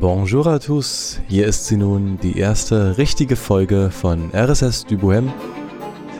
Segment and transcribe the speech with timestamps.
[0.00, 5.32] Bonjour à tous, hier ist sie nun, die erste richtige Folge von RSS du Bohème.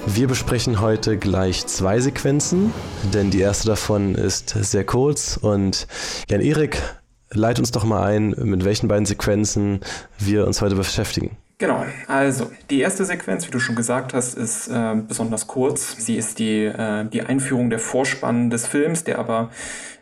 [0.07, 2.73] Wir besprechen heute gleich zwei Sequenzen,
[3.15, 5.87] denn die erste davon ist sehr kurz und
[6.29, 6.83] Jan Erik,
[7.31, 9.81] leit uns doch mal ein, mit welchen beiden Sequenzen
[10.19, 11.37] wir uns heute beschäftigen.
[11.59, 15.97] Genau, also die erste Sequenz, wie du schon gesagt hast, ist äh, besonders kurz.
[15.99, 19.51] Sie ist die, äh, die Einführung der Vorspann des Films, der aber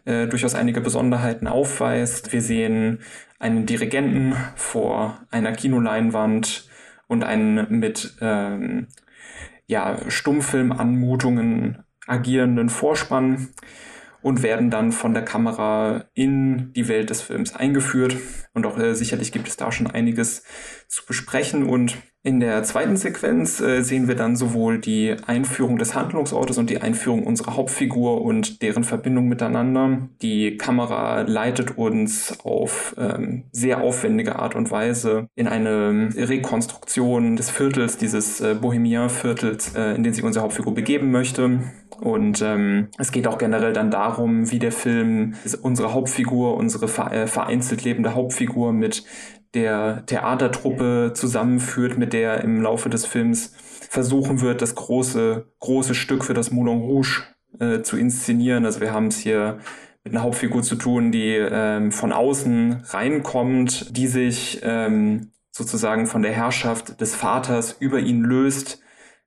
[0.06, 2.32] äh, durchaus einige Besonderheiten aufweist.
[2.32, 3.00] Wir sehen
[3.38, 6.68] einen Dirigenten vor einer Kinoleinwand
[7.06, 8.86] und einen mit ähm,
[9.66, 13.48] ja, Stummfilmanmutungen agierenden Vorspann
[14.22, 18.16] und werden dann von der Kamera in die Welt des Films eingeführt.
[18.56, 20.42] Und auch äh, sicherlich gibt es da schon einiges
[20.88, 21.64] zu besprechen.
[21.64, 26.70] Und in der zweiten Sequenz äh, sehen wir dann sowohl die Einführung des Handlungsortes und
[26.70, 30.08] die Einführung unserer Hauptfigur und deren Verbindung miteinander.
[30.22, 37.50] Die Kamera leitet uns auf ähm, sehr aufwendige Art und Weise in eine Rekonstruktion des
[37.50, 41.60] Viertels, dieses äh, Bohemien-Viertels, äh, in den sich unsere Hauptfigur begeben möchte.
[42.00, 47.26] Und ähm, es geht auch generell dann darum, wie der Film unsere Hauptfigur, unsere äh,
[47.26, 49.04] vereinzelt lebende Hauptfigur mit
[49.54, 53.54] der Theatertruppe zusammenführt, mit der im Laufe des Films
[53.88, 57.22] versuchen wird, das große, große Stück für das Moulin Rouge
[57.58, 58.64] äh, zu inszenieren.
[58.64, 59.58] Also wir haben es hier
[60.04, 66.22] mit einer Hauptfigur zu tun, die ähm, von außen reinkommt, die sich ähm, sozusagen von
[66.22, 68.80] der Herrschaft des Vaters über ihn löst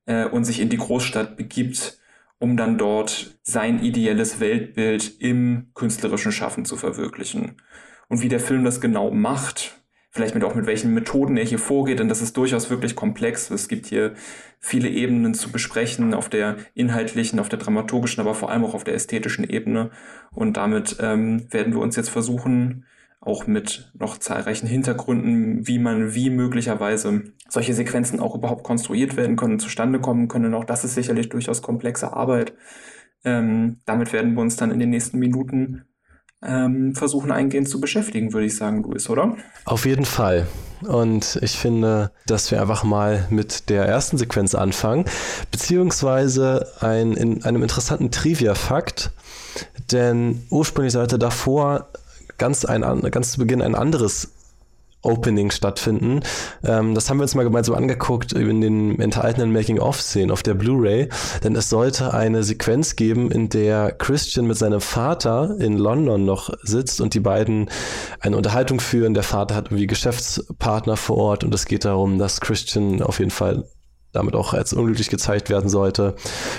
[0.06, 2.00] äh, und sich in die Großstadt begibt,
[2.38, 7.58] um dann dort sein ideelles Weltbild im künstlerischen Schaffen zu verwirklichen.
[8.10, 9.80] Und wie der Film das genau macht,
[10.12, 13.52] vielleicht mit auch mit welchen Methoden er hier vorgeht, denn das ist durchaus wirklich komplex.
[13.52, 14.16] Es gibt hier
[14.60, 18.84] viele Ebenen zu besprechen, auf der inhaltlichen, auf der dramaturgischen, aber vor allem auch auf
[18.84, 19.92] der ästhetischen Ebene.
[20.32, 22.86] Und damit ähm, werden wir uns jetzt versuchen,
[23.22, 29.36] auch mit noch zahlreichen Hintergründen, wie man, wie möglicherweise solche Sequenzen auch überhaupt konstruiert werden
[29.36, 30.54] können, zustande kommen können.
[30.54, 32.54] Auch das ist sicherlich durchaus komplexe Arbeit.
[33.26, 35.84] Ähm, damit werden wir uns dann in den nächsten Minuten
[36.42, 39.36] ähm, versuchen eingehend zu beschäftigen, würde ich sagen, Luis, oder?
[39.66, 40.48] Auf jeden Fall.
[40.88, 45.06] Und ich finde, dass wir einfach mal mit der ersten Sequenz anfangen,
[45.52, 49.12] beziehungsweise ein, in einem interessanten Trivia-Fakt,
[49.92, 51.90] denn ursprünglich sollte davor
[52.38, 54.32] ganz, ein, ganz zu Beginn ein anderes
[55.02, 56.22] Opening stattfinden.
[56.64, 61.10] Ähm, das haben wir uns mal gemeinsam angeguckt in den enthaltenen Making-of-Szenen auf der Blu-ray,
[61.44, 66.50] denn es sollte eine Sequenz geben, in der Christian mit seinem Vater in London noch
[66.64, 67.70] sitzt und die beiden
[68.20, 69.14] eine Unterhaltung führen.
[69.14, 73.32] Der Vater hat irgendwie Geschäftspartner vor Ort und es geht darum, dass Christian auf jeden
[73.32, 73.66] Fall
[74.12, 76.16] damit auch als unglücklich gezeigt werden sollte.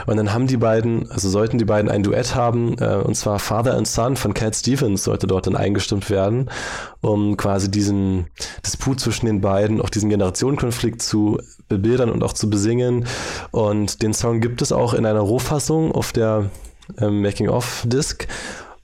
[0.06, 3.38] Und dann haben die beiden, also sollten die beiden ein Duett haben, äh, und zwar
[3.38, 6.50] Father and Son von Cat Stevens sollte dort dann eingestimmt werden,
[7.00, 8.28] um quasi diesen
[8.64, 13.06] Disput zwischen den beiden, auch diesen Generationenkonflikt zu bebildern und auch zu besingen.
[13.50, 16.50] Und den Song gibt es auch in einer Rohfassung auf der
[16.98, 18.26] äh, Making-of-Disc.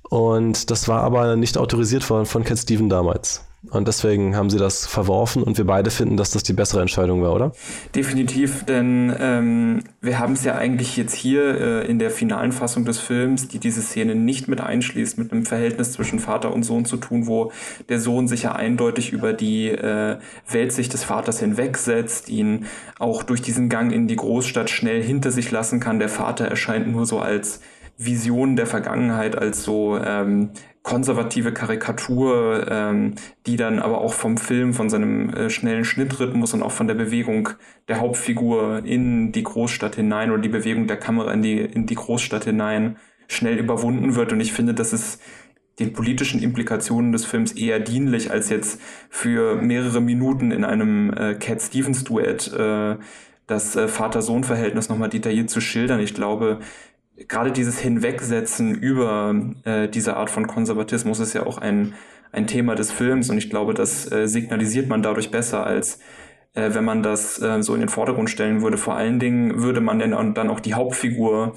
[0.09, 3.45] Und das war aber nicht autorisiert worden von Cat Stevens damals.
[3.71, 7.23] Und deswegen haben sie das verworfen und wir beide finden, dass das die bessere Entscheidung
[7.23, 7.53] war, oder?
[7.95, 12.85] Definitiv, denn ähm, wir haben es ja eigentlich jetzt hier äh, in der finalen Fassung
[12.85, 16.85] des Films, die diese Szene nicht mit einschließt, mit einem Verhältnis zwischen Vater und Sohn
[16.85, 17.53] zu tun, wo
[17.89, 20.19] der Sohn sich ja eindeutig über die äh,
[20.51, 22.67] Weltsicht des Vaters hinwegsetzt, ihn
[22.99, 25.99] auch durch diesen Gang in die Großstadt schnell hinter sich lassen kann.
[25.99, 27.61] Der Vater erscheint nur so als
[27.99, 30.51] Vision der Vergangenheit, als so ähm,
[30.87, 36.63] konservative Karikatur, ähm, die dann aber auch vom Film, von seinem äh, schnellen Schnittrhythmus und
[36.63, 37.49] auch von der Bewegung
[37.89, 41.97] der Hauptfigur in die Großstadt hinein oder die Bewegung der Kamera in die, in die
[41.97, 44.33] Großstadt hinein schnell überwunden wird.
[44.33, 45.21] Und ich finde, das ist
[45.81, 48.81] den politischen Implikationen des Films eher dienlich, als jetzt
[49.11, 52.95] für mehrere Minuten in einem äh, Cat Stevens Duett äh,
[53.49, 55.99] das äh, Vater-Sohn-Verhältnis nochmal detailliert zu schildern.
[55.99, 56.61] Ich glaube,
[57.29, 59.35] gerade dieses Hinwegsetzen über
[59.65, 61.95] äh, diese Art von Konservatismus ist ja auch ein,
[62.33, 66.01] ein Thema des Films und ich glaube, das äh, signalisiert man dadurch besser, als
[66.55, 68.77] äh, wenn man das äh, so in den Vordergrund stellen würde.
[68.77, 71.55] Vor allen Dingen würde man dann, dann auch die Hauptfigur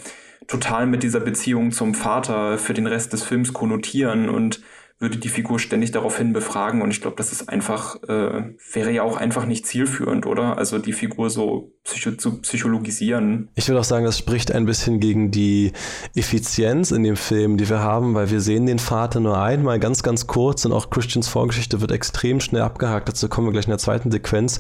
[0.48, 4.62] total mit dieser Beziehung zum Vater für den Rest des Films konnotieren und
[5.00, 9.04] würde die Figur ständig daraufhin befragen und ich glaube, das ist einfach, äh, wäre ja
[9.04, 10.58] auch einfach nicht zielführend, oder?
[10.58, 13.48] Also die Figur so psycho zu psychologisieren.
[13.56, 15.72] Ich würde auch sagen, das spricht ein bisschen gegen die
[16.16, 20.04] Effizienz in dem Film, die wir haben, weil wir sehen den Vater nur einmal ganz,
[20.04, 23.08] ganz kurz und auch Christians Vorgeschichte wird extrem schnell abgehakt.
[23.08, 24.60] Dazu kommen wir gleich in der zweiten Sequenz.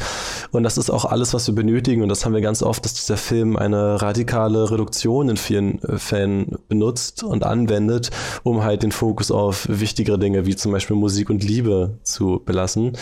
[0.52, 2.02] Und das ist auch alles, was wir benötigen.
[2.02, 5.98] Und das haben wir ganz oft, dass dieser Film eine radikale Reduktion in vielen äh,
[5.98, 8.10] Fällen benutzt und anwendet,
[8.44, 12.42] um halt den Fokus auf wichtigere Dinge Dinge wie zum Beispiel Musik und Liebe zu
[12.46, 12.96] belassen.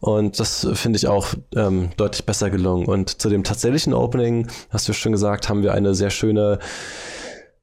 [0.00, 2.86] Und das finde ich auch ähm, deutlich besser gelungen.
[2.86, 6.58] Und zu dem tatsächlichen Opening, hast du schon gesagt, haben wir eine sehr schöne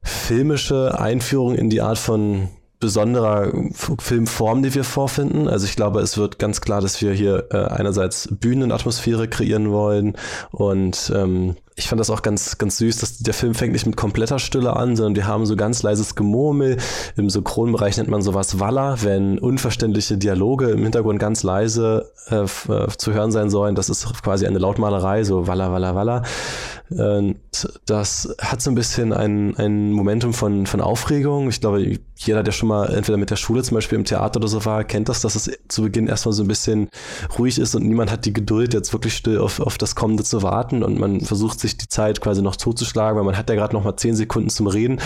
[0.02, 2.48] filmische Einführung in die Art von
[2.80, 3.52] besonderer
[4.00, 5.46] Filmform, die wir vorfinden.
[5.46, 10.16] Also ich glaube, es wird ganz klar, dass wir hier äh, einerseits Bühnenatmosphäre kreieren wollen
[10.50, 13.96] und ähm, ich fand das auch ganz, ganz süß, dass der Film fängt nicht mit
[13.96, 16.76] kompletter Stille an, sondern wir haben so ganz leises Gemurmel.
[17.16, 22.88] Im Synchronbereich nennt man sowas Walla, wenn unverständliche Dialoge im Hintergrund ganz leise äh, äh,
[22.96, 23.74] zu hören sein sollen.
[23.74, 26.22] Das ist quasi eine Lautmalerei, so Walla, Walla, Walla.
[26.92, 27.36] Und
[27.86, 31.48] das hat so ein bisschen ein, ein Momentum von, von Aufregung.
[31.48, 34.48] Ich glaube, jeder, der schon mal entweder mit der Schule zum Beispiel im Theater oder
[34.48, 36.88] so war, kennt das, dass es zu Beginn erstmal so ein bisschen
[37.38, 40.42] ruhig ist und niemand hat die Geduld, jetzt wirklich still auf, auf das Kommende zu
[40.42, 43.74] warten und man versucht sich die Zeit quasi noch totzuschlagen, weil man hat ja gerade
[43.74, 45.00] noch mal zehn Sekunden zum Reden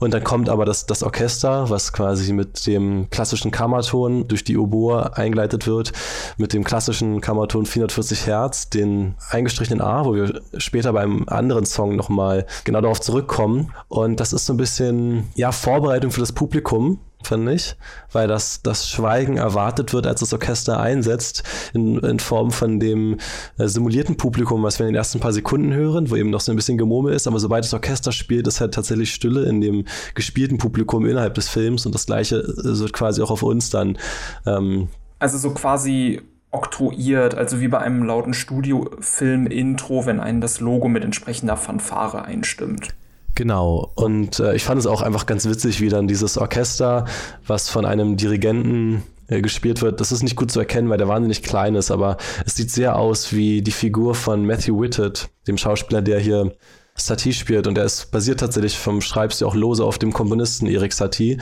[0.00, 4.56] und dann kommt aber das, das Orchester, was quasi mit dem klassischen Kammerton durch die
[4.56, 5.92] Oboe eingeleitet wird,
[6.36, 11.96] mit dem klassischen Kammerton 440 Hertz, den eingestrichenen A, wo wir später beim anderen Song
[11.96, 13.72] noch mal genau darauf zurückkommen.
[13.88, 17.76] Und das ist so ein bisschen ja Vorbereitung für das Publikum finde ich,
[18.12, 21.42] weil das, das Schweigen erwartet wird, als das Orchester einsetzt,
[21.74, 23.18] in, in Form von dem
[23.58, 26.52] äh, simulierten Publikum, was wir in den ersten paar Sekunden hören, wo eben noch so
[26.52, 29.84] ein bisschen Gemurmel ist, aber sobald das Orchester spielt, ist halt tatsächlich Stille in dem
[30.14, 31.84] gespielten Publikum innerhalb des Films.
[31.86, 33.98] Und das gleiche äh, wird quasi auch auf uns dann.
[34.46, 34.88] Ähm,
[35.18, 36.20] also so quasi
[36.50, 42.88] oktroyiert, also wie bei einem lauten Studiofilm-Intro, wenn einen das Logo mit entsprechender Fanfare einstimmt.
[43.34, 43.92] Genau.
[43.94, 47.04] Und äh, ich fand es auch einfach ganz witzig, wie dann dieses Orchester,
[47.46, 51.08] was von einem Dirigenten äh, gespielt wird, das ist nicht gut zu erkennen, weil der
[51.08, 52.16] wahnsinnig klein ist, aber
[52.46, 56.52] es sieht sehr aus wie die Figur von Matthew Whitted, dem Schauspieler, der hier
[56.96, 60.92] Satie spielt und er ist basiert tatsächlich vom Schreibstil auch lose auf dem Komponisten Erik
[60.92, 61.38] Satie.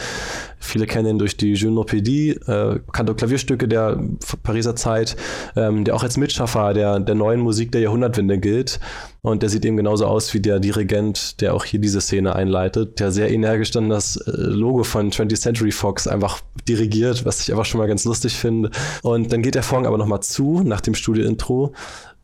[0.58, 4.02] Viele kennen ihn durch die Junopädie, äh, kannte Klavierstücke der
[4.42, 5.16] Pariser Zeit,
[5.56, 8.80] ähm, der auch als Mitschaffer der, der neuen Musik der Jahrhundertwende gilt.
[9.22, 13.00] Und der sieht eben genauso aus wie der Dirigent, der auch hier diese Szene einleitet,
[13.00, 17.52] der sehr energisch dann das äh, Logo von 20th Century Fox einfach dirigiert, was ich
[17.52, 18.70] einfach schon mal ganz lustig finde.
[19.02, 21.72] Und dann geht der Vorhang aber nochmal zu nach dem Studio-Intro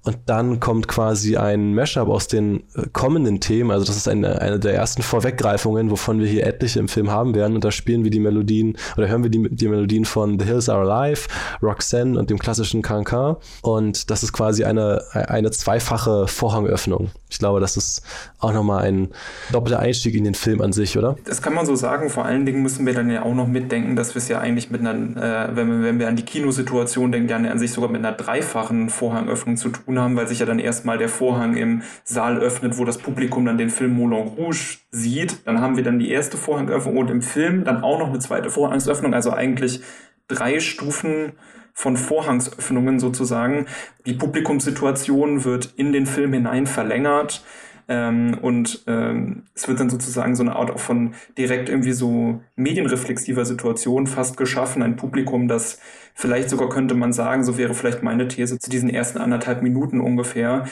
[0.02, 3.70] und dann kommt quasi ein Mashup aus den äh, kommenden Themen.
[3.70, 7.34] Also das ist eine, eine der ersten Vorweggreifungen, wovon wir hier etliche im Film haben
[7.34, 7.54] werden.
[7.54, 10.68] Und da spielen wir die Melodien oder hören wir die, die Melodien von The Hills
[10.70, 11.28] Are Alive,
[11.62, 13.36] Roxanne und dem klassischen Cancan.
[13.60, 17.10] Und das ist quasi eine, eine zweifache Vorhangöffnung.
[17.30, 18.02] Ich glaube, das ist
[18.38, 19.08] auch nochmal ein
[19.52, 21.16] doppelter Einstieg in den Film an sich, oder?
[21.24, 22.10] Das kann man so sagen.
[22.10, 24.70] Vor allen Dingen müssen wir dann ja auch noch mitdenken, dass wir es ja eigentlich
[24.70, 27.90] mit einer, äh, wenn, wir, wenn wir an die Kinosituation denken, ja an sich sogar
[27.90, 31.82] mit einer dreifachen Vorhangöffnung zu tun haben, weil sich ja dann erstmal der Vorhang im
[32.04, 35.46] Saal öffnet, wo das Publikum dann den Film Moulin Rouge sieht.
[35.46, 38.50] Dann haben wir dann die erste Vorhangöffnung und im Film dann auch noch eine zweite
[38.50, 39.14] Vorhangsöffnung.
[39.14, 39.82] Also eigentlich
[40.28, 41.32] drei Stufen
[41.72, 43.66] von Vorhangsöffnungen sozusagen.
[44.06, 47.44] Die Publikumssituation wird in den Film hinein verlängert.
[47.88, 52.40] Ähm, und ähm, es wird dann sozusagen so eine Art auch von direkt irgendwie so
[52.54, 54.82] medienreflexiver Situation fast geschaffen.
[54.82, 55.80] Ein Publikum, das
[56.14, 60.00] vielleicht sogar könnte man sagen, so wäre vielleicht meine These zu diesen ersten anderthalb Minuten
[60.00, 60.66] ungefähr,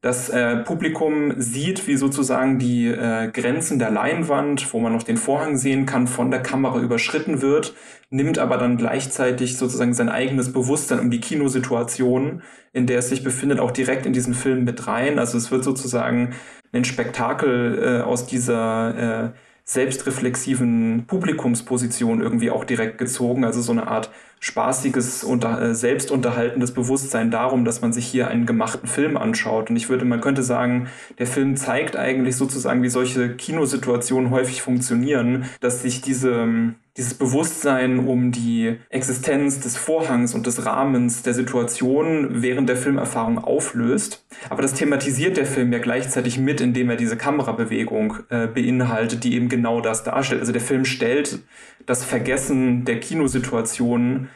[0.00, 5.16] das äh, Publikum sieht, wie sozusagen die äh, Grenzen der Leinwand, wo man noch den
[5.16, 7.74] Vorhang sehen kann, von der Kamera überschritten wird,
[8.08, 13.24] nimmt aber dann gleichzeitig sozusagen sein eigenes Bewusstsein um die Kinosituation, in der es sich
[13.24, 15.18] befindet, auch direkt in diesen Film mit rein.
[15.18, 16.34] Also es wird sozusagen
[16.72, 19.30] ein Spektakel äh, aus dieser äh,
[19.64, 23.44] selbstreflexiven Publikumsposition irgendwie auch direkt gezogen.
[23.44, 28.46] Also so eine Art spaßiges, unter, äh, selbstunterhaltendes Bewusstsein darum, dass man sich hier einen
[28.46, 29.70] gemachten Film anschaut.
[29.70, 34.62] Und ich würde, man könnte sagen, der Film zeigt eigentlich sozusagen, wie solche Kinosituationen häufig
[34.62, 41.32] funktionieren, dass sich diese, dieses Bewusstsein um die Existenz des Vorhangs und des Rahmens der
[41.32, 44.26] Situation während der Filmerfahrung auflöst.
[44.50, 49.34] Aber das thematisiert der Film ja gleichzeitig mit, indem er diese Kamerabewegung äh, beinhaltet, die
[49.34, 50.40] eben genau das darstellt.
[50.40, 51.38] Also der Film stellt
[51.86, 54.28] das Vergessen der Kinosituation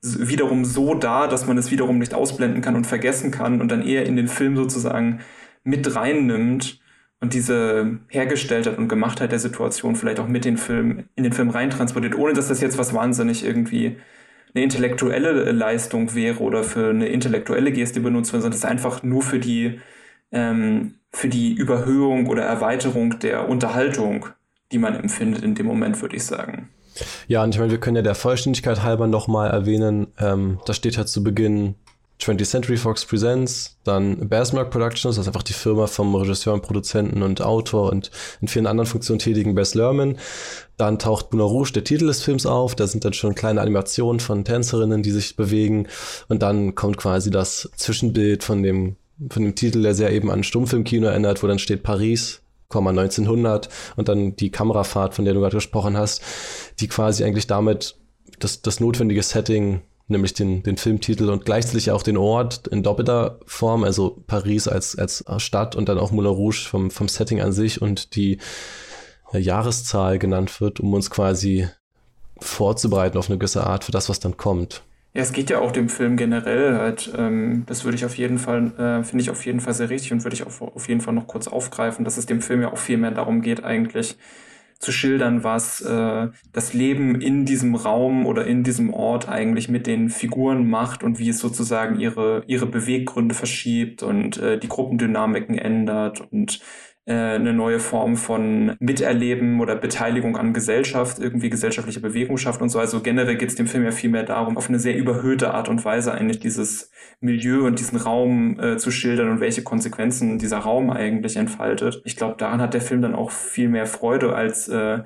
[0.00, 3.82] wiederum so dar, dass man es wiederum nicht ausblenden kann und vergessen kann und dann
[3.82, 5.20] eher in den Film sozusagen
[5.64, 6.78] mit reinnimmt
[7.20, 11.50] und diese Hergestelltheit und Gemachtheit der Situation vielleicht auch mit den Film, in den Film
[11.50, 13.96] reintransportiert, ohne dass das jetzt was wahnsinnig irgendwie
[14.54, 19.02] eine intellektuelle Leistung wäre oder für eine intellektuelle Geste benutzt wird, sondern es ist einfach
[19.02, 19.80] nur für die,
[20.32, 24.26] ähm, für die Überhöhung oder Erweiterung der Unterhaltung,
[24.72, 26.68] die man empfindet in dem Moment, würde ich sagen.
[27.28, 30.96] Ja, und ich meine, wir können ja der Vollständigkeit halber nochmal erwähnen, ähm, da steht
[30.96, 31.74] halt zu Beginn
[32.20, 36.62] 20th Century Fox Presents, dann Bassmark Productions, das ist einfach die Firma vom Regisseur und
[36.62, 40.16] Produzenten und Autor und in vielen anderen Funktionen tätigen Bess Lerman.
[40.78, 42.74] Dann taucht Buna Rouge, der Titel des Films, auf.
[42.74, 45.88] Da sind dann schon kleine Animationen von Tänzerinnen, die sich bewegen.
[46.28, 48.96] Und dann kommt quasi das Zwischenbild von dem,
[49.30, 54.08] von dem Titel, der sehr eben an Stummfilmkino erinnert, wo dann steht Paris, 1900 und
[54.08, 56.20] dann die Kamerafahrt, von der du gerade gesprochen hast,
[56.80, 57.96] die quasi eigentlich damit
[58.38, 63.40] das, das notwendige Setting nämlich den, den Filmtitel und gleichzeitig auch den Ort in doppelter
[63.46, 67.52] Form, also Paris als, als Stadt und dann auch Moulin Rouge vom, vom Setting an
[67.52, 68.38] sich und die
[69.32, 71.68] äh, Jahreszahl genannt wird, um uns quasi
[72.38, 74.82] vorzubereiten auf eine gewisse Art für das, was dann kommt.
[75.14, 78.38] Ja, es geht ja auch dem Film generell halt, ähm, das würde ich auf jeden
[78.38, 81.00] Fall, äh, finde ich auf jeden Fall sehr richtig und würde ich auf, auf jeden
[81.00, 84.18] Fall noch kurz aufgreifen, dass es dem Film ja auch viel mehr darum geht, eigentlich
[84.78, 89.86] zu schildern, was äh, das Leben in diesem Raum oder in diesem Ort eigentlich mit
[89.86, 95.56] den Figuren macht und wie es sozusagen ihre, ihre Beweggründe verschiebt und äh, die Gruppendynamiken
[95.56, 96.60] ändert und
[97.12, 102.80] eine neue Form von Miterleben oder Beteiligung an Gesellschaft, irgendwie gesellschaftliche Bewegung schafft und so.
[102.80, 105.68] Also generell geht es dem Film ja viel mehr darum, auf eine sehr überhöhte Art
[105.68, 110.58] und Weise eigentlich dieses Milieu und diesen Raum äh, zu schildern und welche Konsequenzen dieser
[110.58, 112.02] Raum eigentlich entfaltet.
[112.04, 115.02] Ich glaube, daran hat der Film dann auch viel mehr Freude als äh,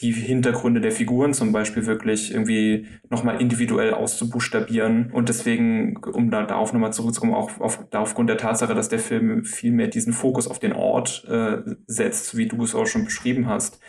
[0.00, 5.10] die Hintergründe der Figuren zum Beispiel wirklich irgendwie nochmal individuell auszubuchstabieren.
[5.12, 9.00] Und deswegen, um da darauf nochmal zurückzukommen, auch auf, da aufgrund der Tatsache, dass der
[9.00, 13.06] Film viel mehr diesen Fokus auf den Ort äh, setzt, wie du es auch schon
[13.06, 13.80] beschrieben hast,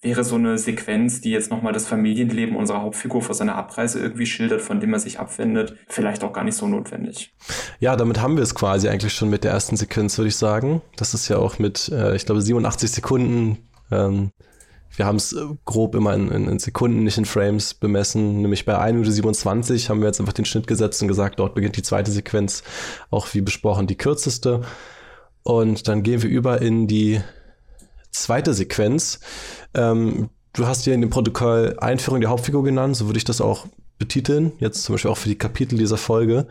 [0.00, 4.26] wäre so eine Sequenz, die jetzt nochmal das Familienleben unserer Hauptfigur vor seiner Abreise irgendwie
[4.26, 7.32] schildert, von dem er sich abwendet, vielleicht auch gar nicht so notwendig.
[7.78, 10.82] Ja, damit haben wir es quasi eigentlich schon mit der ersten Sequenz, würde ich sagen.
[10.96, 13.58] Das ist ja auch mit, äh, ich glaube, 87 Sekunden
[13.92, 14.32] ähm,
[14.96, 18.42] wir haben es äh, grob immer in, in, in, Sekunden, nicht in Frames bemessen.
[18.42, 21.54] Nämlich bei 1 Minute 27 haben wir jetzt einfach den Schnitt gesetzt und gesagt, dort
[21.54, 22.62] beginnt die zweite Sequenz,
[23.10, 24.62] auch wie besprochen die kürzeste.
[25.42, 27.20] Und dann gehen wir über in die
[28.10, 29.20] zweite Sequenz.
[29.74, 33.40] Ähm, du hast hier in dem Protokoll Einführung der Hauptfigur genannt, so würde ich das
[33.40, 33.66] auch
[33.98, 36.46] betiteln, jetzt zum Beispiel auch für die Kapitel dieser Folge.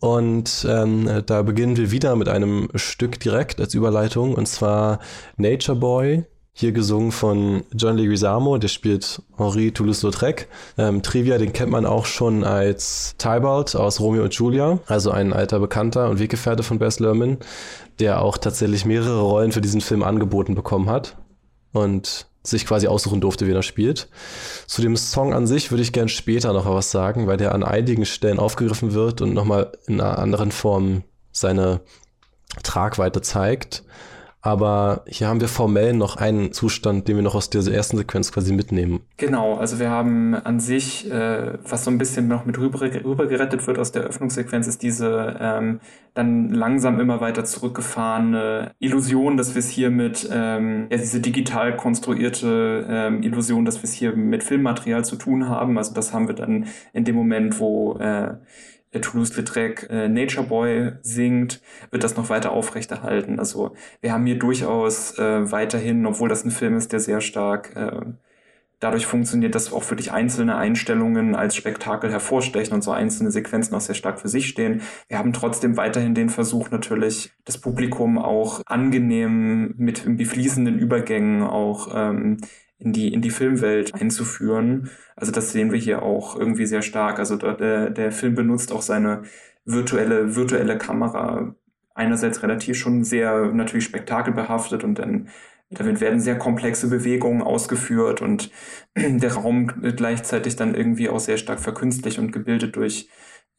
[0.00, 4.98] Und ähm, da beginnen wir wieder mit einem Stück direkt als Überleitung, und zwar
[5.36, 10.48] Nature Boy hier gesungen von John Leguizamo, der spielt Henri Toulouse-Lautrec.
[10.76, 15.32] Ähm, Trivia, den kennt man auch schon als Tybalt aus Romeo und Julia, also ein
[15.32, 17.38] alter Bekannter und Weggefährte von Bess Lerman,
[18.00, 21.16] der auch tatsächlich mehrere Rollen für diesen Film angeboten bekommen hat
[21.72, 24.08] und sich quasi aussuchen durfte, wen er spielt.
[24.66, 27.62] Zu dem Song an sich würde ich gern später noch was sagen, weil der an
[27.62, 31.80] einigen Stellen aufgegriffen wird und nochmal in einer anderen Form seine
[32.62, 33.84] Tragweite zeigt.
[34.44, 38.32] Aber hier haben wir formell noch einen Zustand, den wir noch aus dieser ersten Sequenz
[38.32, 39.00] quasi mitnehmen.
[39.16, 43.26] Genau, also wir haben an sich, äh, was so ein bisschen noch mit rüber, rüber
[43.26, 45.78] gerettet wird aus der Öffnungssequenz, ist diese ähm,
[46.14, 51.76] dann langsam immer weiter zurückgefahrene Illusion, dass wir es hier mit, ähm, ja, diese digital
[51.76, 55.78] konstruierte ähm, Illusion, dass wir es hier mit Filmmaterial zu tun haben.
[55.78, 58.34] Also das haben wir dann in dem Moment, wo äh,
[59.00, 63.38] Toulouse-Lautrec äh, Nature Boy singt, wird das noch weiter aufrechterhalten.
[63.38, 67.74] Also wir haben hier durchaus äh, weiterhin, obwohl das ein Film ist, der sehr stark
[67.74, 68.12] äh,
[68.82, 73.80] dadurch funktioniert, dass auch wirklich einzelne Einstellungen als Spektakel hervorstechen und so einzelne Sequenzen auch
[73.80, 74.82] sehr stark für sich stehen.
[75.08, 81.92] Wir haben trotzdem weiterhin den Versuch natürlich, das Publikum auch angenehm mit befließenden Übergängen auch
[81.94, 82.38] ähm,
[82.82, 84.90] in die, in die Filmwelt einzuführen.
[85.16, 87.18] Also das sehen wir hier auch irgendwie sehr stark.
[87.18, 89.22] Also der, der Film benutzt auch seine
[89.64, 91.54] virtuelle, virtuelle Kamera
[91.94, 95.28] einerseits relativ schon sehr natürlich spektakelbehaftet und dann
[95.70, 98.50] damit werden sehr komplexe Bewegungen ausgeführt und
[98.96, 103.08] der Raum gleichzeitig dann irgendwie auch sehr stark verkünstlicht und gebildet durch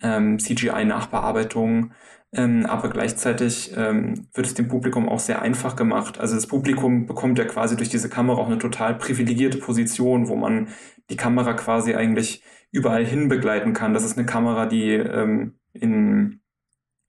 [0.01, 1.94] ähm, CGI-Nachbearbeitung.
[2.36, 6.20] Ähm, aber gleichzeitig ähm, wird es dem Publikum auch sehr einfach gemacht.
[6.20, 10.36] Also das Publikum bekommt ja quasi durch diese Kamera auch eine total privilegierte Position, wo
[10.36, 10.70] man
[11.12, 13.94] die Kamera quasi eigentlich überall hin begleiten kann.
[13.94, 16.42] Das ist eine Kamera, die ähm, in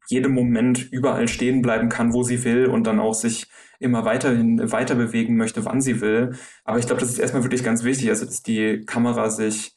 [0.08, 3.46] jedem Moment überall stehen bleiben kann, wo sie will und dann auch sich
[3.78, 6.36] immer weiterhin weiter bewegen möchte, wann sie will.
[6.64, 9.73] Aber ich glaube, das ist erstmal wirklich ganz wichtig, also dass die Kamera sich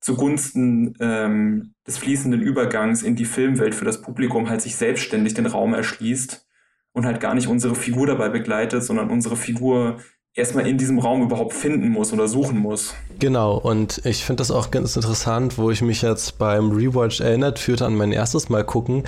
[0.00, 5.46] zugunsten ähm, des fließenden Übergangs in die Filmwelt für das Publikum halt sich selbstständig den
[5.46, 6.46] Raum erschließt
[6.92, 9.98] und halt gar nicht unsere Figur dabei begleitet, sondern unsere Figur
[10.34, 12.94] erstmal in diesem Raum überhaupt finden muss oder suchen muss.
[13.18, 17.58] Genau, und ich finde das auch ganz interessant, wo ich mich jetzt beim Rewatch erinnert
[17.58, 19.04] führte an mein erstes Mal gucken,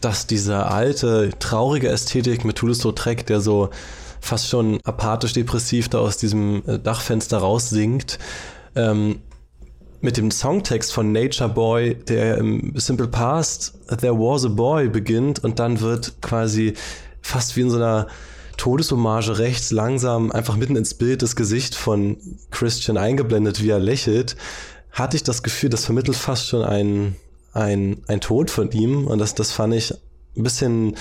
[0.00, 3.70] dass diese alte, traurige Ästhetik mit Toulouse-Lautrec, der so
[4.20, 8.18] fast schon apathisch-depressiv da aus diesem äh, Dachfenster raussingt,
[8.74, 9.20] ähm,
[10.00, 15.42] mit dem Songtext von Nature Boy, der im Simple Past There Was a Boy beginnt
[15.42, 16.74] und dann wird quasi
[17.22, 18.08] fast wie in so einer
[18.56, 22.16] Todeshommage rechts langsam einfach mitten ins Bild das Gesicht von
[22.50, 24.36] Christian eingeblendet, wie er lächelt,
[24.92, 27.16] hatte ich das Gefühl, das vermittelt fast schon ein,
[27.52, 29.06] ein, ein Tod von ihm.
[29.06, 29.92] Und das, das fand ich
[30.36, 30.96] ein bisschen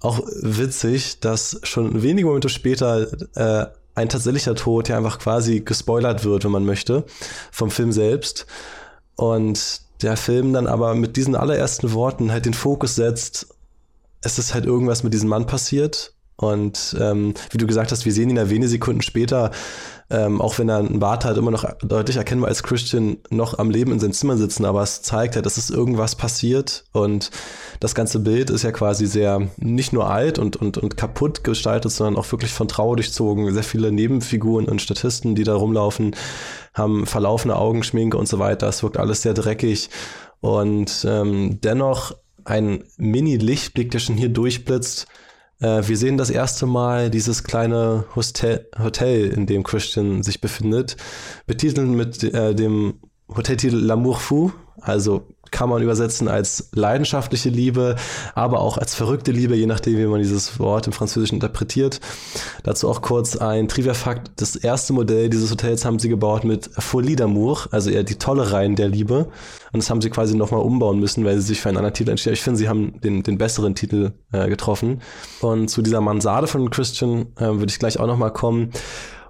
[0.00, 6.24] auch witzig, dass schon wenige Momente später äh, ein tatsächlicher Tod ja einfach quasi gespoilert
[6.24, 7.04] wird, wenn man möchte,
[7.50, 8.46] vom Film selbst.
[9.16, 13.48] Und der Film dann aber mit diesen allerersten Worten halt den Fokus setzt,
[14.22, 18.12] es ist halt irgendwas mit diesem Mann passiert und ähm, wie du gesagt hast, wir
[18.12, 19.50] sehen ihn ja wenige Sekunden später,
[20.10, 23.70] ähm, auch wenn er einen Bart hat, immer noch deutlich erkennbar als Christian noch am
[23.70, 27.30] Leben in seinem Zimmer sitzen, aber es zeigt halt, dass es irgendwas passiert und
[27.80, 31.92] das ganze Bild ist ja quasi sehr nicht nur alt und, und, und kaputt gestaltet,
[31.92, 33.52] sondern auch wirklich von Trauer durchzogen.
[33.52, 36.14] Sehr viele Nebenfiguren und Statisten, die da rumlaufen,
[36.72, 38.68] haben verlaufene Augenschminke und so weiter.
[38.68, 39.90] Es wirkt alles sehr dreckig
[40.40, 45.06] und ähm, dennoch ein Mini-Lichtblick, der schon hier durchblitzt,
[45.60, 50.96] äh, wir sehen das erste Mal dieses kleine Hotel, in dem Christian sich befindet,
[51.46, 57.94] betitelt mit äh, dem Hoteltitel L'amour fou, also kann man übersetzen als leidenschaftliche Liebe,
[58.34, 62.00] aber auch als verrückte Liebe, je nachdem, wie man dieses Wort im Französischen interpretiert.
[62.64, 64.32] Dazu auch kurz ein Trivia-Fakt.
[64.36, 68.50] Das erste Modell dieses Hotels haben sie gebaut mit Folie d'amour, also eher die tolle
[68.50, 69.28] Reihen der Liebe.
[69.72, 72.10] Und das haben sie quasi nochmal umbauen müssen, weil sie sich für einen anderen Titel
[72.10, 75.02] entschieden Ich finde, sie haben den, den besseren Titel äh, getroffen.
[75.40, 78.70] Und zu dieser Mansarde von Christian äh, würde ich gleich auch nochmal kommen.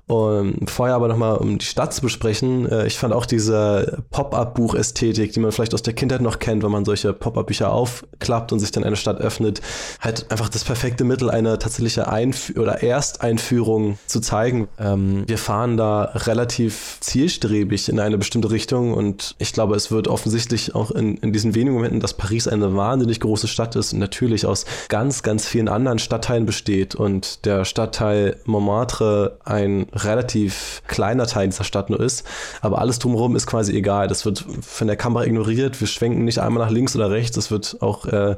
[0.07, 5.33] Und vorher aber nochmal, um die Stadt zu besprechen, äh, ich fand auch diese Pop-Up-Buch-Ästhetik,
[5.33, 8.71] die man vielleicht aus der Kindheit noch kennt, wenn man solche Pop-Up-Bücher aufklappt und sich
[8.71, 9.63] dann eine Stadt öffnet,
[10.01, 14.69] halt einfach das perfekte Mittel, eine tatsächliche Einf oder Ersteinführung zu zeigen.
[14.79, 20.09] Ähm, wir fahren da relativ zielstrebig in eine bestimmte Richtung und ich glaube, es wird
[20.09, 24.01] offensichtlich auch in, in diesen wenigen Momenten, dass Paris eine wahnsinnig große Stadt ist und
[24.01, 31.27] natürlich aus ganz, ganz vielen anderen Stadtteilen besteht und der Stadtteil Montmartre ein relativ kleiner
[31.27, 32.27] Teil dieser Stadt nur ist.
[32.61, 34.09] Aber alles drumherum ist quasi egal.
[34.09, 35.81] Das wird von der Kamera ignoriert.
[35.81, 37.37] Wir schwenken nicht einmal nach links oder rechts.
[37.37, 38.37] Das wird auch äh,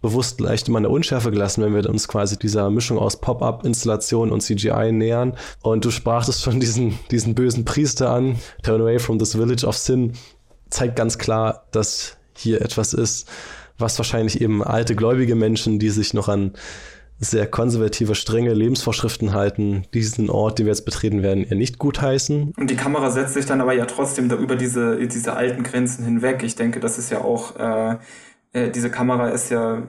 [0.00, 4.40] bewusst leicht immer eine Unschärfe gelassen, wenn wir uns quasi dieser Mischung aus Pop-up-Installation und
[4.42, 5.36] CGI nähern.
[5.62, 8.38] Und du sprachtest schon diesen, diesen bösen Priester an.
[8.62, 10.14] Turn away from this village of sin
[10.72, 13.28] zeigt ganz klar, dass hier etwas ist,
[13.78, 16.52] was wahrscheinlich eben alte gläubige Menschen, die sich noch an
[17.24, 22.52] sehr konservative, strenge Lebensvorschriften halten, diesen Ort, den wir jetzt betreten werden, eher nicht gutheißen.
[22.56, 26.04] Und die Kamera setzt sich dann aber ja trotzdem da über diese, diese alten Grenzen
[26.04, 26.42] hinweg.
[26.42, 27.96] Ich denke, das ist ja auch, äh,
[28.52, 29.84] äh, diese Kamera ist ja,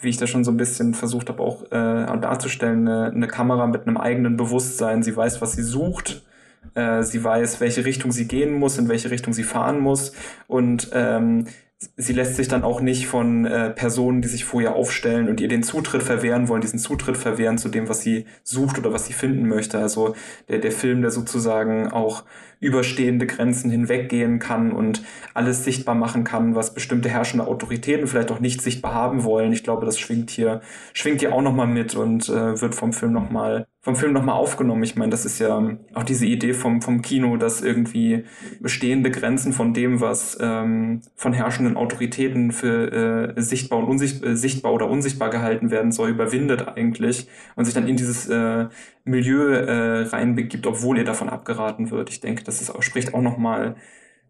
[0.00, 3.66] wie ich das schon so ein bisschen versucht habe, auch äh, darzustellen, eine, eine Kamera
[3.66, 5.02] mit einem eigenen Bewusstsein.
[5.02, 6.22] Sie weiß, was sie sucht.
[6.74, 10.12] Äh, sie weiß, welche Richtung sie gehen muss, in welche Richtung sie fahren muss.
[10.46, 11.44] Und ähm,
[11.96, 15.48] sie lässt sich dann auch nicht von äh, Personen, die sich vorher aufstellen und ihr
[15.48, 19.14] den Zutritt verwehren wollen, diesen Zutritt verwehren zu dem, was sie sucht oder was sie
[19.14, 19.78] finden möchte.
[19.78, 20.14] Also
[20.48, 22.24] der, der Film, der sozusagen auch
[22.60, 28.40] überstehende Grenzen hinweggehen kann und alles sichtbar machen kann, was bestimmte herrschende Autoritäten vielleicht auch
[28.40, 29.52] nicht sichtbar haben wollen.
[29.54, 30.60] Ich glaube, das schwingt hier,
[30.92, 34.82] schwingt hier auch nochmal mit und äh, wird vom Film nochmal vom Film nochmal aufgenommen.
[34.82, 38.24] Ich meine, das ist ja auch diese Idee vom, vom Kino, dass irgendwie
[38.60, 44.36] bestehende Grenzen von dem, was ähm, von herrschenden Autoritäten für äh, sichtbar und unsichtbar äh,
[44.36, 48.68] sichtbar oder unsichtbar gehalten werden soll, überwindet eigentlich und sich dann in dieses äh,
[49.04, 52.10] Milieu äh, reinbegibt, obwohl ihr davon abgeraten wird.
[52.10, 53.76] Ich denke, das ist, spricht auch nochmal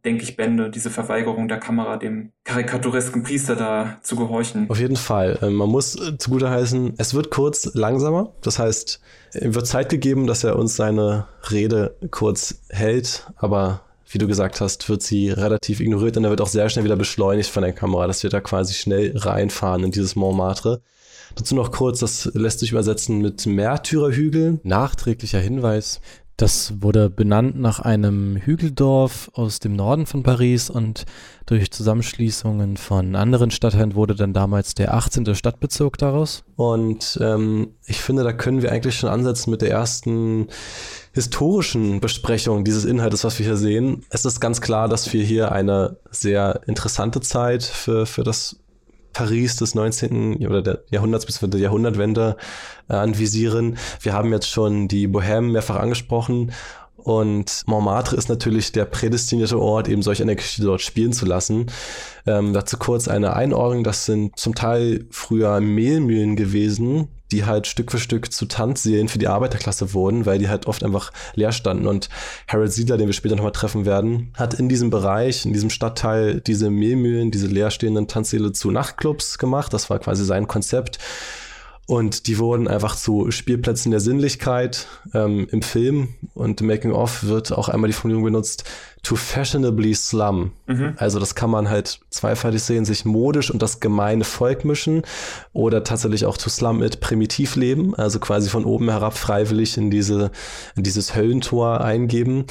[0.05, 4.69] denke ich, Bände, diese Verweigerung der Kamera dem karikaturesken Priester da zu gehorchen.
[4.71, 5.39] Auf jeden Fall.
[5.43, 8.33] Ähm, man muss äh, zugute heißen, es wird kurz langsamer.
[8.43, 9.01] Das heißt,
[9.41, 13.83] ihm wird Zeit gegeben, dass er uns seine Rede kurz hält, aber
[14.13, 16.97] wie du gesagt hast, wird sie relativ ignoriert und er wird auch sehr schnell wieder
[16.97, 20.81] beschleunigt von der Kamera, dass wir da quasi schnell reinfahren in dieses Montmartre.
[21.37, 24.59] Dazu noch kurz, das lässt sich übersetzen mit Märtyrerhügel.
[24.65, 26.01] Nachträglicher Hinweis.
[26.41, 31.05] Das wurde benannt nach einem Hügeldorf aus dem Norden von Paris und
[31.45, 35.35] durch Zusammenschließungen von anderen Stadtteilen wurde dann damals der 18.
[35.35, 36.43] Stadtbezirk daraus.
[36.57, 40.47] Und ähm, ich finde, da können wir eigentlich schon ansetzen mit der ersten
[41.13, 44.07] historischen Besprechung dieses Inhaltes, was wir hier sehen.
[44.09, 48.57] Es ist ganz klar, dass wir hier eine sehr interessante Zeit für, für das
[49.13, 50.47] Paris des 19.
[50.47, 52.37] oder der Jahrhunderts bis der Jahrhundertwende
[52.89, 53.77] äh, anvisieren.
[54.01, 56.53] Wir haben jetzt schon die Bohème mehrfach angesprochen
[57.05, 61.67] und Montmartre ist natürlich der prädestinierte Ort, eben solch eine Geschichte dort spielen zu lassen.
[62.27, 63.85] Ähm, dazu kurz eine Einordnung.
[63.85, 69.19] Das sind zum Teil früher Mehlmühlen gewesen, die halt Stück für Stück zu Tanzseelen für
[69.19, 71.87] die Arbeiterklasse wurden, weil die halt oft einfach leer standen.
[71.87, 72.09] Und
[72.49, 76.41] Harold Siedler, den wir später nochmal treffen werden, hat in diesem Bereich, in diesem Stadtteil
[76.41, 79.73] diese Mehlmühlen, diese leerstehenden Tanzseele zu Nachtclubs gemacht.
[79.73, 80.99] Das war quasi sein Konzept.
[81.91, 84.87] Und die wurden einfach zu Spielplätzen der Sinnlichkeit.
[85.13, 88.63] Ähm, Im Film und im Making-of wird auch einmal die Formulierung benutzt,
[89.03, 90.53] to fashionably slum.
[90.69, 90.95] Mhm.
[90.99, 95.03] Also das kann man halt zweifältig sehen, sich modisch und das gemeine Volk mischen
[95.53, 99.91] oder tatsächlich auch to slum it primitiv leben, also quasi von oben herab freiwillig in
[99.91, 100.31] diese,
[100.77, 102.45] in dieses Höllentor eingeben.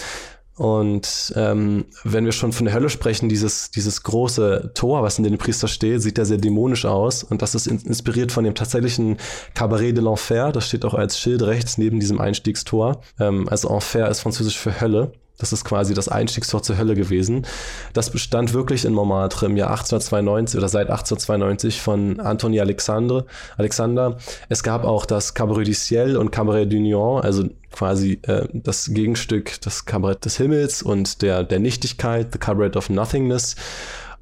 [0.60, 5.24] Und ähm, wenn wir schon von der Hölle sprechen, dieses, dieses große Tor, was in
[5.24, 7.24] den Priester steht, sieht ja sehr dämonisch aus.
[7.24, 9.16] Und das ist inspiriert von dem tatsächlichen
[9.54, 10.52] Cabaret de l'Enfer.
[10.52, 13.00] Das steht auch als Schild rechts neben diesem Einstiegstor.
[13.22, 15.14] Ähm, also Enfer ist französisch für Hölle.
[15.40, 17.46] Das ist quasi das Einstiegstor zur Hölle gewesen.
[17.94, 23.26] Das bestand wirklich in Montmartre im Jahr 1892 oder seit 1892 von Anthony Alexandre,
[23.58, 24.18] Alexander.
[24.50, 29.62] Es gab auch das Cabaret du Ciel und Cabaret d'Union, also quasi äh, das Gegenstück,
[29.62, 33.56] das Kabarett des Himmels und der, der Nichtigkeit, The Cabaret of Nothingness.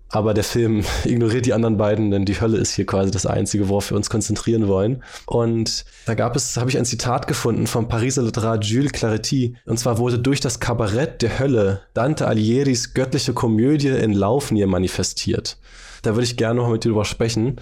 [0.10, 3.70] Aber der Film ignoriert die anderen beiden, denn die Hölle ist hier quasi das Einzige,
[3.70, 5.04] worauf wir uns konzentrieren wollen.
[5.26, 9.56] Und da gab es, habe ich ein Zitat gefunden vom Pariser Literat Jules Claretie.
[9.65, 15.58] Und zwar wurde durch das Kabarett der Hölle Dante Alighieri's göttliche Komödie in Laufnir manifestiert.
[16.04, 17.60] Da würde ich gerne noch mit dir drüber sprechen.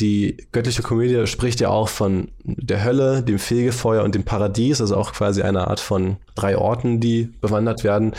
[0.00, 4.96] Die göttliche Komödie spricht ja auch von der Hölle, dem Fegefeuer und dem Paradies, also
[4.96, 8.12] auch quasi eine Art von drei Orten, die bewandert werden.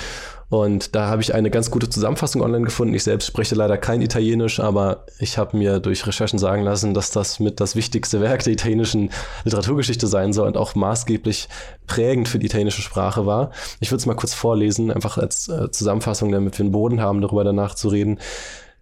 [0.53, 2.93] Und da habe ich eine ganz gute Zusammenfassung online gefunden.
[2.93, 7.09] Ich selbst spreche leider kein Italienisch, aber ich habe mir durch Recherchen sagen lassen, dass
[7.09, 9.09] das mit das wichtigste Werk der italienischen
[9.45, 11.49] Literaturgeschichte sein soll und auch maßgeblich
[11.87, 13.49] prägend für die italienische Sprache war.
[13.79, 17.21] Ich würde es mal kurz vorlesen, einfach als äh, Zusammenfassung, damit wir einen Boden haben,
[17.21, 18.19] darüber danach zu reden.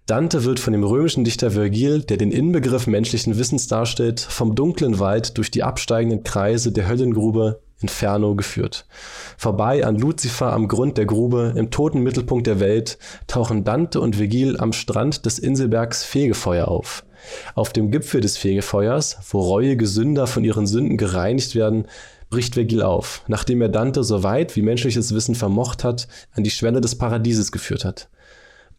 [0.08, 5.00] Dante wird von dem römischen Dichter Vergil, der den Inbegriff menschlichen Wissens darstellt, vom dunklen
[5.00, 8.86] Wald durch die absteigenden Kreise der Höllengrube Inferno geführt.
[9.38, 14.16] Vorbei an Luzifer am Grund der Grube, im toten Mittelpunkt der Welt, tauchen Dante und
[14.16, 17.04] Vergil am Strand des Inselbergs Fegefeuer auf.
[17.56, 21.86] Auf dem Gipfel des Fegefeuers, wo reuige Sünder von ihren Sünden gereinigt werden,
[22.30, 26.50] bricht Vergil auf, nachdem er Dante so weit wie menschliches Wissen vermocht hat, an die
[26.50, 28.10] Schwelle des Paradieses geführt hat.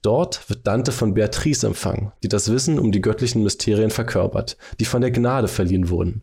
[0.00, 4.84] Dort wird Dante von Beatrice empfangen, die das Wissen um die göttlichen Mysterien verkörpert, die
[4.84, 6.22] von der Gnade verliehen wurden.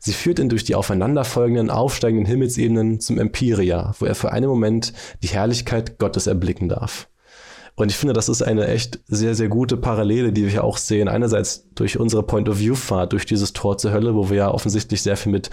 [0.00, 4.92] Sie führt ihn durch die aufeinanderfolgenden, aufsteigenden Himmelsebenen zum Empiria, wo er für einen Moment
[5.22, 7.08] die Herrlichkeit Gottes erblicken darf.
[7.78, 10.78] Und ich finde, das ist eine echt sehr, sehr gute Parallele, die wir hier auch
[10.78, 11.06] sehen.
[11.06, 15.30] Einerseits durch unsere Point-of-View-Fahrt, durch dieses Tor zur Hölle, wo wir ja offensichtlich sehr viel
[15.30, 15.48] mit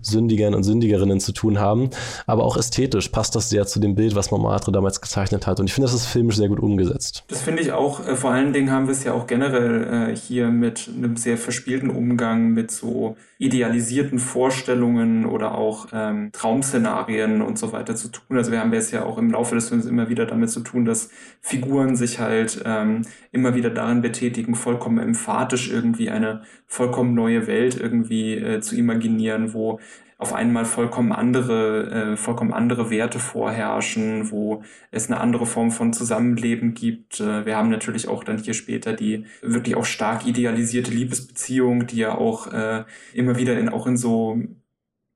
[0.00, 1.90] Sündigern und Sündigerinnen zu tun haben.
[2.28, 5.58] Aber auch ästhetisch passt das sehr zu dem Bild, was Montmartre damals gezeichnet hat.
[5.58, 7.24] Und ich finde, das ist filmisch sehr gut umgesetzt.
[7.26, 8.06] Das finde ich auch.
[8.06, 11.36] Äh, vor allen Dingen haben wir es ja auch generell äh, hier mit einem sehr
[11.36, 18.36] verspielten Umgang mit so idealisierten Vorstellungen oder auch ähm, Traumszenarien und so weiter zu tun.
[18.36, 20.84] Also wir haben jetzt ja auch im Laufe des Films immer wieder damit zu tun,
[20.84, 23.02] dass Figuren sich halt ähm,
[23.32, 29.52] immer wieder darin betätigen, vollkommen emphatisch irgendwie eine vollkommen neue Welt irgendwie äh, zu imaginieren,
[29.52, 29.78] wo
[30.24, 35.92] auf einmal vollkommen andere, äh, vollkommen andere Werte vorherrschen, wo es eine andere Form von
[35.92, 37.20] Zusammenleben gibt.
[37.20, 41.98] Äh, wir haben natürlich auch dann hier später die wirklich auch stark idealisierte Liebesbeziehung, die
[41.98, 44.40] ja auch äh, immer wieder in, auch in so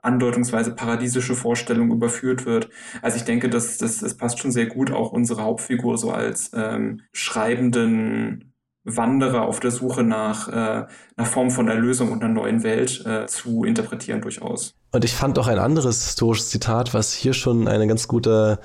[0.02, 2.68] andeutungsweise paradiesische Vorstellungen überführt wird.
[3.00, 6.50] Also ich denke, das, das, das passt schon sehr gut, auch unsere Hauptfigur so als
[6.54, 8.47] ähm, schreibenden
[8.96, 10.52] Wanderer auf der Suche nach äh,
[11.16, 14.74] einer Form von Erlösung und einer neuen Welt äh, zu interpretieren durchaus.
[14.90, 18.58] Und ich fand auch ein anderes historisches Zitat, was hier schon eine ganz gute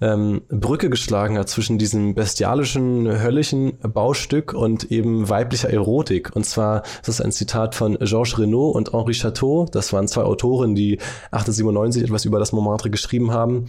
[0.00, 6.34] ähm, Brücke geschlagen hat zwischen diesem bestialischen, höllischen Baustück und eben weiblicher Erotik.
[6.34, 9.66] Und zwar ist das ein Zitat von Georges Renaud und Henri Chateau.
[9.70, 10.98] Das waren zwei Autoren, die
[11.32, 13.66] 1897 etwas über das Montmartre geschrieben haben.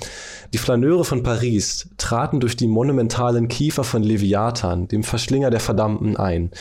[0.54, 6.16] Die Flaneure von Paris traten durch die monumentalen Kiefer von Leviathan, dem Verschlinger der Verdammten,
[6.18, 6.52] ein.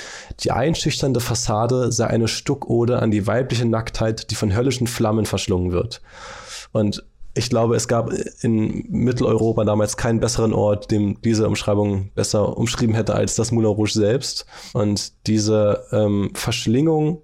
[0.40, 5.72] Die einschüchternde Fassade sei eine Stuckode an die weibliche Nacktheit, die von höllischen Flammen verschlungen
[5.72, 6.02] wird.
[6.72, 7.04] Und
[7.40, 12.94] ich glaube, es gab in Mitteleuropa damals keinen besseren Ort, dem diese Umschreibung besser umschrieben
[12.94, 14.44] hätte als das Moulin Rouge selbst.
[14.74, 17.22] Und diese ähm, Verschlingung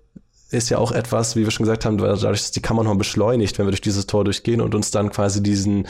[0.50, 3.58] ist ja auch etwas, wie wir schon gesagt haben, dadurch, dass die Kammer noch beschleunigt,
[3.58, 5.86] wenn wir durch dieses Tor durchgehen und uns dann quasi diesen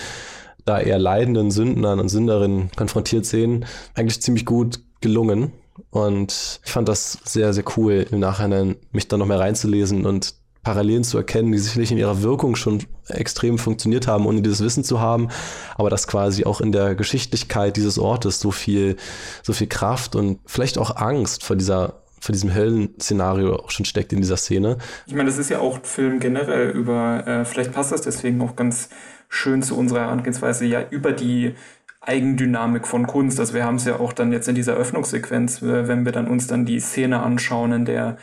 [0.64, 5.52] da eher leidenden Sündnern und Sünderinnen konfrontiert sehen, eigentlich ziemlich gut gelungen.
[5.90, 10.34] Und ich fand das sehr, sehr cool, im Nachhinein mich da noch mehr reinzulesen und
[10.66, 14.82] Parallelen zu erkennen, die sicherlich in ihrer Wirkung schon extrem funktioniert haben, ohne dieses Wissen
[14.82, 15.28] zu haben,
[15.76, 18.96] aber dass quasi auch in der Geschichtlichkeit dieses Ortes so viel,
[19.44, 24.12] so viel Kraft und vielleicht auch Angst vor dieser vor diesem Höllenszenario auch schon steckt
[24.12, 24.78] in dieser Szene.
[25.06, 28.56] Ich meine, das ist ja auch Film generell über, äh, vielleicht passt das deswegen auch
[28.56, 28.88] ganz
[29.28, 31.54] schön zu unserer Herangehensweise, ja, über die
[32.00, 33.38] Eigendynamik von Kunst.
[33.38, 36.26] Also wir haben es ja auch dann jetzt in dieser Öffnungssequenz, äh, wenn wir dann
[36.26, 38.16] uns dann die Szene anschauen, in der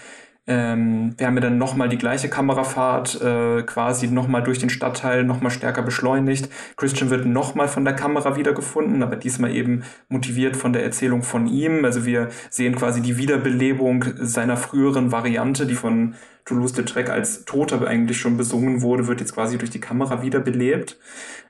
[0.46, 5.24] ähm, wir haben ja dann nochmal die gleiche Kamerafahrt äh, quasi nochmal durch den Stadtteil
[5.24, 6.50] nochmal stärker beschleunigt.
[6.76, 11.48] Christian wird nochmal von der Kamera wiedergefunden, aber diesmal eben motiviert von der Erzählung von
[11.48, 11.86] ihm.
[11.86, 18.18] Also wir sehen quasi die Wiederbelebung seiner früheren Variante, die von Toulouse-Lautrec als Toter eigentlich
[18.18, 21.00] schon besungen wurde, wird jetzt quasi durch die Kamera wiederbelebt.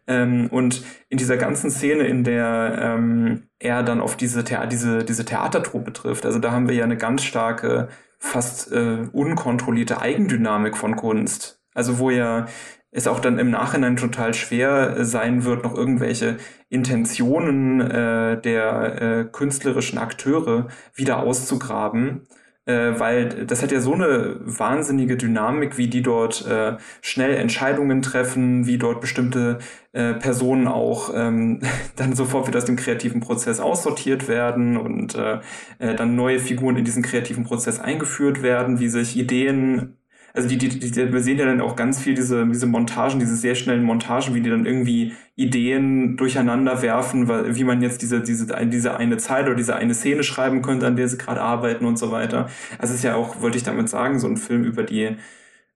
[0.05, 5.03] Ähm, und in dieser ganzen Szene, in der ähm, er dann auf diese, Thea diese,
[5.03, 7.87] diese Theatertruppe trifft, also da haben wir ja eine ganz starke
[8.23, 11.61] fast äh, unkontrollierte Eigendynamik von Kunst.
[11.73, 12.45] Also wo ja
[12.89, 16.37] es auch dann im Nachhinein total schwer sein wird, noch irgendwelche
[16.69, 22.27] Intentionen äh, der äh, künstlerischen Akteure wieder auszugraben
[22.65, 28.01] äh, weil das hat ja so eine wahnsinnige Dynamik, wie die dort äh, schnell Entscheidungen
[28.01, 29.59] treffen, wie dort bestimmte
[29.91, 31.59] äh, Personen auch ähm,
[31.95, 35.39] dann sofort wieder aus dem kreativen Prozess aussortiert werden und äh,
[35.79, 39.97] äh, dann neue Figuren in diesen kreativen Prozess eingeführt werden, wie sich Ideen
[40.33, 43.35] also die, die, die, wir sehen ja dann auch ganz viel diese, diese Montagen, diese
[43.35, 48.21] sehr schnellen Montagen, wie die dann irgendwie Ideen durcheinander werfen, weil, wie man jetzt diese,
[48.21, 51.85] diese, diese eine Zeile oder diese eine Szene schreiben könnte, an der sie gerade arbeiten
[51.85, 52.49] und so weiter.
[52.79, 55.17] Also es ist ja auch, wollte ich damit sagen, so ein Film über die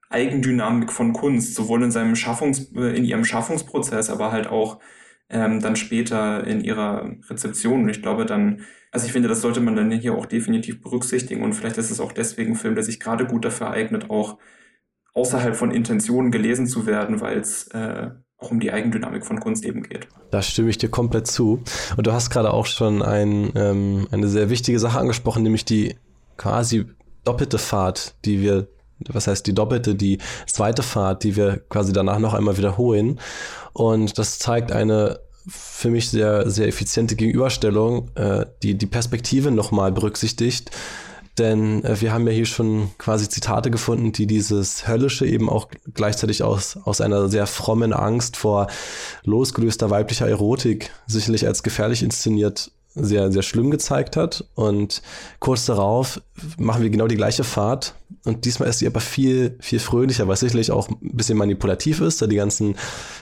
[0.10, 4.80] Eigendynamik von Kunst, sowohl in seinem Schaffungs, in ihrem Schaffungsprozess, aber halt auch
[5.30, 7.84] ähm, dann später in ihrer Rezeption.
[7.84, 11.44] Und ich glaube dann, also ich finde, das sollte man dann hier auch definitiv berücksichtigen.
[11.44, 14.38] Und vielleicht ist es auch deswegen ein Film, der sich gerade gut dafür eignet, auch
[15.14, 19.66] außerhalb von Intentionen gelesen zu werden, weil es äh, auch um die Eigendynamik von Kunst
[19.66, 20.08] eben geht.
[20.32, 21.64] Da stimme ich dir komplett zu.
[21.98, 25.96] Und du hast gerade auch schon ein, ähm, eine sehr wichtige Sache angesprochen, nämlich die
[26.38, 26.86] quasi
[27.24, 28.68] doppelte Fahrt, die wir,
[29.10, 33.20] was heißt die doppelte, die zweite Fahrt, die wir quasi danach noch einmal wiederholen.
[33.74, 39.92] Und das zeigt eine für mich sehr, sehr effiziente Gegenüberstellung, äh, die die Perspektive nochmal
[39.92, 40.72] berücksichtigt.
[41.38, 45.70] Denn äh, wir haben ja hier schon quasi Zitate gefunden, die dieses Höllische eben auch
[45.94, 48.68] gleichzeitig aus, aus einer sehr frommen Angst vor
[49.24, 54.46] losgelöster weiblicher Erotik sicherlich als gefährlich inszeniert sehr, sehr schlimm gezeigt hat.
[54.56, 55.02] Und
[55.40, 56.22] kurz darauf
[56.58, 57.96] machen wir genau die gleiche Fahrt.
[58.24, 62.22] Und diesmal ist sie aber viel, viel fröhlicher, was sicherlich auch ein bisschen manipulativ ist,
[62.22, 62.76] da die ganzen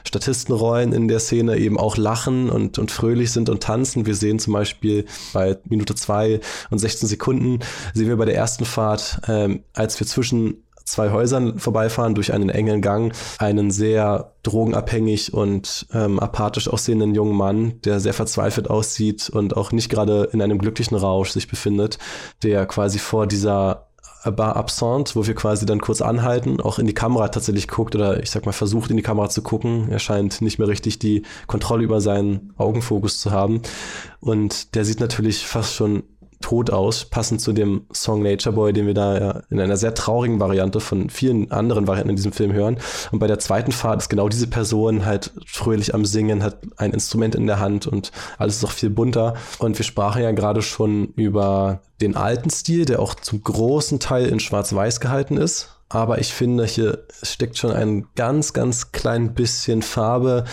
[0.03, 4.05] Statistenrollen in der Szene eben auch lachen und, und fröhlich sind und tanzen.
[4.05, 7.59] Wir sehen zum Beispiel bei Minute zwei und 16 Sekunden,
[7.93, 12.49] sehen wir bei der ersten Fahrt, ähm, als wir zwischen zwei Häusern vorbeifahren, durch einen
[12.49, 19.29] engen Gang, einen sehr drogenabhängig und ähm, apathisch aussehenden jungen Mann, der sehr verzweifelt aussieht
[19.29, 21.97] und auch nicht gerade in einem glücklichen Rausch sich befindet,
[22.43, 23.87] der quasi vor dieser
[24.31, 28.21] Bar Absent, wo wir quasi dann kurz anhalten, auch in die Kamera tatsächlich guckt oder
[28.21, 29.87] ich sag mal versucht in die Kamera zu gucken.
[29.89, 33.61] Er scheint nicht mehr richtig die Kontrolle über seinen Augenfokus zu haben.
[34.19, 36.03] Und der sieht natürlich fast schon
[36.45, 39.95] tot aus, passend zu dem Song Nature Boy, den wir da ja in einer sehr
[39.95, 42.77] traurigen Variante von vielen anderen Varianten in diesem Film hören.
[43.11, 46.93] Und bei der zweiten Fahrt ist genau diese Person halt fröhlich am Singen, hat ein
[46.93, 49.33] Instrument in der Hand und alles ist auch viel bunter.
[49.57, 54.27] Und wir sprachen ja gerade schon über den alten Stil, der auch zum großen Teil
[54.27, 55.74] in Schwarz-Weiß gehalten ist.
[55.87, 60.45] Aber ich finde, hier steckt schon ein ganz, ganz klein bisschen Farbe,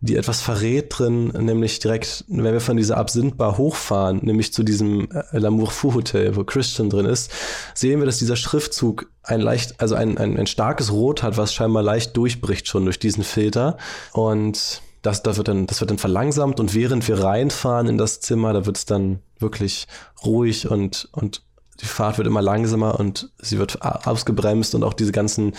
[0.00, 5.10] die etwas verrät drin, nämlich direkt, wenn wir von dieser Absinthbar hochfahren, nämlich zu diesem
[5.10, 7.30] äh, L'Amour Fou Hotel, wo Christian drin ist,
[7.74, 11.52] sehen wir, dass dieser Schriftzug ein leicht, also ein, ein, ein starkes Rot hat, was
[11.52, 13.76] scheinbar leicht durchbricht schon durch diesen Filter.
[14.12, 18.20] Und das, das, wird dann, das wird dann verlangsamt und während wir reinfahren in das
[18.20, 19.86] Zimmer, da wird es dann wirklich
[20.24, 21.42] ruhig und, und
[21.80, 25.52] die Fahrt wird immer langsamer und sie wird ausgebremst und auch diese ganzen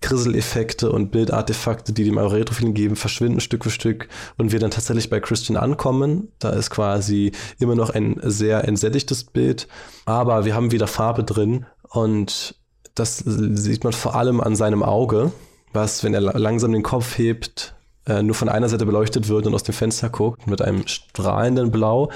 [0.00, 4.08] Krisseleffekte und Bildartefakte, die dem Retrofilm geben, verschwinden Stück für Stück
[4.38, 6.28] und wir dann tatsächlich bei Christian ankommen.
[6.38, 9.68] Da ist quasi immer noch ein sehr entsättigtes Bild,
[10.06, 12.54] aber wir haben wieder Farbe drin und
[12.94, 15.32] das sieht man vor allem an seinem Auge,
[15.72, 17.74] was, wenn er langsam den Kopf hebt,
[18.10, 21.70] äh, nur von einer Seite beleuchtet wird und aus dem Fenster guckt mit einem strahlenden
[21.70, 22.10] Blau.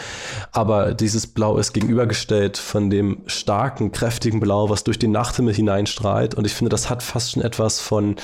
[0.50, 6.35] Aber dieses Blau ist gegenübergestellt von dem starken, kräftigen Blau, was durch den Nachthimmel hineinstrahlt.
[6.35, 8.16] Und ich finde, das hat fast schon etwas von,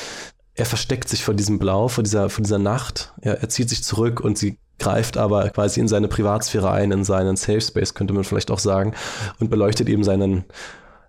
[0.54, 3.12] er versteckt sich vor diesem Blau, vor dieser, vor dieser Nacht.
[3.20, 7.04] Er, er zieht sich zurück und sie greift aber quasi in seine Privatsphäre ein, in
[7.04, 8.94] seinen Safe Space, könnte man vielleicht auch sagen,
[9.38, 10.44] und beleuchtet eben seinen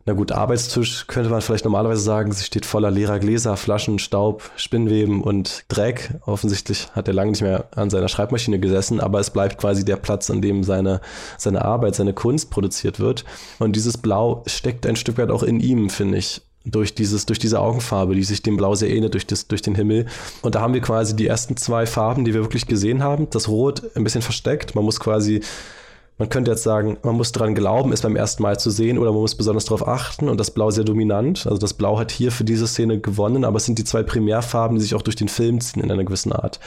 [0.06, 4.50] na gut, Arbeitstisch könnte man vielleicht normalerweise sagen, sie steht voller leerer Gläser, Flaschen, Staub,
[4.56, 6.16] Spinnweben und Dreck.
[6.26, 9.98] Offensichtlich hat er lange nicht mehr an seiner Schreibmaschine gesessen, aber es bleibt quasi der
[9.98, 11.02] Platz, an dem seine,
[11.38, 13.26] seine Arbeit, seine Kunst produziert wird.
[13.60, 17.40] Und dieses Blau steckt ein Stück weit auch in ihm, finde ich durch dieses, durch
[17.40, 20.06] diese Augenfarbe, die sich dem Blau sehr ähnelt, durch, das, durch den Himmel.
[20.42, 23.30] Und da haben wir quasi die ersten zwei Farben, die wir wirklich gesehen haben.
[23.32, 24.76] Das Rot ein bisschen versteckt.
[24.76, 25.42] Man muss quasi
[26.22, 29.12] man könnte jetzt sagen, man muss daran glauben, es beim ersten Mal zu sehen oder
[29.12, 31.48] man muss besonders darauf achten und das Blau sehr dominant.
[31.48, 34.78] Also das Blau hat hier für diese Szene gewonnen, aber es sind die zwei Primärfarben,
[34.78, 36.60] die sich auch durch den Film ziehen in einer gewissen Art.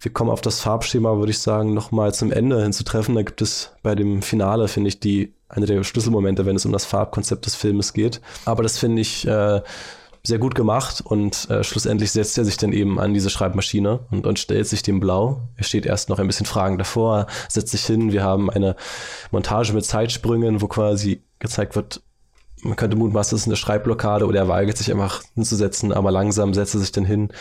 [0.00, 3.14] Wir kommen auf das Farbschema, würde ich sagen, nochmal zum Ende hinzutreffen.
[3.14, 6.72] Da gibt es bei dem Finale, finde ich, die eine der Schlüsselmomente, wenn es um
[6.72, 8.22] das Farbkonzept des Filmes geht.
[8.46, 9.60] Aber das finde ich äh,
[10.28, 14.26] sehr gut gemacht und äh, schlussendlich setzt er sich dann eben an diese Schreibmaschine und,
[14.26, 15.48] und stellt sich dem Blau.
[15.56, 18.12] Er steht erst noch ein bisschen Fragen davor, setzt sich hin.
[18.12, 18.76] Wir haben eine
[19.30, 22.02] Montage mit Zeitsprüngen, wo quasi gezeigt wird,
[22.62, 26.54] man könnte mutmaßen, es ist eine Schreibblockade oder er weigert sich einfach hinzusetzen, aber langsam
[26.54, 27.32] setzt er sich dann hin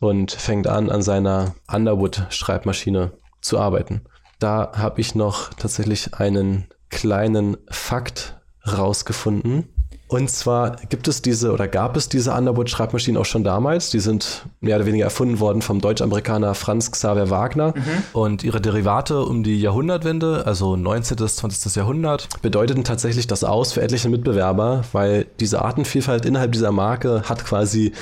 [0.00, 4.02] und fängt an, an seiner Underwood-Schreibmaschine zu arbeiten.
[4.38, 9.68] Da habe ich noch tatsächlich einen kleinen Fakt rausgefunden
[10.10, 13.90] und zwar gibt es diese oder gab es diese Underwood-Schreibmaschinen auch schon damals.
[13.90, 17.74] Die sind mehr oder weniger erfunden worden vom Deutsch-Amerikaner Franz Xaver Wagner.
[17.76, 17.82] Mhm.
[18.12, 21.16] Und ihre Derivate um die Jahrhundertwende, also 19.
[21.18, 21.76] bis 20.
[21.76, 27.44] Jahrhundert, bedeuteten tatsächlich das Aus für etliche Mitbewerber, weil diese Artenvielfalt innerhalb dieser Marke hat
[27.44, 27.92] quasi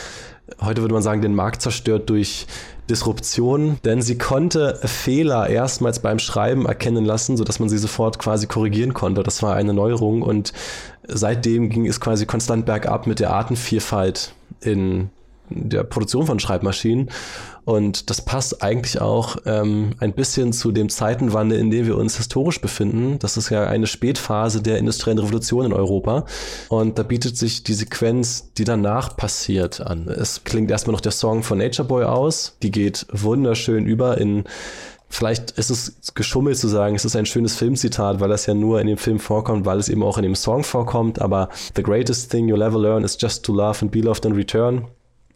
[0.61, 2.47] heute würde man sagen, den Markt zerstört durch
[2.89, 8.47] Disruption, denn sie konnte Fehler erstmals beim Schreiben erkennen lassen, sodass man sie sofort quasi
[8.47, 9.23] korrigieren konnte.
[9.23, 10.53] Das war eine Neuerung und
[11.09, 15.11] seitdem ging es quasi konstant bergab mit der Artenvielfalt in
[15.51, 17.11] der Produktion von Schreibmaschinen.
[17.65, 22.17] Und das passt eigentlich auch ähm, ein bisschen zu dem Zeitenwandel, in dem wir uns
[22.17, 23.19] historisch befinden.
[23.19, 26.25] Das ist ja eine Spätphase der industriellen Revolution in Europa.
[26.71, 30.09] Und da bietet sich die Sequenz, die danach passiert, an.
[30.09, 32.57] Es klingt erstmal noch der Song von Nature Boy aus.
[32.63, 34.45] Die geht wunderschön über in
[35.09, 38.81] Vielleicht ist es geschummelt zu sagen, es ist ein schönes Filmzitat, weil das ja nur
[38.81, 41.21] in dem Film vorkommt, weil es eben auch in dem Song vorkommt.
[41.21, 44.33] Aber the greatest thing you'll ever learn is just to love and be loved in
[44.33, 44.87] return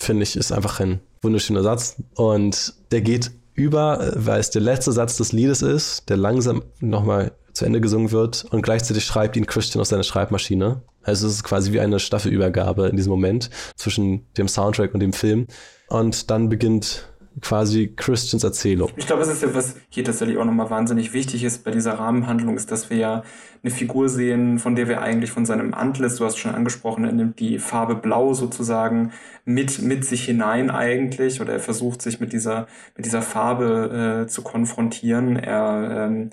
[0.02, 1.96] finde ich, ist einfach ein wunderschöner Satz.
[2.14, 7.32] Und der geht über, weil es der letzte Satz des Liedes ist, der langsam nochmal
[7.52, 10.82] zu Ende gesungen wird und gleichzeitig schreibt ihn Christian aus seiner Schreibmaschine.
[11.02, 15.12] Also es ist quasi wie eine Staffelübergabe in diesem Moment zwischen dem Soundtrack und dem
[15.12, 15.46] Film.
[15.88, 17.08] Und dann beginnt
[17.40, 18.90] quasi Christians Erzählung.
[18.96, 21.94] Ich glaube, es ist ja, was hier tatsächlich auch nochmal wahnsinnig wichtig ist bei dieser
[21.94, 23.22] Rahmenhandlung, ist, dass wir ja
[23.62, 27.12] eine Figur sehen, von der wir eigentlich von seinem Antlitz, du hast schon angesprochen, er
[27.12, 29.12] nimmt die Farbe Blau sozusagen
[29.44, 32.66] mit, mit sich hinein eigentlich oder er versucht sich mit dieser,
[32.96, 35.36] mit dieser Farbe äh, zu konfrontieren.
[35.36, 36.30] Er, ähm,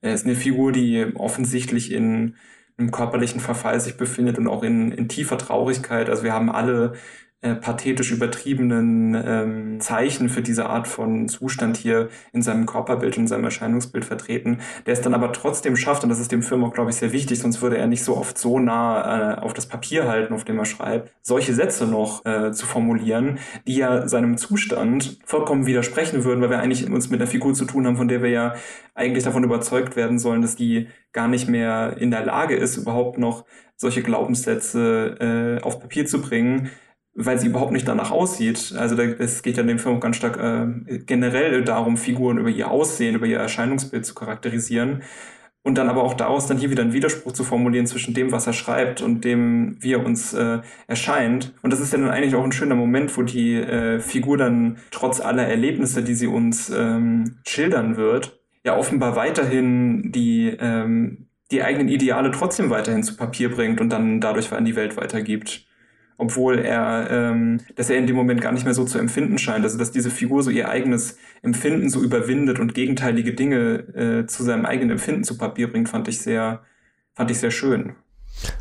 [0.00, 2.34] er ist eine Figur, die offensichtlich in
[2.78, 6.10] einem körperlichen Verfall sich befindet und auch in, in tiefer Traurigkeit.
[6.10, 6.92] Also wir haben alle
[7.46, 13.28] äh, pathetisch übertriebenen ähm, Zeichen für diese Art von Zustand hier in seinem Körperbild, in
[13.28, 16.72] seinem Erscheinungsbild vertreten, der es dann aber trotzdem schafft, und das ist dem Film auch,
[16.72, 19.66] glaube ich, sehr wichtig, sonst würde er nicht so oft so nah äh, auf das
[19.66, 24.36] Papier halten, auf dem er schreibt, solche Sätze noch äh, zu formulieren, die ja seinem
[24.36, 28.08] Zustand vollkommen widersprechen würden, weil wir eigentlich uns mit einer Figur zu tun haben, von
[28.08, 28.54] der wir ja
[28.94, 33.18] eigentlich davon überzeugt werden sollen, dass die gar nicht mehr in der Lage ist, überhaupt
[33.18, 33.44] noch
[33.76, 36.70] solche Glaubenssätze äh, auf Papier zu bringen,
[37.16, 38.74] weil sie überhaupt nicht danach aussieht.
[38.78, 42.50] Also es geht ja in dem Film auch ganz stark äh, generell darum, Figuren über
[42.50, 45.02] ihr Aussehen, über ihr Erscheinungsbild zu charakterisieren
[45.66, 48.46] und dann aber auch daraus dann hier wieder einen Widerspruch zu formulieren zwischen dem, was
[48.46, 51.54] er schreibt und dem, wie er uns äh, erscheint.
[51.62, 54.76] Und das ist ja dann eigentlich auch ein schöner Moment, wo die äh, Figur dann
[54.92, 61.62] trotz aller Erlebnisse, die sie uns ähm, schildern wird, ja offenbar weiterhin die ähm, die
[61.62, 65.66] eigenen Ideale trotzdem weiterhin zu Papier bringt und dann dadurch an die Welt weitergibt
[66.18, 69.64] obwohl er, ähm, dass er in dem Moment gar nicht mehr so zu empfinden scheint.
[69.64, 74.42] Also dass diese Figur so ihr eigenes Empfinden so überwindet und gegenteilige Dinge äh, zu
[74.42, 76.62] seinem eigenen Empfinden zu Papier bringt, fand ich sehr,
[77.14, 77.94] fand ich sehr schön.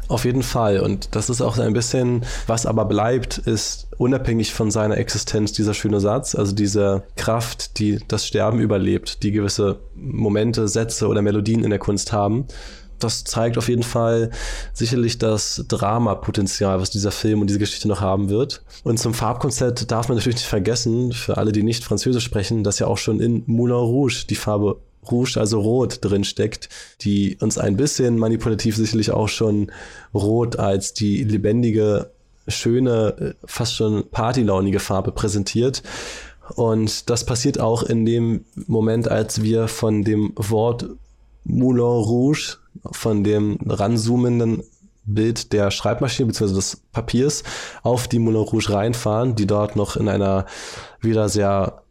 [0.07, 0.79] Auf jeden Fall.
[0.79, 5.73] Und das ist auch ein bisschen, was aber bleibt, ist unabhängig von seiner Existenz dieser
[5.73, 11.63] schöne Satz, also diese Kraft, die das Sterben überlebt, die gewisse Momente, Sätze oder Melodien
[11.63, 12.45] in der Kunst haben
[12.99, 14.31] das zeigt auf jeden Fall
[14.73, 18.63] sicherlich das Dramapotenzial, was dieser Film und diese Geschichte noch haben wird.
[18.83, 22.79] Und zum Farbkonzept darf man natürlich nicht vergessen, für alle, die nicht Französisch sprechen, dass
[22.79, 24.77] ja auch schon in Moulin Rouge die Farbe
[25.11, 26.69] Rouge, also Rot, drin steckt,
[27.01, 29.71] die uns ein bisschen manipulativ sicherlich auch schon
[30.13, 32.11] Rot als die lebendige,
[32.47, 35.83] schöne, fast schon partylaunige Farbe präsentiert.
[36.55, 40.87] Und das passiert auch in dem Moment, als wir von dem Wort
[41.45, 42.57] Moulin Rouge,
[42.91, 44.63] von dem ranzoomenden
[45.05, 46.53] Bild der Schreibmaschine bzw.
[46.53, 47.43] des Papiers
[47.83, 50.45] auf die Moulin Rouge reinfahren, die dort noch in einer
[50.99, 51.83] wieder sehr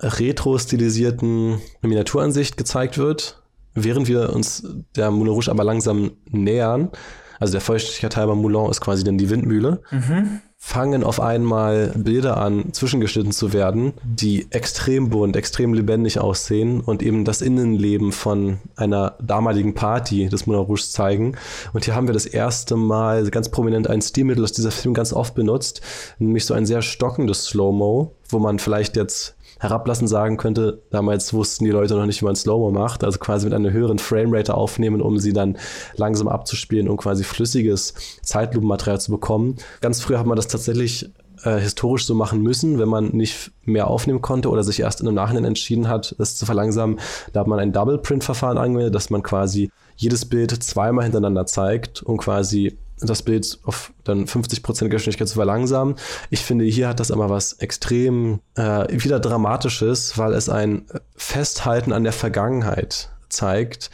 [0.00, 3.42] retro-stilisierten Miniaturansicht gezeigt wird,
[3.74, 6.90] während wir uns der Moulin Rouge aber langsam nähern.
[7.38, 9.82] Also der Vollständigkeit halber Moulin ist quasi dann die Windmühle.
[9.90, 16.80] Mhm fangen auf einmal Bilder an, zwischengeschnitten zu werden, die extrem bunt, extrem lebendig aussehen
[16.80, 21.36] und eben das Innenleben von einer damaligen Party des Moulin Rouge zeigen.
[21.72, 25.12] Und hier haben wir das erste Mal ganz prominent ein Stilmittel, das dieser Film ganz
[25.12, 25.82] oft benutzt,
[26.20, 31.64] nämlich so ein sehr stockendes Slow-Mo, wo man vielleicht jetzt herablassend sagen könnte, damals wussten
[31.64, 35.00] die Leute noch nicht, wie man Slow-Mo macht, also quasi mit einer höheren Framerate aufnehmen,
[35.00, 35.56] um sie dann
[35.94, 39.56] langsam abzuspielen, um quasi flüssiges Zeitlupenmaterial zu bekommen.
[39.80, 41.10] Ganz früher hat man das tatsächlich
[41.44, 45.06] äh, historisch so machen müssen, wenn man nicht mehr aufnehmen konnte oder sich erst in
[45.06, 46.98] einem Nachhinein entschieden hat, es zu verlangsamen.
[47.32, 52.16] Da hat man ein Double-Print-Verfahren angewendet, dass man quasi jedes Bild zweimal hintereinander zeigt, um
[52.16, 55.96] quasi das Bild auf dann 50% Geschwindigkeit zu verlangsamen.
[56.30, 60.86] Ich finde, hier hat das aber was extrem äh, wieder Dramatisches, weil es ein
[61.16, 63.90] Festhalten an der Vergangenheit zeigt,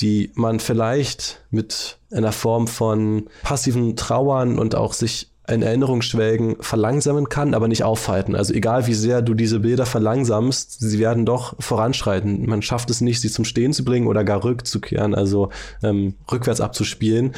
[0.00, 6.56] die man vielleicht mit einer Form von passiven Trauern und auch sich in Erinnerung schwelgen
[6.60, 8.34] verlangsamen kann, aber nicht aufhalten.
[8.34, 12.46] Also egal wie sehr du diese Bilder verlangsamst, sie werden doch voranschreiten.
[12.46, 15.50] Man schafft es nicht, sie zum Stehen zu bringen oder gar rückzukehren, also
[15.82, 17.32] ähm, rückwärts abzuspielen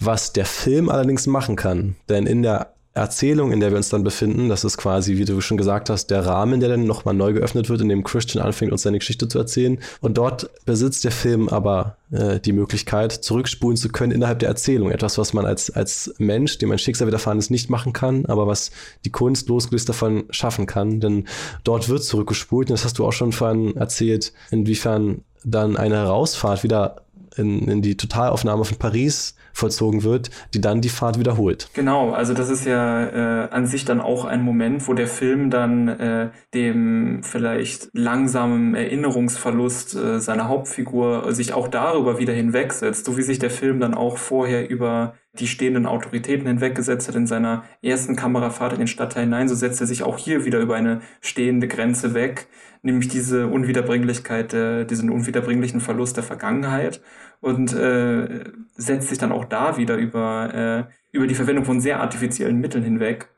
[0.00, 1.96] was der Film allerdings machen kann.
[2.08, 5.40] Denn in der Erzählung, in der wir uns dann befinden, das ist quasi, wie du
[5.40, 8.72] schon gesagt hast, der Rahmen, der dann nochmal neu geöffnet wird, in dem Christian anfängt,
[8.72, 9.78] uns seine Geschichte zu erzählen.
[10.00, 14.90] Und dort besitzt der Film aber äh, die Möglichkeit, zurückspulen zu können innerhalb der Erzählung.
[14.90, 18.48] Etwas, was man als, als Mensch, dem ein Schicksal widerfahren ist, nicht machen kann, aber
[18.48, 18.72] was
[19.04, 20.98] die Kunst losgelöst davon schaffen kann.
[20.98, 21.28] Denn
[21.62, 22.70] dort wird zurückgespult.
[22.70, 27.02] Und das hast du auch schon vorhin erzählt, inwiefern dann eine Herausfahrt wieder
[27.36, 31.68] in, in die Totalaufnahme von Paris vollzogen wird, die dann die Fahrt wiederholt.
[31.74, 35.50] Genau, also das ist ja äh, an sich dann auch ein Moment, wo der Film
[35.50, 43.16] dann äh, dem vielleicht langsamen Erinnerungsverlust äh, seiner Hauptfigur sich auch darüber wieder hinwegsetzt, so
[43.16, 47.64] wie sich der Film dann auch vorher über die stehenden Autoritäten hinweggesetzt hat in seiner
[47.82, 51.02] ersten Kamerafahrt in den Stadtteil hinein, so setzt er sich auch hier wieder über eine
[51.20, 52.48] stehende Grenze weg,
[52.82, 57.00] nämlich diese Unwiederbringlichkeit, äh, diesen unwiederbringlichen Verlust der Vergangenheit
[57.40, 62.00] und äh, setzt sich dann auch da wieder über, äh, über die Verwendung von sehr
[62.00, 63.28] artifiziellen Mitteln hinweg.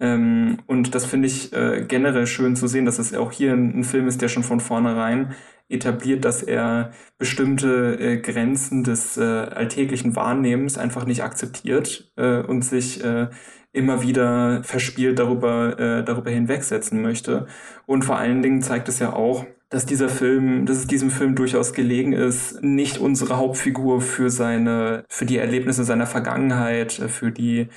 [0.00, 3.80] Ähm, und das finde ich äh, generell schön zu sehen, dass es auch hier ein,
[3.80, 5.34] ein, Film ist, der schon von vornherein
[5.68, 12.62] etabliert, dass er bestimmte äh, Grenzen des äh, alltäglichen Wahrnehmens einfach nicht akzeptiert äh, und
[12.64, 13.28] sich äh,
[13.72, 17.46] immer wieder verspielt darüber, äh, darüber hinwegsetzen möchte.
[17.86, 21.34] Und vor allen Dingen zeigt es ja auch, dass dieser Film, dass es diesem Film
[21.34, 27.68] durchaus gelegen ist, nicht unsere Hauptfigur für seine, für die Erlebnisse seiner Vergangenheit, für die,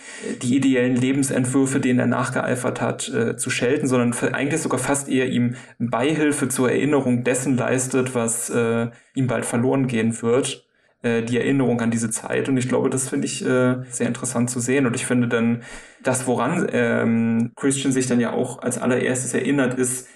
[0.41, 5.27] die ideellen Lebensentwürfe, denen er nachgeeifert hat, äh, zu schelten, sondern eigentlich sogar fast eher
[5.27, 10.65] ihm Beihilfe zur Erinnerung dessen leistet, was äh, ihm bald verloren gehen wird
[11.03, 12.47] äh, die Erinnerung an diese Zeit.
[12.47, 14.85] Und ich glaube, das finde ich äh, sehr interessant zu sehen.
[14.85, 15.63] Und ich finde dann,
[16.03, 20.07] das, woran ähm, Christian sich dann ja auch als allererstes erinnert, ist,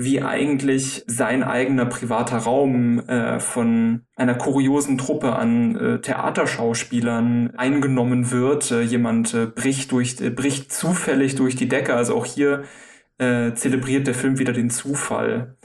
[0.00, 8.30] wie eigentlich sein eigener privater Raum äh, von einer kuriosen Truppe an äh, Theaterschauspielern eingenommen
[8.30, 8.70] wird.
[8.70, 11.94] Äh, jemand äh, bricht durch, äh, bricht zufällig durch die Decke.
[11.96, 12.62] Also auch hier
[13.18, 15.56] äh, zelebriert der Film wieder den Zufall,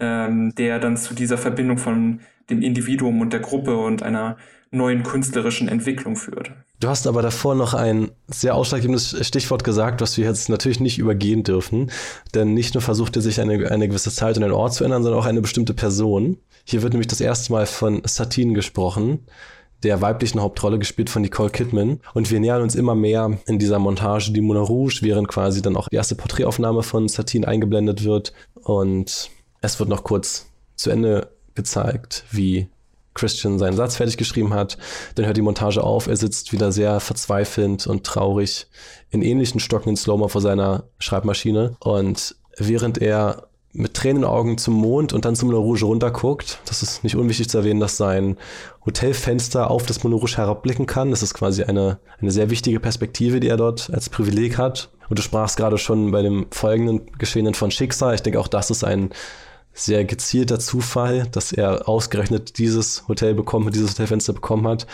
[0.00, 4.38] ähm, der dann zu dieser Verbindung von dem Individuum und der Gruppe und einer
[4.70, 6.50] neuen künstlerischen Entwicklung führt.
[6.82, 10.98] Du hast aber davor noch ein sehr ausschlaggebendes Stichwort gesagt, was wir jetzt natürlich nicht
[10.98, 11.92] übergehen dürfen.
[12.34, 15.04] Denn nicht nur versucht er sich eine, eine gewisse Zeit und einen Ort zu ändern,
[15.04, 16.38] sondern auch eine bestimmte Person.
[16.64, 19.20] Hier wird nämlich das erste Mal von Satine gesprochen,
[19.84, 22.00] der weiblichen Hauptrolle gespielt von Nicole Kidman.
[22.14, 25.76] Und wir nähern uns immer mehr in dieser Montage die Moulin Rouge, während quasi dann
[25.76, 28.32] auch die erste Porträtaufnahme von Satine eingeblendet wird.
[28.54, 29.30] Und
[29.60, 32.66] es wird noch kurz zu Ende gezeigt, wie
[33.14, 34.78] Christian seinen Satz fertig geschrieben hat.
[35.14, 36.06] Dann hört die Montage auf.
[36.06, 38.66] Er sitzt wieder sehr verzweifelnd und traurig
[39.10, 41.76] in ähnlichen stockenden Slow-Mo vor seiner Schreibmaschine.
[41.80, 45.86] Und während er mit Tränen in den Augen zum Mond und dann zum Moulin Rouge
[45.86, 46.58] runterguckt.
[46.66, 48.36] Das ist nicht unwichtig zu erwähnen, dass sein
[48.84, 51.10] Hotelfenster auf das Moulin Rouge herabblicken kann.
[51.10, 54.90] Das ist quasi eine, eine sehr wichtige Perspektive, die er dort als Privileg hat.
[55.08, 58.14] Und du sprachst gerade schon bei dem folgenden Geschehenen von Schicksal.
[58.14, 59.10] Ich denke, auch das ist ein
[59.74, 64.86] sehr gezielter Zufall, dass er ausgerechnet dieses Hotel bekommen, dieses Hotelfenster bekommen hat.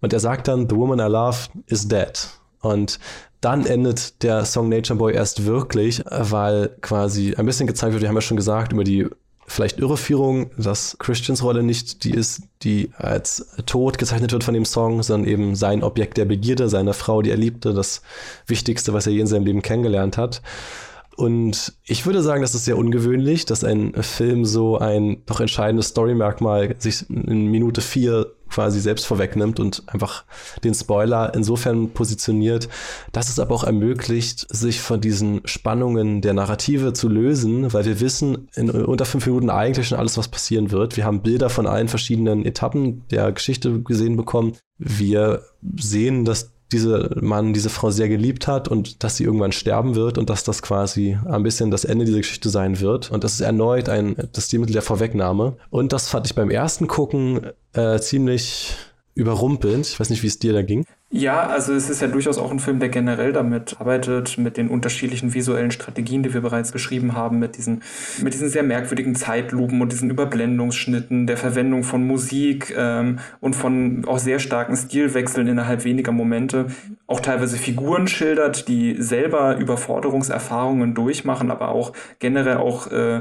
[0.00, 2.28] Und er sagt dann, The woman I love is dead.
[2.60, 2.98] Und
[3.40, 8.08] dann endet der Song Nature Boy erst wirklich, weil quasi ein bisschen gezeigt wird, wir
[8.08, 9.08] haben ja schon gesagt, über die
[9.46, 14.64] vielleicht Irreführung, dass Christians Rolle nicht die ist, die als tot gezeichnet wird von dem
[14.64, 18.02] Song, sondern eben sein Objekt der Begierde, seine Frau, die er liebte, das
[18.46, 20.42] Wichtigste, was er je in seinem Leben kennengelernt hat.
[21.16, 25.88] Und ich würde sagen, das ist sehr ungewöhnlich, dass ein Film so ein doch entscheidendes
[25.88, 30.24] Storymerkmal sich in Minute vier quasi selbst vorwegnimmt und einfach
[30.62, 32.68] den Spoiler insofern positioniert,
[33.10, 38.00] dass es aber auch ermöglicht, sich von diesen Spannungen der Narrative zu lösen, weil wir
[38.00, 40.96] wissen in unter fünf Minuten eigentlich schon alles, was passieren wird.
[40.96, 44.52] Wir haben Bilder von allen verschiedenen Etappen der Geschichte gesehen bekommen.
[44.78, 45.42] Wir
[45.76, 50.18] sehen, dass diese Mann diese Frau sehr geliebt hat und dass sie irgendwann sterben wird
[50.18, 53.10] und dass das quasi ein bisschen das Ende dieser Geschichte sein wird.
[53.10, 55.56] Und das ist erneut ein das Stilmittel der Vorwegnahme.
[55.70, 57.40] Und das fand ich beim ersten Gucken
[57.74, 58.74] äh, ziemlich
[59.14, 59.86] überrumpelnd.
[59.86, 60.84] Ich weiß nicht, wie es dir da ging.
[61.14, 64.68] Ja, also es ist ja durchaus auch ein Film, der generell damit arbeitet, mit den
[64.68, 67.82] unterschiedlichen visuellen Strategien, die wir bereits beschrieben haben, mit diesen,
[68.22, 74.06] mit diesen sehr merkwürdigen Zeitlupen und diesen Überblendungsschnitten, der Verwendung von Musik ähm, und von
[74.06, 76.68] auch sehr starken Stilwechseln innerhalb weniger Momente,
[77.06, 83.20] auch teilweise Figuren schildert, die selber Überforderungserfahrungen durchmachen, aber auch generell auch äh,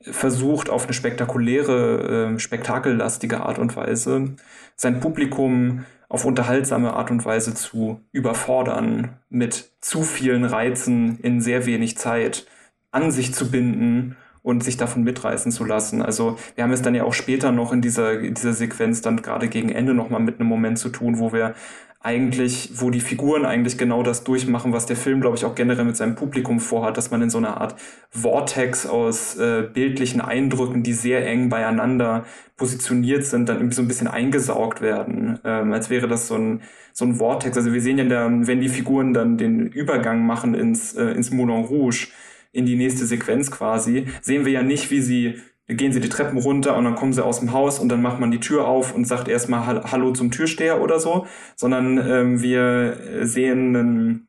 [0.00, 4.36] versucht, auf eine spektakuläre, äh, spektakellastige Art und Weise
[4.76, 11.64] sein Publikum auf unterhaltsame Art und Weise zu überfordern, mit zu vielen Reizen in sehr
[11.64, 12.46] wenig Zeit
[12.90, 16.02] an sich zu binden und sich davon mitreißen zu lassen.
[16.02, 19.22] Also wir haben es dann ja auch später noch in dieser, in dieser Sequenz dann
[19.22, 21.54] gerade gegen Ende nochmal mit einem Moment zu tun, wo wir
[22.04, 25.84] eigentlich, wo die Figuren eigentlich genau das durchmachen, was der Film, glaube ich, auch generell
[25.84, 27.76] mit seinem Publikum vorhat, dass man in so einer Art
[28.10, 32.24] Vortex aus äh, bildlichen Eindrücken, die sehr eng beieinander
[32.56, 36.62] positioniert sind, dann irgendwie so ein bisschen eingesaugt werden, ähm, als wäre das so ein,
[36.92, 37.56] so ein Vortex.
[37.56, 41.30] Also wir sehen ja, dann, wenn die Figuren dann den Übergang machen ins, äh, ins
[41.30, 42.08] Moulin Rouge,
[42.52, 45.34] in die nächste Sequenz quasi, sehen wir ja nicht, wie sie
[45.68, 48.20] gehen sie die Treppen runter und dann kommen sie aus dem Haus und dann macht
[48.20, 51.26] man die Tür auf und sagt erstmal Hallo zum Türsteher oder so,
[51.56, 54.28] sondern ähm, wir sehen einen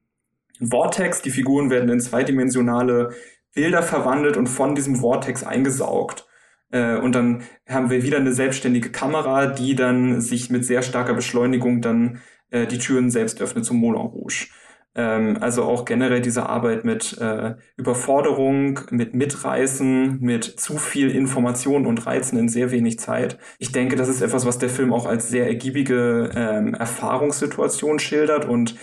[0.69, 3.11] Vortex, die Figuren werden in zweidimensionale
[3.53, 6.27] Bilder verwandelt und von diesem Vortex eingesaugt.
[6.71, 11.13] Äh, und dann haben wir wieder eine selbstständige Kamera, die dann sich mit sehr starker
[11.13, 14.47] Beschleunigung dann äh, die Türen selbst öffnet zum Moulin Rouge.
[14.95, 21.85] Ähm, also auch generell diese Arbeit mit äh, Überforderung, mit Mitreißen, mit zu viel Information
[21.85, 23.37] und Reizen in sehr wenig Zeit.
[23.57, 28.45] Ich denke, das ist etwas, was der Film auch als sehr ergiebige ähm, Erfahrungssituation schildert
[28.45, 28.75] und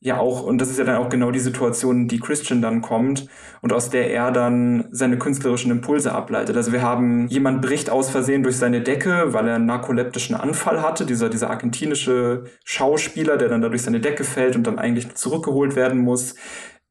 [0.00, 3.28] ja auch, und das ist ja dann auch genau die Situation, die Christian dann kommt
[3.62, 6.56] und aus der er dann seine künstlerischen Impulse ableitet.
[6.56, 10.82] Also wir haben, jemand bricht aus Versehen durch seine Decke, weil er einen narkoleptischen Anfall
[10.82, 15.14] hatte, dieser, dieser argentinische Schauspieler, der dann da durch seine Decke fällt und dann eigentlich
[15.14, 16.34] zurückgeholt werden muss.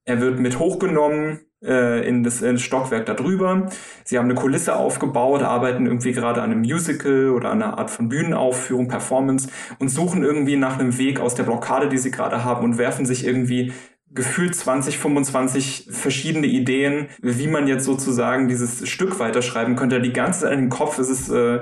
[0.05, 3.69] Er wird mit hochgenommen, äh, in, das, in das Stockwerk darüber.
[4.03, 8.09] Sie haben eine Kulisse aufgebaut, arbeiten irgendwie gerade an einem Musical oder einer Art von
[8.09, 9.49] Bühnenaufführung, Performance
[9.79, 13.05] und suchen irgendwie nach einem Weg aus der Blockade, die sie gerade haben und werfen
[13.05, 13.73] sich irgendwie
[14.11, 20.01] gefühlt 20, 25 verschiedene Ideen, wie man jetzt sozusagen dieses Stück weiterschreiben könnte.
[20.01, 21.61] Die ganze Zeit in den Kopf ist es, äh,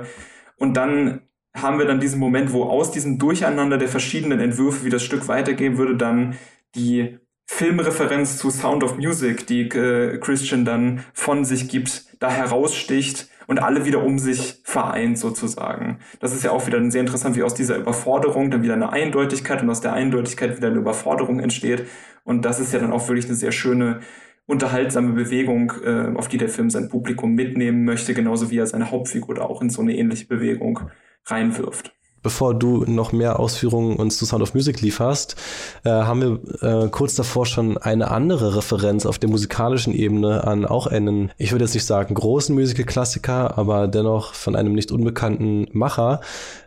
[0.56, 1.22] und dann
[1.56, 5.28] haben wir dann diesen Moment, wo aus diesem Durcheinander der verschiedenen Entwürfe, wie das Stück
[5.28, 6.36] weitergehen würde, dann
[6.74, 13.28] die Filmreferenz zu Sound of Music, die äh, Christian dann von sich gibt, da heraussticht
[13.46, 15.98] und alle wieder um sich vereint sozusagen.
[16.20, 19.62] Das ist ja auch wieder sehr interessant, wie aus dieser Überforderung dann wieder eine Eindeutigkeit
[19.62, 21.86] und aus der Eindeutigkeit wieder eine Überforderung entsteht.
[22.24, 24.00] Und das ist ja dann auch wirklich eine sehr schöne,
[24.46, 28.90] unterhaltsame Bewegung, äh, auf die der Film sein Publikum mitnehmen möchte, genauso wie er seine
[28.90, 30.80] Hauptfigur da auch in so eine ähnliche Bewegung
[31.26, 35.36] reinwirft bevor du noch mehr Ausführungen uns zu Sound of Music lieferst,
[35.84, 40.64] äh, haben wir äh, kurz davor schon eine andere Referenz auf der musikalischen Ebene an
[40.64, 45.68] auch einen, ich würde jetzt nicht sagen großen Musical-Klassiker, aber dennoch von einem nicht unbekannten
[45.72, 46.20] Macher,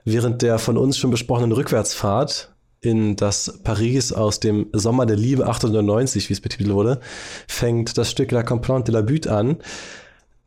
[0.05, 5.47] während der von uns schon besprochenen Rückwärtsfahrt in das Paris aus dem Sommer der Liebe
[5.47, 6.99] 1890, wie es betitelt wurde,
[7.47, 9.57] fängt das Stück La Complainte de la Butte an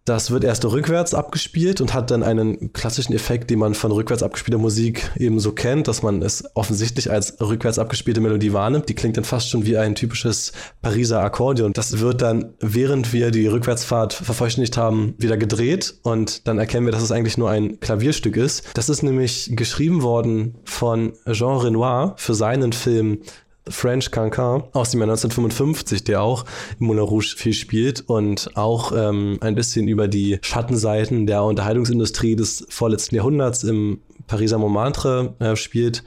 [0.05, 4.23] das wird erst rückwärts abgespielt und hat dann einen klassischen Effekt, den man von rückwärts
[4.23, 8.89] abgespielter Musik eben so kennt, dass man es offensichtlich als rückwärts abgespielte Melodie wahrnimmt.
[8.89, 11.73] Die klingt dann fast schon wie ein typisches Pariser Akkordeon.
[11.73, 16.93] Das wird dann, während wir die Rückwärtsfahrt vervollständigt haben, wieder gedreht und dann erkennen wir,
[16.93, 18.65] dass es eigentlich nur ein Klavierstück ist.
[18.75, 23.21] Das ist nämlich geschrieben worden von Jean Renoir für seinen Film
[23.71, 26.45] French Cancan aus dem Jahr 1955, der auch
[26.79, 32.37] im Moulin Rouge viel spielt und auch ähm, ein bisschen über die Schattenseiten der Unterhaltungsindustrie
[32.37, 36.05] des vorletzten Jahrhunderts im Pariser Montmartre äh, spielt.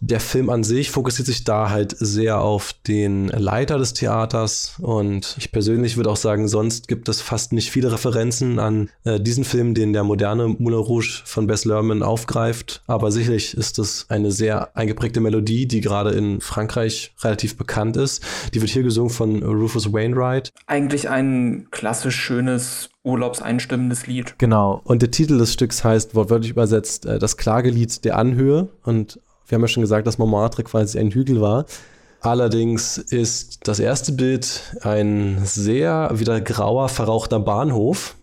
[0.00, 5.36] Der Film an sich fokussiert sich da halt sehr auf den Leiter des Theaters und
[5.38, 9.44] ich persönlich würde auch sagen, sonst gibt es fast nicht viele Referenzen an äh, diesen
[9.44, 12.82] Film, den der moderne Moulin Rouge von Bess Lerman aufgreift.
[12.86, 18.22] Aber sicherlich ist es eine sehr eingeprägte Melodie, die gerade in Frankreich relativ bekannt ist.
[18.52, 20.52] Die wird hier gesungen von Rufus Wainwright.
[20.66, 24.34] Eigentlich ein klassisch schönes urlaubseinstimmendes Lied.
[24.38, 24.80] Genau.
[24.84, 28.68] Und der Titel des Stücks heißt wortwörtlich übersetzt äh, das Klagelied der Anhöhe.
[28.82, 31.66] Und wir haben ja schon gesagt, dass Montmartre quasi ein Hügel war.
[32.20, 38.16] Allerdings ist das erste Bild ein sehr wieder grauer, verrauchter Bahnhof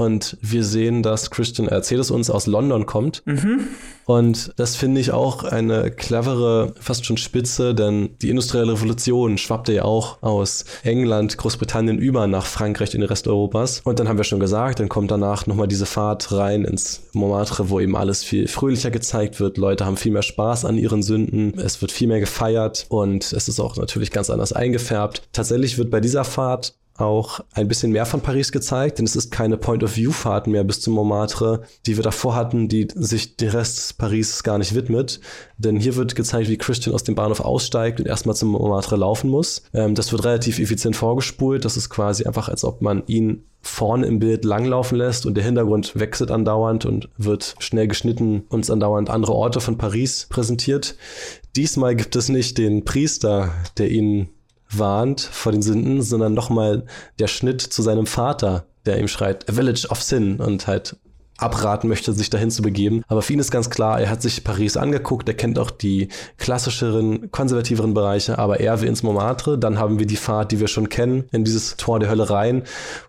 [0.00, 3.22] und wir sehen, dass Christian erzählt es uns aus London kommt.
[3.26, 3.68] Mhm.
[4.06, 9.72] Und das finde ich auch eine clevere, fast schon Spitze, denn die industrielle Revolution schwappte
[9.72, 13.82] ja auch aus England, Großbritannien über nach Frankreich in den Rest Europas.
[13.84, 17.68] Und dann haben wir schon gesagt, dann kommt danach nochmal diese Fahrt rein ins Montmartre,
[17.68, 19.58] wo eben alles viel fröhlicher gezeigt wird.
[19.58, 21.58] Leute haben viel mehr Spaß an ihren Sünden.
[21.58, 25.22] Es wird viel mehr gefeiert und es ist auch natürlich ganz anders eingefärbt.
[25.32, 29.30] Tatsächlich wird bei dieser Fahrt auch ein bisschen mehr von Paris gezeigt, denn es ist
[29.30, 34.42] keine Point-of-View-Fahrt mehr bis zum Montmartre, die wir davor hatten, die sich den Rest Paris
[34.42, 35.20] gar nicht widmet.
[35.58, 39.30] Denn hier wird gezeigt, wie Christian aus dem Bahnhof aussteigt und erstmal zum Montmartre laufen
[39.30, 39.62] muss.
[39.72, 41.64] Ähm, das wird relativ effizient vorgespult.
[41.64, 45.44] Das ist quasi einfach, als ob man ihn vorne im Bild langlaufen lässt und der
[45.44, 50.96] Hintergrund wechselt andauernd und wird schnell geschnitten uns andauernd andere Orte von Paris präsentiert.
[51.56, 54.30] Diesmal gibt es nicht den Priester, der ihn
[54.70, 56.84] warnt vor den Sünden, sondern nochmal
[57.18, 60.96] der Schnitt zu seinem Vater, der ihm schreit, A Village of Sin und halt
[61.40, 63.02] abraten möchte, sich dahin zu begeben.
[63.08, 66.08] Aber für ihn ist ganz klar, er hat sich Paris angeguckt, er kennt auch die
[66.38, 69.58] klassischeren, konservativeren Bereiche, aber er will ins Montmartre.
[69.58, 72.64] Dann haben wir die Fahrt, die wir schon kennen, in dieses Tor der Hölle rein,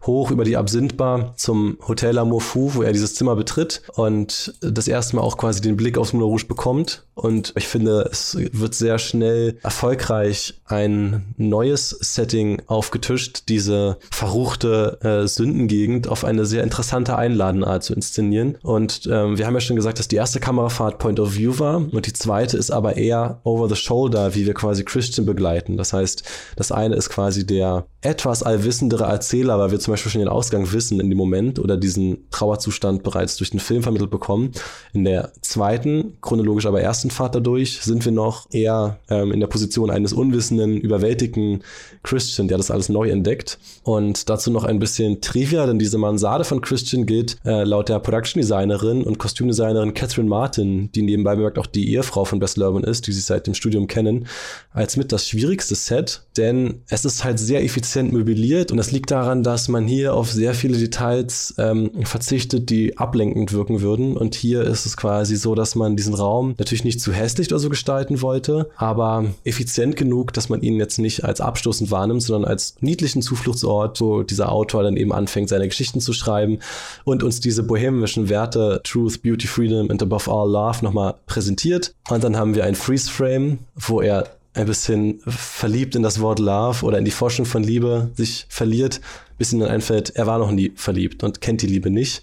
[0.05, 4.87] hoch über die Absinthbar zum Hotel Amour Fou, wo er dieses Zimmer betritt und das
[4.87, 7.05] erste Mal auch quasi den Blick aufs Moulin Rouge bekommt.
[7.21, 15.27] Und ich finde, es wird sehr schnell erfolgreich ein neues Setting aufgetischt, diese verruchte äh,
[15.27, 18.57] Sündengegend auf eine sehr interessante Einladenart zu inszenieren.
[18.63, 21.75] Und ähm, wir haben ja schon gesagt, dass die erste Kamerafahrt Point of View war
[21.75, 25.77] und die zweite ist aber eher over the shoulder, wie wir quasi Christian begleiten.
[25.77, 26.23] Das heißt,
[26.55, 30.71] das eine ist quasi der etwas allwissendere Erzähler, weil wir zum Beispiel schon den Ausgang
[30.71, 34.53] wissen in dem Moment oder diesen Trauerzustand bereits durch den Film vermittelt bekommen.
[34.91, 39.47] In der zweiten, chronologisch aber ersten Fahrt dadurch, sind wir noch eher ähm, in der
[39.47, 41.63] Position eines unwissenden, überwältigten
[42.03, 43.59] Christian, der das alles neu entdeckt.
[43.83, 47.99] Und dazu noch ein bisschen Trivia, denn diese Mansarde von Christian gilt äh, laut der
[47.99, 52.83] Production Designerin und Kostümdesignerin Catherine Martin, die nebenbei bemerkt auch die Ehefrau von Bess Lerman
[52.83, 54.27] ist, die sie seit dem Studium kennen,
[54.71, 59.11] als mit das schwierigste Set, denn es ist halt sehr effizient möbliert und das liegt
[59.11, 64.17] daran, dass man hier auf sehr viele Details ähm, verzichtet, die ablenkend wirken würden.
[64.17, 67.59] Und hier ist es quasi so, dass man diesen Raum natürlich nicht zu hässlich oder
[67.59, 72.49] so gestalten wollte, aber effizient genug, dass man ihn jetzt nicht als abstoßend wahrnimmt, sondern
[72.49, 76.59] als niedlichen Zufluchtsort, wo dieser Autor dann eben anfängt, seine Geschichten zu schreiben
[77.03, 81.93] und uns diese bohemischen Werte Truth, Beauty, Freedom and above all Love nochmal präsentiert.
[82.09, 86.39] Und dann haben wir ein Freeze Frame, wo er ein bisschen verliebt in das Wort
[86.39, 88.99] Love oder in die Forschung von Liebe sich verliert,
[89.37, 92.21] bis ihm dann einfällt, er war noch nie verliebt und kennt die Liebe nicht.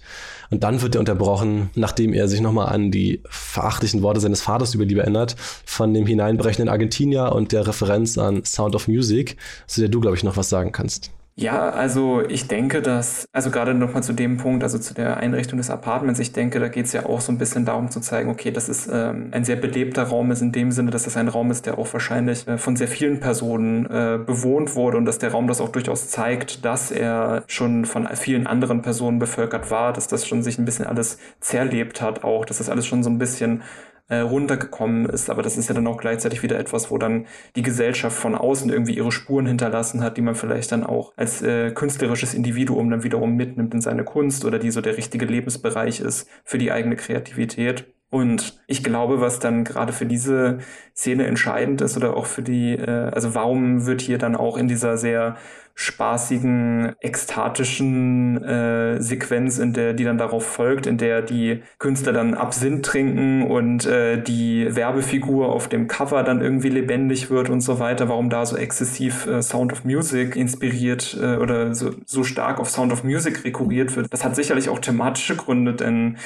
[0.51, 4.73] Und dann wird er unterbrochen, nachdem er sich nochmal an die verachtlichen Worte seines Vaters
[4.73, 5.35] über Liebe erinnert,
[5.65, 9.37] von dem hineinbrechenden Argentinier und der Referenz an Sound of Music,
[9.67, 11.11] zu der du, glaube ich, noch was sagen kannst.
[11.41, 15.55] Ja, also ich denke, dass, also gerade nochmal zu dem Punkt, also zu der Einrichtung
[15.57, 18.29] des Apartments, ich denke, da geht es ja auch so ein bisschen darum zu zeigen,
[18.29, 21.29] okay, dass es ähm, ein sehr belebter Raum ist, in dem Sinne, dass es ein
[21.29, 25.17] Raum ist, der auch wahrscheinlich äh, von sehr vielen Personen äh, bewohnt wurde und dass
[25.19, 29.93] der Raum das auch durchaus zeigt, dass er schon von vielen anderen Personen bevölkert war,
[29.93, 33.09] dass das schon sich ein bisschen alles zerlebt hat, auch, dass das alles schon so
[33.09, 33.63] ein bisschen
[34.09, 35.29] äh, runtergekommen ist.
[35.29, 38.69] Aber das ist ja dann auch gleichzeitig wieder etwas, wo dann die Gesellschaft von außen
[38.69, 43.03] irgendwie ihre Spuren hinterlassen hat, die man vielleicht dann auch als äh, künstlerisches Individuum dann
[43.03, 46.95] wiederum mitnimmt in seine Kunst oder die so der richtige Lebensbereich ist für die eigene
[46.95, 47.93] Kreativität.
[48.11, 50.59] Und ich glaube, was dann gerade für diese
[50.95, 54.67] Szene entscheidend ist oder auch für die, äh, also warum wird hier dann auch in
[54.67, 55.37] dieser sehr
[55.75, 62.33] spaßigen, ekstatischen äh, Sequenz, in der die dann darauf folgt, in der die Künstler dann
[62.33, 67.79] Absinth trinken und äh, die Werbefigur auf dem Cover dann irgendwie lebendig wird und so
[67.79, 72.59] weiter, warum da so exzessiv äh, Sound of Music inspiriert äh, oder so, so stark
[72.59, 74.11] auf Sound of Music rekurriert wird.
[74.11, 76.17] Das hat sicherlich auch thematische Gründe, denn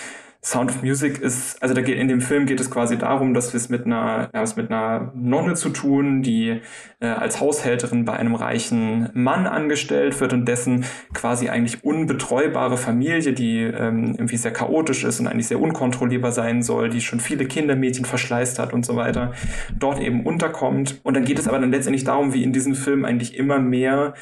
[0.44, 3.54] Sound of Music ist, also da geht in dem Film geht es quasi darum, dass
[3.54, 6.60] wir es mit einer, wir haben es mit einer Nonne zu tun, die
[7.00, 10.84] äh, als Haushälterin bei einem reichen Mann angestellt wird und dessen
[11.14, 16.62] quasi eigentlich unbetreubare Familie, die ähm, irgendwie sehr chaotisch ist und eigentlich sehr unkontrollierbar sein
[16.62, 19.32] soll, die schon viele Kindermädchen verschleißt hat und so weiter,
[19.80, 21.00] dort eben unterkommt.
[21.04, 24.14] Und dann geht es aber dann letztendlich darum, wie in diesem Film eigentlich immer mehr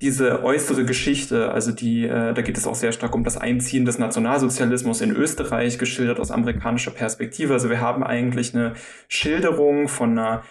[0.00, 3.86] diese äußere Geschichte, also die, äh, da geht es auch sehr stark um das Einziehen
[3.86, 7.54] des Nationalsozialismus in Österreich, geschildert aus amerikanischer Perspektive.
[7.54, 8.74] Also wir haben eigentlich eine
[9.08, 10.42] Schilderung von einer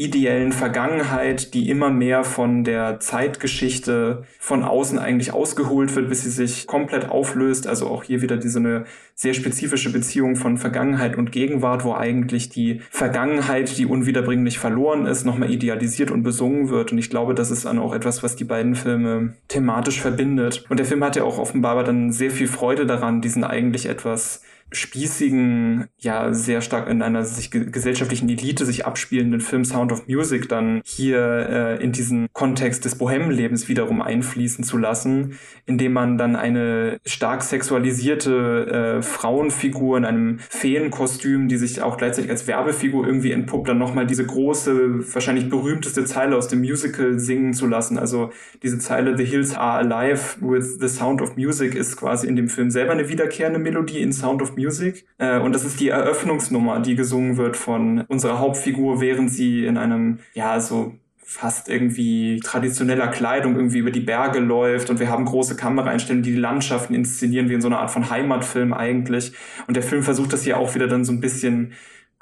[0.00, 6.30] ideellen Vergangenheit, die immer mehr von der Zeitgeschichte von außen eigentlich ausgeholt wird, bis sie
[6.30, 7.66] sich komplett auflöst.
[7.66, 8.84] Also auch hier wieder diese eine
[9.14, 15.26] sehr spezifische Beziehung von Vergangenheit und Gegenwart, wo eigentlich die Vergangenheit, die unwiederbringlich verloren ist,
[15.26, 16.92] nochmal idealisiert und besungen wird.
[16.92, 20.64] Und ich glaube, das ist dann auch etwas, was die beiden Filme thematisch verbindet.
[20.70, 24.40] Und der Film hat ja auch offenbar dann sehr viel Freude daran, diesen eigentlich etwas
[24.72, 30.48] spießigen, ja sehr stark in einer sich gesellschaftlichen Elite sich abspielenden Film Sound of Music
[30.48, 36.36] dann hier äh, in diesen Kontext des Bohemlebens wiederum einfließen zu lassen, indem man dann
[36.36, 43.32] eine stark sexualisierte äh, Frauenfigur in einem Feenkostüm, die sich auch gleichzeitig als Werbefigur irgendwie
[43.32, 47.98] entpuppt, dann nochmal diese große, wahrscheinlich berühmteste Zeile aus dem Musical singen zu lassen.
[47.98, 48.30] Also
[48.62, 52.48] diese Zeile The Hills Are Alive with the Sound of Music ist quasi in dem
[52.48, 55.06] Film selber eine wiederkehrende Melodie in Sound of Music Music.
[55.18, 59.76] Äh, und das ist die Eröffnungsnummer, die gesungen wird von unserer Hauptfigur, während sie in
[59.76, 65.24] einem, ja, so fast irgendwie traditioneller Kleidung irgendwie über die Berge läuft und wir haben
[65.24, 69.32] große Kameraeinstellungen, die die Landschaften inszenieren wie in so einer Art von Heimatfilm eigentlich.
[69.68, 71.74] Und der Film versucht das hier auch wieder dann so ein bisschen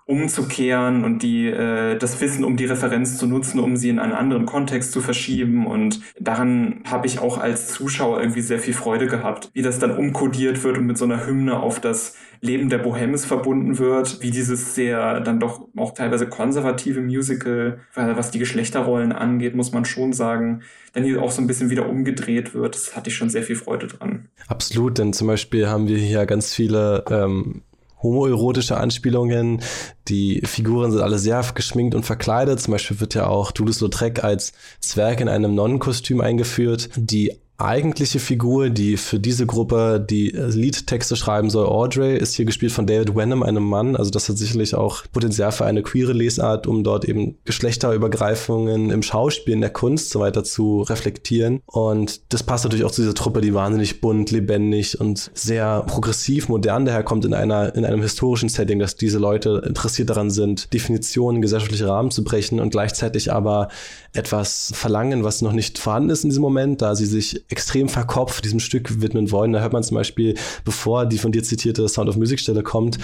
[0.09, 4.15] umzukehren und die äh, das Wissen um die Referenz zu nutzen, um sie in einen
[4.15, 5.67] anderen Kontext zu verschieben.
[5.67, 9.95] Und daran habe ich auch als Zuschauer irgendwie sehr viel Freude gehabt, wie das dann
[9.95, 14.31] umkodiert wird und mit so einer Hymne auf das Leben der Bohemis verbunden wird, wie
[14.31, 20.15] dieses sehr dann doch auch teilweise konservative Musical, was die Geschlechterrollen angeht, muss man schon
[20.15, 20.63] sagen,
[20.95, 22.77] dann hier auch so ein bisschen wieder umgedreht wird.
[22.77, 24.29] Das hatte ich schon sehr viel Freude dran.
[24.47, 27.63] Absolut, denn zum Beispiel haben wir hier ganz viele ähm,
[28.03, 29.63] homoerotische Anspielungen.
[30.09, 32.61] Die Figuren sind alle sehr geschminkt und verkleidet.
[32.61, 36.91] Zum Beispiel wird ja auch Toulouse-Lautrec als Zwerg in einem Nonnenkostüm eingeführt.
[36.97, 42.71] Die eigentliche Figur, die für diese Gruppe die Liedtexte schreiben soll, Audrey, ist hier gespielt
[42.71, 43.97] von David Wenham, einem Mann.
[43.97, 49.03] Also das hat sicherlich auch Potenzial für eine queere Lesart, um dort eben Geschlechterübergreifungen im
[49.03, 51.61] Schauspiel, in der Kunst so weiter zu reflektieren.
[51.67, 56.49] Und das passt natürlich auch zu dieser Truppe, die wahnsinnig bunt, lebendig und sehr progressiv,
[56.49, 61.43] modern daherkommt in einer, in einem historischen Setting, dass diese Leute interessiert daran sind, Definitionen,
[61.43, 63.69] gesellschaftliche Rahmen zu brechen und gleichzeitig aber
[64.13, 68.45] etwas verlangen, was noch nicht vorhanden ist in diesem Moment, da sie sich extrem verkopft
[68.45, 69.53] diesem Stück widmen wollen.
[69.53, 72.99] Da hört man zum Beispiel, bevor die von dir zitierte Sound of Music Stelle kommt,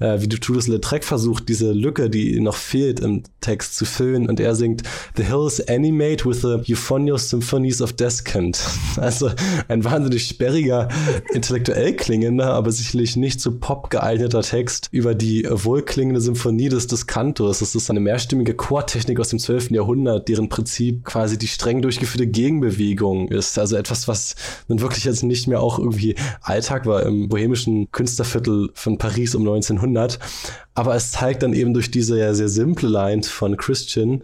[0.00, 4.28] äh, wie du Toulouse Lautrec versucht, diese Lücke, die noch fehlt im Text zu füllen
[4.28, 4.82] und er singt
[5.16, 8.60] The Hills Animate with the Euphonious Symphonies of Descant.
[8.96, 9.30] Also
[9.68, 10.88] ein wahnsinnig sperriger,
[11.32, 17.58] intellektuell klingender, aber sicherlich nicht zu Pop geeigneter Text über die wohlklingende Symphonie des Descantors.
[17.58, 19.72] Das ist eine mehrstimmige Chortechnik aus dem 12.
[19.72, 23.58] Jahrhundert, deren Prinzip quasi die streng durchgeführte Gegenbewegung ist.
[23.58, 24.36] Also etwas, was
[24.68, 29.42] dann wirklich jetzt nicht mehr auch irgendwie Alltag war im bohemischen Künstlerviertel von Paris um
[29.42, 30.18] 1900 Jahrhundert.
[30.74, 34.22] Aber es zeigt dann eben durch diese ja sehr simple Line von Christian,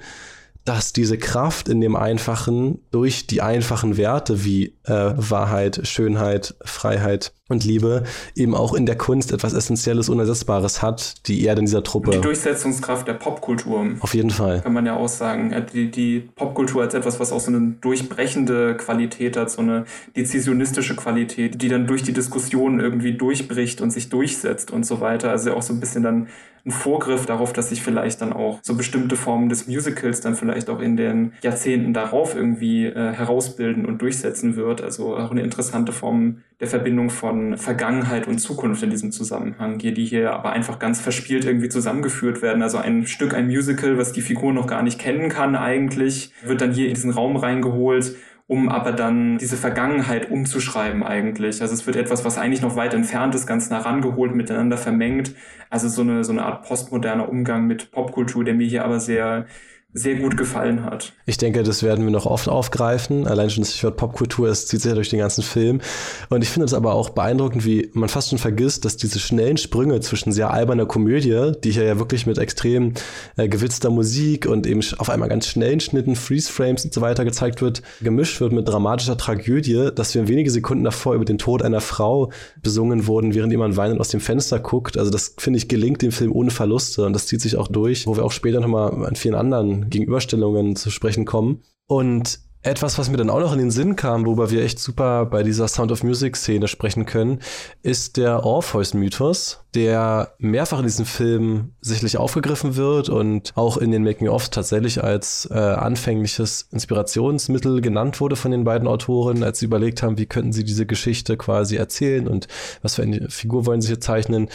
[0.64, 7.32] dass diese Kraft in dem Einfachen durch die einfachen Werte wie äh, Wahrheit, Schönheit, Freiheit
[7.50, 11.82] und Liebe eben auch in der Kunst etwas Essentielles, Unersetzbares hat, die er in dieser
[11.82, 12.12] Truppe.
[12.12, 13.86] Die Durchsetzungskraft der Popkultur.
[14.00, 14.60] Auf jeden Fall.
[14.60, 15.54] Kann man ja auch sagen.
[15.72, 19.84] Die, die Popkultur als etwas, was auch so eine durchbrechende Qualität hat, so eine
[20.16, 25.30] dezisionistische Qualität, die dann durch die Diskussion irgendwie durchbricht und sich durchsetzt und so weiter.
[25.30, 26.28] Also auch so ein bisschen dann
[26.64, 30.68] ein Vorgriff darauf, dass sich vielleicht dann auch so bestimmte Formen des Musicals dann vielleicht
[30.68, 34.82] auch in den Jahrzehnten darauf irgendwie äh, herausbilden und durchsetzen wird.
[34.82, 39.92] Also auch eine interessante Form der Verbindung von Vergangenheit und Zukunft in diesem Zusammenhang hier,
[39.92, 42.62] die hier aber einfach ganz verspielt irgendwie zusammengeführt werden.
[42.62, 46.60] Also ein Stück, ein Musical, was die Figur noch gar nicht kennen kann eigentlich, wird
[46.60, 48.16] dann hier in diesen Raum reingeholt
[48.50, 51.62] um aber dann diese Vergangenheit umzuschreiben eigentlich.
[51.62, 55.36] Also es wird etwas, was eigentlich noch weit entfernt ist, ganz nah rangeholt, miteinander vermengt.
[55.70, 59.46] Also so eine, so eine Art postmoderner Umgang mit Popkultur, der mir hier aber sehr
[59.92, 61.12] sehr gut gefallen hat.
[61.26, 63.26] Ich denke, das werden wir noch oft aufgreifen.
[63.26, 65.80] Allein schon das Stichwort Popkultur, es zieht sich ja durch den ganzen Film.
[66.28, 69.56] Und ich finde es aber auch beeindruckend, wie man fast schon vergisst, dass diese schnellen
[69.56, 72.94] Sprünge zwischen sehr alberner Komödie, die hier ja wirklich mit extrem
[73.36, 77.60] äh, gewitzter Musik und eben auf einmal ganz schnellen Schnitten, Freeze-Frames und so weiter gezeigt
[77.60, 81.80] wird, gemischt wird mit dramatischer Tragödie, dass wir wenige Sekunden davor über den Tod einer
[81.80, 82.30] Frau
[82.62, 84.96] besungen wurden, während jemand weinend aus dem Fenster guckt.
[84.96, 88.06] Also das, finde ich, gelingt dem Film ohne Verluste und das zieht sich auch durch,
[88.06, 91.62] wo wir auch später nochmal an vielen anderen Gegenüberstellungen zu sprechen kommen.
[91.86, 95.24] Und etwas, was mir dann auch noch in den Sinn kam, worüber wir echt super
[95.24, 97.40] bei dieser Sound of Music Szene sprechen können,
[97.82, 104.02] ist der Orpheus-Mythos, der mehrfach in diesem Film sicherlich aufgegriffen wird und auch in den
[104.02, 110.02] Making-ofs tatsächlich als äh, anfängliches Inspirationsmittel genannt wurde von den beiden Autoren, als sie überlegt
[110.02, 112.48] haben, wie könnten sie diese Geschichte quasi erzählen und
[112.82, 114.48] was für eine Figur wollen sie hier zeichnen.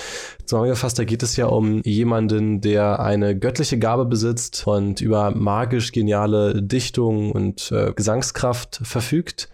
[0.45, 5.93] Zusammengefasst, da geht es ja um jemanden, der eine göttliche Gabe besitzt und über magisch
[5.93, 9.49] geniale Dichtung und äh, Gesangskraft verfügt.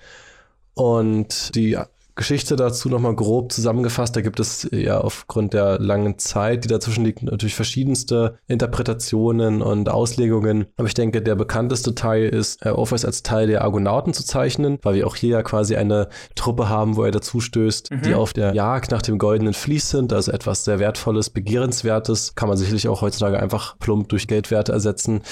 [0.73, 1.77] Und die
[2.21, 4.15] Geschichte dazu nochmal grob zusammengefasst.
[4.15, 9.89] Da gibt es ja aufgrund der langen Zeit, die dazwischen liegt, natürlich verschiedenste Interpretationen und
[9.89, 10.67] Auslegungen.
[10.77, 14.77] Aber ich denke, der bekannteste Teil ist, äh, Orpheus als Teil der Argonauten zu zeichnen,
[14.83, 18.01] weil wir auch hier ja quasi eine Truppe haben, wo er dazu stößt, mhm.
[18.03, 22.35] die auf der Jagd nach dem goldenen Vlies sind, also etwas sehr Wertvolles, Begehrenswertes.
[22.35, 25.23] Kann man sicherlich auch heutzutage einfach plump durch Geldwerte ersetzen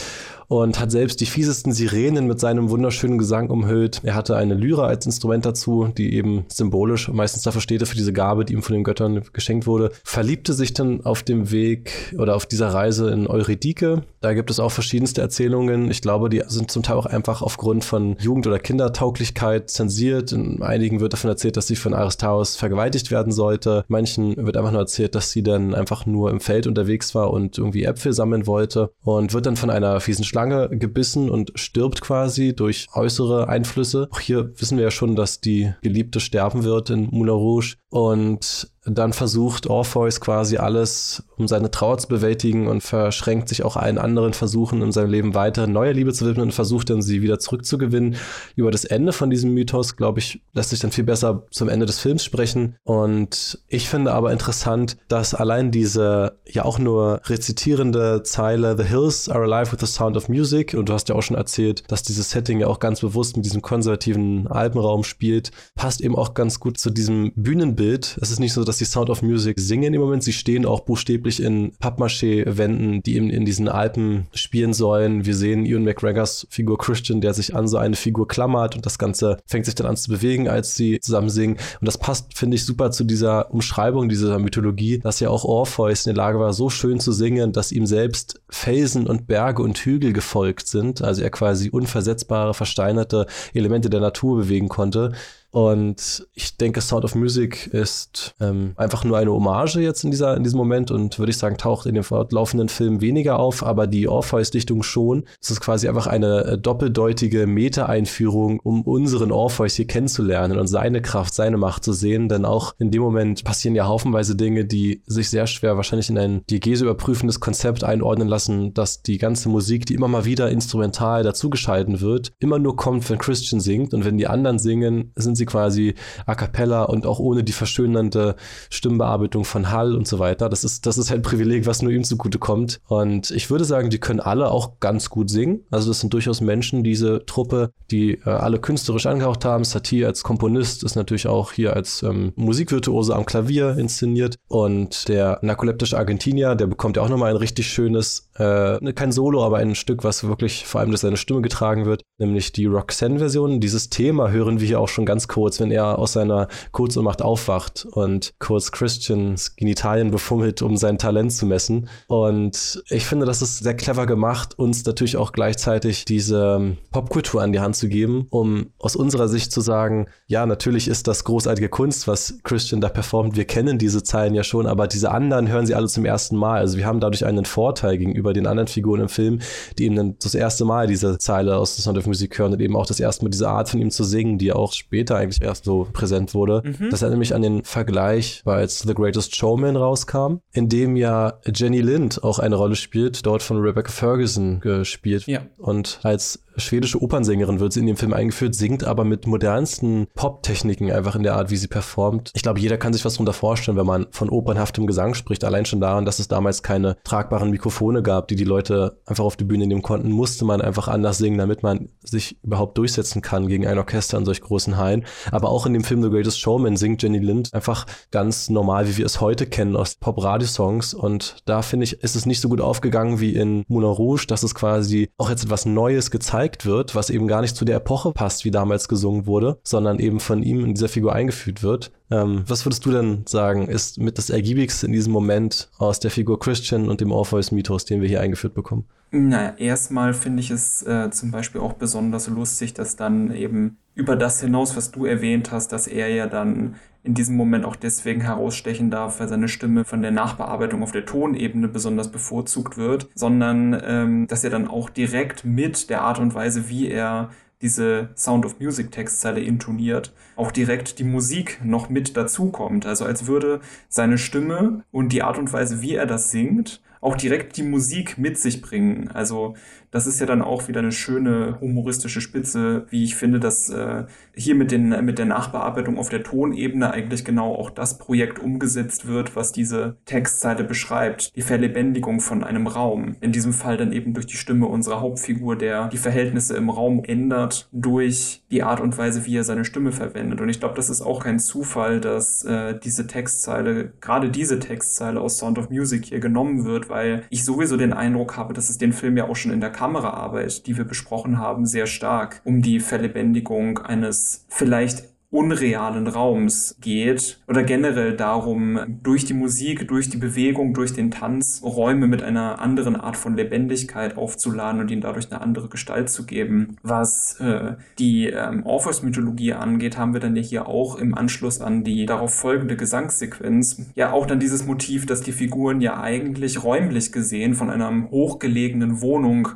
[0.50, 4.02] und hat selbst die fiesesten Sirenen mit seinem wunderschönen Gesang umhüllt.
[4.04, 8.12] Er hatte eine Lyra als Instrument dazu, die eben symbolisch meistens dafür steht, für diese
[8.12, 9.92] Gabe, die ihm von den Göttern geschenkt wurde.
[10.04, 14.04] Verliebte sich dann auf dem Weg oder auf dieser Reise in Eurydike.
[14.22, 15.90] Da gibt es auch verschiedenste Erzählungen.
[15.92, 20.32] Ich glaube, die sind zum Teil auch einfach aufgrund von Jugend- oder Kindertauglichkeit zensiert.
[20.32, 23.86] In einigen wird davon erzählt, dass sie von Aristaeus vergewaltigt werden sollte.
[23.88, 27.58] Manchen wird einfach nur erzählt, dass sie dann einfach nur im Feld unterwegs war und
[27.58, 32.00] irgendwie Äpfel sammeln wollte und wird dann von einer fiesen Schlange Schlange gebissen und stirbt
[32.00, 34.08] quasi durch äußere Einflüsse.
[34.10, 37.76] Auch hier wissen wir ja schon, dass die Geliebte sterben wird in Moulin Rouge.
[37.90, 43.76] Und dann versucht Orpheus quasi alles, um seine Trauer zu bewältigen und verschränkt sich auch
[43.76, 47.22] allen anderen Versuchen in seinem Leben weiter neue Liebe zu widmen und versucht dann sie
[47.22, 48.16] wieder zurückzugewinnen.
[48.56, 51.86] Über das Ende von diesem Mythos, glaube ich, lässt sich dann viel besser zum Ende
[51.86, 52.78] des Films sprechen.
[52.84, 59.30] Und ich finde aber interessant, dass allein diese ja auch nur rezitierende Zeile The Hills
[59.30, 62.04] are alive with the sound of music und du hast ja auch schon erzählt, dass
[62.04, 66.60] dieses Setting ja auch ganz bewusst mit diesem konservativen Alpenraum spielt, passt eben auch ganz
[66.60, 68.18] gut zu diesem Bühnenbild Bild.
[68.22, 70.24] Es ist nicht so, dass die Sound of Music singen im Moment.
[70.24, 75.26] Sie stehen auch buchstäblich in Pappmaché-Wänden, die eben in diesen Alpen spielen sollen.
[75.26, 79.00] Wir sehen Ian McGregors Figur Christian, der sich an so eine Figur klammert und das
[79.00, 81.58] Ganze fängt sich dann an zu bewegen, als sie zusammen singen.
[81.82, 86.06] Und das passt, finde ich, super zu dieser Umschreibung dieser Mythologie, dass ja auch Orpheus
[86.06, 89.80] in der Lage war, so schön zu singen, dass ihm selbst Felsen und Berge und
[89.80, 91.02] Hügel gefolgt sind.
[91.02, 95.14] Also er quasi unversetzbare, versteinerte Elemente der Natur bewegen konnte.
[95.52, 100.38] Und ich denke, Sound of Music ist ähm, einfach nur eine Hommage jetzt in, dieser,
[100.38, 103.88] in diesem Moment und würde ich sagen, taucht in dem fortlaufenden Film weniger auf, aber
[103.88, 105.26] die Orpheus-Dichtung schon.
[105.42, 111.02] Es ist quasi einfach eine äh, doppeldeutige Meta-Einführung, um unseren Orpheus hier kennenzulernen und seine
[111.02, 115.02] Kraft, seine Macht zu sehen, denn auch in dem Moment passieren ja haufenweise Dinge, die
[115.08, 119.88] sich sehr schwer wahrscheinlich in ein Diegese überprüfendes Konzept einordnen lassen, dass die ganze Musik,
[119.88, 124.18] die immer mal wieder instrumental dazugeschalten wird, immer nur kommt, wenn Christian singt und wenn
[124.18, 125.96] die anderen singen, sind sie quasi
[126.28, 128.36] a cappella und auch ohne die verschönernde
[128.70, 130.50] Stimmbearbeitung von Hall und so weiter.
[130.50, 132.80] Das ist, das ist halt ein Privileg, was nur ihm zugute kommt.
[132.88, 135.62] Und ich würde sagen, die können alle auch ganz gut singen.
[135.72, 139.64] Also das sind durchaus Menschen, diese Truppe, die äh, alle künstlerisch angehaucht haben.
[139.64, 144.36] Satie als Komponist ist natürlich auch hier als ähm, Musikvirtuose am Klavier inszeniert.
[144.48, 149.44] Und der narkoleptische Argentinier, der bekommt ja auch nochmal ein richtig schönes, äh, kein Solo,
[149.44, 153.60] aber ein Stück, was wirklich vor allem durch seine Stimme getragen wird, nämlich die Roxanne-Version.
[153.60, 157.86] Dieses Thema hören wir hier auch schon ganz kurz, wenn er aus seiner Kurzohnmacht aufwacht
[157.92, 161.90] und kurz Christians Genitalien befummelt, um sein Talent zu messen.
[162.08, 167.42] Und ich finde, das ist sehr clever gemacht, uns natürlich auch gleichzeitig diese ähm, Popkultur
[167.42, 171.24] an die Hand zu geben, um aus unserer Sicht zu sagen, ja, natürlich ist das
[171.24, 173.36] großartige Kunst, was Christian da performt.
[173.36, 176.60] Wir kennen diese Zeilen ja schon, aber diese anderen hören sie alle zum ersten Mal.
[176.60, 179.40] Also wir haben dadurch einen Vorteil gegenüber den anderen Figuren im Film,
[179.78, 182.62] die eben dann das erste Mal diese Zeile aus The Sound of Music hören und
[182.62, 185.42] eben auch das erste Mal diese Art von ihm zu singen, die auch später eigentlich
[185.42, 186.62] erst so präsent wurde.
[186.64, 186.90] Mhm.
[186.90, 191.40] Das erinnert mich an den Vergleich, weil es The Greatest Showman rauskam, in dem ja
[191.54, 195.26] Jenny Lind auch eine Rolle spielt, dort von Rebecca Ferguson gespielt.
[195.28, 195.42] Ja.
[195.58, 200.92] Und als schwedische Opernsängerin wird sie in dem Film eingeführt, singt aber mit modernsten Pop-Techniken
[200.92, 202.32] einfach in der Art, wie sie performt.
[202.34, 205.44] Ich glaube, jeder kann sich was darunter vorstellen, wenn man von opernhaftem Gesang spricht.
[205.44, 209.38] Allein schon daran, dass es damals keine tragbaren Mikrofone gab, die die Leute einfach auf
[209.38, 213.48] die Bühne nehmen konnten, musste man einfach anders singen, damit man sich überhaupt durchsetzen kann
[213.48, 215.06] gegen ein Orchester in solch großen Hallen.
[215.32, 218.98] Aber auch in dem Film The Greatest Showman singt Jenny Lind einfach ganz normal, wie
[218.98, 220.94] wir es heute kennen aus Pop-Radio-Songs.
[220.94, 224.44] Und da finde ich, ist es nicht so gut aufgegangen wie in Moulin Rouge, dass
[224.44, 228.12] es quasi auch jetzt etwas Neues gezeigt wird, was eben gar nicht zu der Epoche
[228.12, 231.92] passt, wie damals gesungen wurde, sondern eben von ihm in dieser Figur eingeführt wird.
[232.12, 236.12] Ähm, was würdest du denn sagen, ist mit das ergiebigste in diesem Moment aus der
[236.12, 238.86] Figur Christian und dem Orpheus-Mythos, den wir hier eingeführt bekommen?
[239.12, 244.16] Naja, erstmal finde ich es äh, zum Beispiel auch besonders lustig, dass dann eben über
[244.16, 248.22] das hinaus, was du erwähnt hast, dass er ja dann in diesem Moment auch deswegen
[248.22, 253.80] herausstechen darf, weil seine Stimme von der Nachbearbeitung auf der Tonebene besonders bevorzugt wird, sondern
[253.86, 257.30] ähm, dass er dann auch direkt mit der Art und Weise, wie er
[257.62, 262.86] diese Sound of Music Textzeile intoniert, auch direkt die Musik noch mit dazukommt.
[262.86, 267.16] Also als würde seine Stimme und die Art und Weise, wie er das singt, auch
[267.16, 269.10] direkt die Musik mit sich bringen.
[269.10, 269.56] Also
[269.92, 274.06] das ist ja dann auch wieder eine schöne humoristische Spitze, wie ich finde, dass äh,
[274.36, 279.08] hier mit, den, mit der Nachbearbeitung auf der Tonebene eigentlich genau auch das Projekt umgesetzt
[279.08, 281.36] wird, was diese Textzeile beschreibt.
[281.36, 283.16] Die Verlebendigung von einem Raum.
[283.22, 287.04] In diesem Fall dann eben durch die Stimme unserer Hauptfigur, der die Verhältnisse im Raum
[287.04, 290.42] ändert durch die Art und Weise, wie er seine Stimme verwendet.
[290.42, 295.20] Und ich glaube, das ist auch kein Zufall, dass äh, diese Textzeile, gerade diese Textzeile
[295.20, 298.78] aus Sound of Music hier genommen wird, weil ich sowieso den Eindruck habe, dass es
[298.78, 302.62] den Film ja auch schon in der Kameraarbeit, die wir besprochen haben, sehr stark um
[302.62, 310.18] die Verlebendigung eines vielleicht unrealen Raums geht oder generell darum, durch die Musik, durch die
[310.18, 315.32] Bewegung, durch den Tanz Räume mit einer anderen Art von Lebendigkeit aufzuladen und ihnen dadurch
[315.32, 316.78] eine andere Gestalt zu geben.
[316.82, 321.84] Was äh, die ähm, Orpheus-Mythologie angeht, haben wir dann ja hier auch im Anschluss an
[321.84, 327.12] die darauf folgende Gesangssequenz ja auch dann dieses Motiv, dass die Figuren ja eigentlich räumlich
[327.12, 329.50] gesehen von einer hochgelegenen Wohnung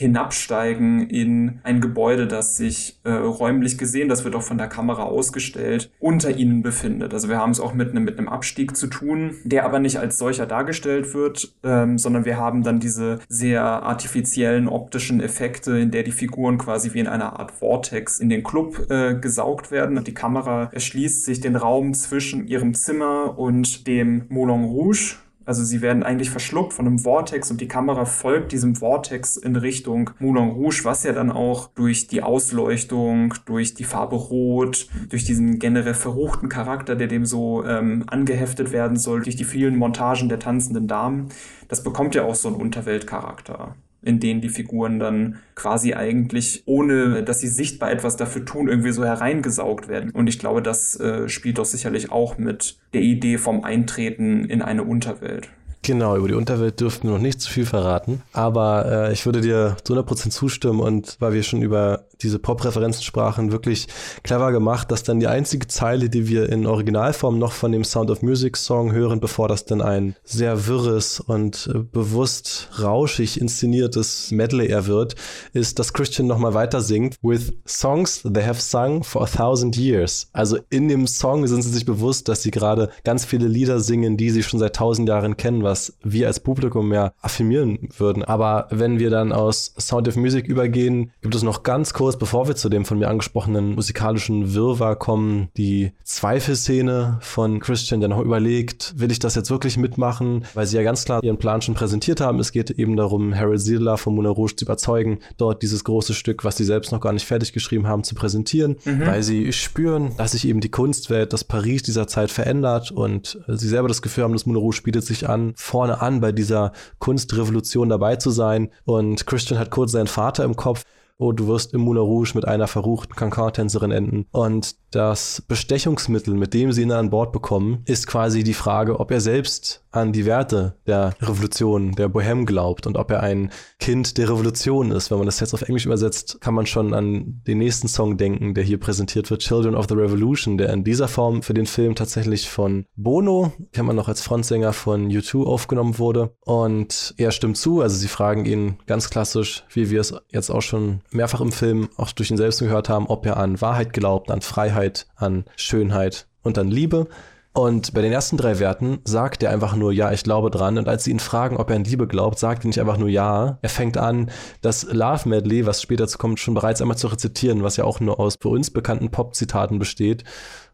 [0.00, 5.02] hinabsteigen in ein Gebäude, das sich äh, räumlich gesehen, das wird auch von der Kamera
[5.02, 7.12] ausgestellt, unter ihnen befindet.
[7.12, 9.98] Also wir haben es auch mit einem mit einem Abstieg zu tun, der aber nicht
[9.98, 15.90] als solcher dargestellt wird, ähm, sondern wir haben dann diese sehr artifiziellen optischen Effekte, in
[15.90, 19.98] der die Figuren quasi wie in einer Art Vortex in den Club äh, gesaugt werden.
[19.98, 25.64] Und die Kamera erschließt sich den Raum zwischen ihrem Zimmer und dem Moulin Rouge also
[25.64, 30.10] sie werden eigentlich verschluckt von einem Vortex und die Kamera folgt diesem Vortex in Richtung
[30.18, 35.58] Moulin Rouge, was ja dann auch durch die Ausleuchtung, durch die Farbe Rot, durch diesen
[35.58, 40.38] generell verruchten Charakter, der dem so ähm, angeheftet werden soll, durch die vielen Montagen der
[40.38, 41.30] tanzenden Damen,
[41.68, 47.22] das bekommt ja auch so einen Unterweltcharakter in denen die Figuren dann quasi eigentlich, ohne
[47.22, 50.10] dass sie sichtbar etwas dafür tun, irgendwie so hereingesaugt werden.
[50.10, 54.62] Und ich glaube, das äh, spielt doch sicherlich auch mit der Idee vom Eintreten in
[54.62, 55.50] eine Unterwelt.
[55.82, 58.22] Genau, über die Unterwelt dürften wir noch nicht zu viel verraten.
[58.32, 63.02] Aber äh, ich würde dir zu 100% zustimmen und weil wir schon über diese Pop-Referenzen
[63.02, 63.88] sprachen, wirklich
[64.22, 68.10] clever gemacht, dass dann die einzige Zeile, die wir in Originalform noch von dem Sound
[68.10, 74.30] of Music Song hören, bevor das dann ein sehr wirres und äh, bewusst rauschig inszeniertes
[74.30, 75.14] Medley er wird,
[75.52, 80.28] ist, dass Christian nochmal weiter singt with songs they have sung for a thousand years.
[80.32, 84.16] Also in dem Song sind sie sich bewusst, dass sie gerade ganz viele Lieder singen,
[84.16, 88.24] die sie schon seit tausend Jahren kennen, was wir als Publikum mehr affirmieren würden.
[88.24, 92.48] Aber wenn wir dann aus Sound of Music übergehen, gibt es noch ganz kurz, bevor
[92.48, 98.20] wir zu dem von mir angesprochenen musikalischen Wirrwarr kommen, die Zweifelszene von Christian, der noch
[98.20, 100.44] überlegt, will ich das jetzt wirklich mitmachen?
[100.54, 102.40] Weil sie ja ganz klar ihren Plan schon präsentiert haben.
[102.40, 106.44] Es geht eben darum, Harold Zidler von Moulin Rouge zu überzeugen, dort dieses große Stück,
[106.44, 109.06] was sie selbst noch gar nicht fertig geschrieben haben, zu präsentieren, mhm.
[109.06, 113.68] weil sie spüren, dass sich eben die Kunstwelt, das Paris dieser Zeit verändert und sie
[113.68, 117.88] selber das Gefühl haben, das Moulin Rouge bietet sich an, vorne an bei dieser Kunstrevolution
[117.88, 118.70] dabei zu sein.
[118.84, 120.84] Und Christian hat kurz seinen Vater im Kopf.
[121.18, 124.26] Oh, du wirst im Moulin Rouge mit einer verruchten Cancan-Tänzerin enden.
[124.32, 129.10] Und das Bestechungsmittel, mit dem sie ihn an Bord bekommen, ist quasi die Frage, ob
[129.10, 134.18] er selbst an die Werte der Revolution, der Bohème glaubt und ob er ein Kind
[134.18, 135.10] der Revolution ist.
[135.10, 138.54] Wenn man das jetzt auf Englisch übersetzt, kann man schon an den nächsten Song denken,
[138.54, 141.94] der hier präsentiert wird, Children of the Revolution, der in dieser Form für den Film
[141.94, 146.34] tatsächlich von Bono, kennt man noch als Frontsänger von U2, aufgenommen wurde.
[146.40, 150.62] Und er stimmt zu, also sie fragen ihn ganz klassisch, wie wir es jetzt auch
[150.62, 154.30] schon mehrfach im Film auch durch ihn selbst gehört haben, ob er an Wahrheit glaubt,
[154.30, 157.08] an Freiheit, an Schönheit und an Liebe.
[157.52, 160.78] Und bei den ersten drei Werten sagt er einfach nur, ja, ich glaube dran.
[160.78, 163.08] Und als sie ihn fragen, ob er an Liebe glaubt, sagt er nicht einfach nur
[163.08, 163.58] ja.
[163.60, 164.30] Er fängt an,
[164.60, 167.98] das Love Medley, was später zu kommt, schon bereits einmal zu rezitieren, was ja auch
[167.98, 170.22] nur aus für uns bekannten Pop-Zitaten besteht.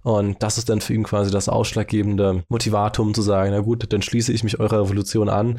[0.03, 4.03] Und das ist dann für ihn quasi das ausschlaggebende Motivatum zu sagen, na gut, dann
[4.03, 5.59] schließe ich mich eurer Revolution an.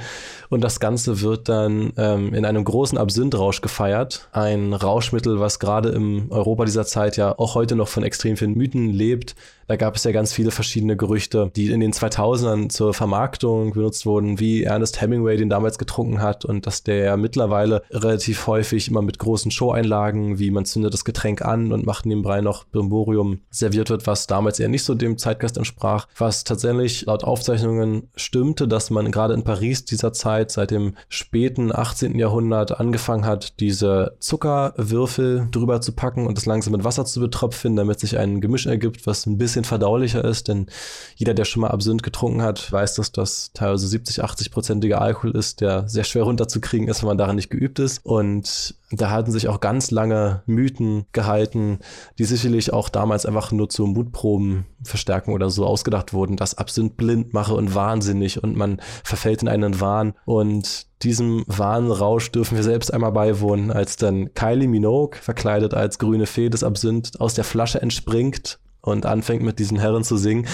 [0.50, 4.30] Und das Ganze wird dann ähm, in einem großen Absinthrausch gefeiert.
[4.32, 8.54] Ein Rauschmittel, was gerade im Europa dieser Zeit ja auch heute noch von extrem vielen
[8.54, 9.36] Mythen lebt.
[9.68, 14.06] Da gab es ja ganz viele verschiedene Gerüchte, die in den 2000ern zur Vermarktung benutzt
[14.06, 19.02] wurden, wie Ernest Hemingway den damals getrunken hat und dass der mittlerweile relativ häufig immer
[19.02, 23.90] mit großen Showeinlagen, wie man zündet das Getränk an und macht nebenbei noch Brimborium serviert
[23.90, 28.90] wird, was damals eher nicht so dem Zeitgeist entsprach, was tatsächlich laut Aufzeichnungen stimmte, dass
[28.90, 32.18] man gerade in Paris dieser Zeit seit dem späten 18.
[32.18, 37.76] Jahrhundert angefangen hat, diese Zuckerwürfel drüber zu packen und das langsam mit Wasser zu betropfen,
[37.76, 40.68] damit sich ein Gemisch ergibt, was ein bisschen bisschen verdaulicher ist, denn
[41.16, 45.62] jeder, der schon mal Absinth getrunken hat, weiß, dass das teilweise 70, 80-prozentiger Alkohol ist,
[45.62, 48.06] der sehr schwer runterzukriegen ist, wenn man daran nicht geübt ist.
[48.06, 51.80] Und da hatten sich auch ganz lange Mythen gehalten,
[52.20, 56.98] die sicherlich auch damals einfach nur zu Mutproben verstärken oder so ausgedacht wurden, dass Absinth
[56.98, 60.14] blind mache und wahnsinnig und man verfällt in einen Wahn.
[60.26, 66.26] Und diesem Wahnrausch dürfen wir selbst einmal beiwohnen, als dann Kylie Minogue, verkleidet als grüne
[66.26, 70.48] Fee des Absinth, aus der Flasche entspringt und anfängt mit diesen Herren zu singen.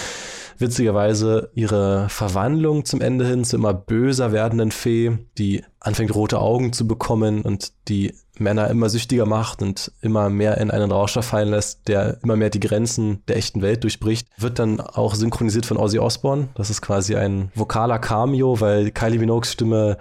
[0.60, 6.74] Witzigerweise ihre Verwandlung zum Ende hin zu immer böser werdenden Fee, die anfängt rote Augen
[6.74, 11.50] zu bekommen und die Männer immer süchtiger macht und immer mehr in einen Rausch fallen
[11.50, 15.78] lässt, der immer mehr die Grenzen der echten Welt durchbricht, wird dann auch synchronisiert von
[15.78, 16.50] Ozzy Osbourne.
[16.56, 19.98] Das ist quasi ein vokaler Cameo, weil Kylie Minogues Stimme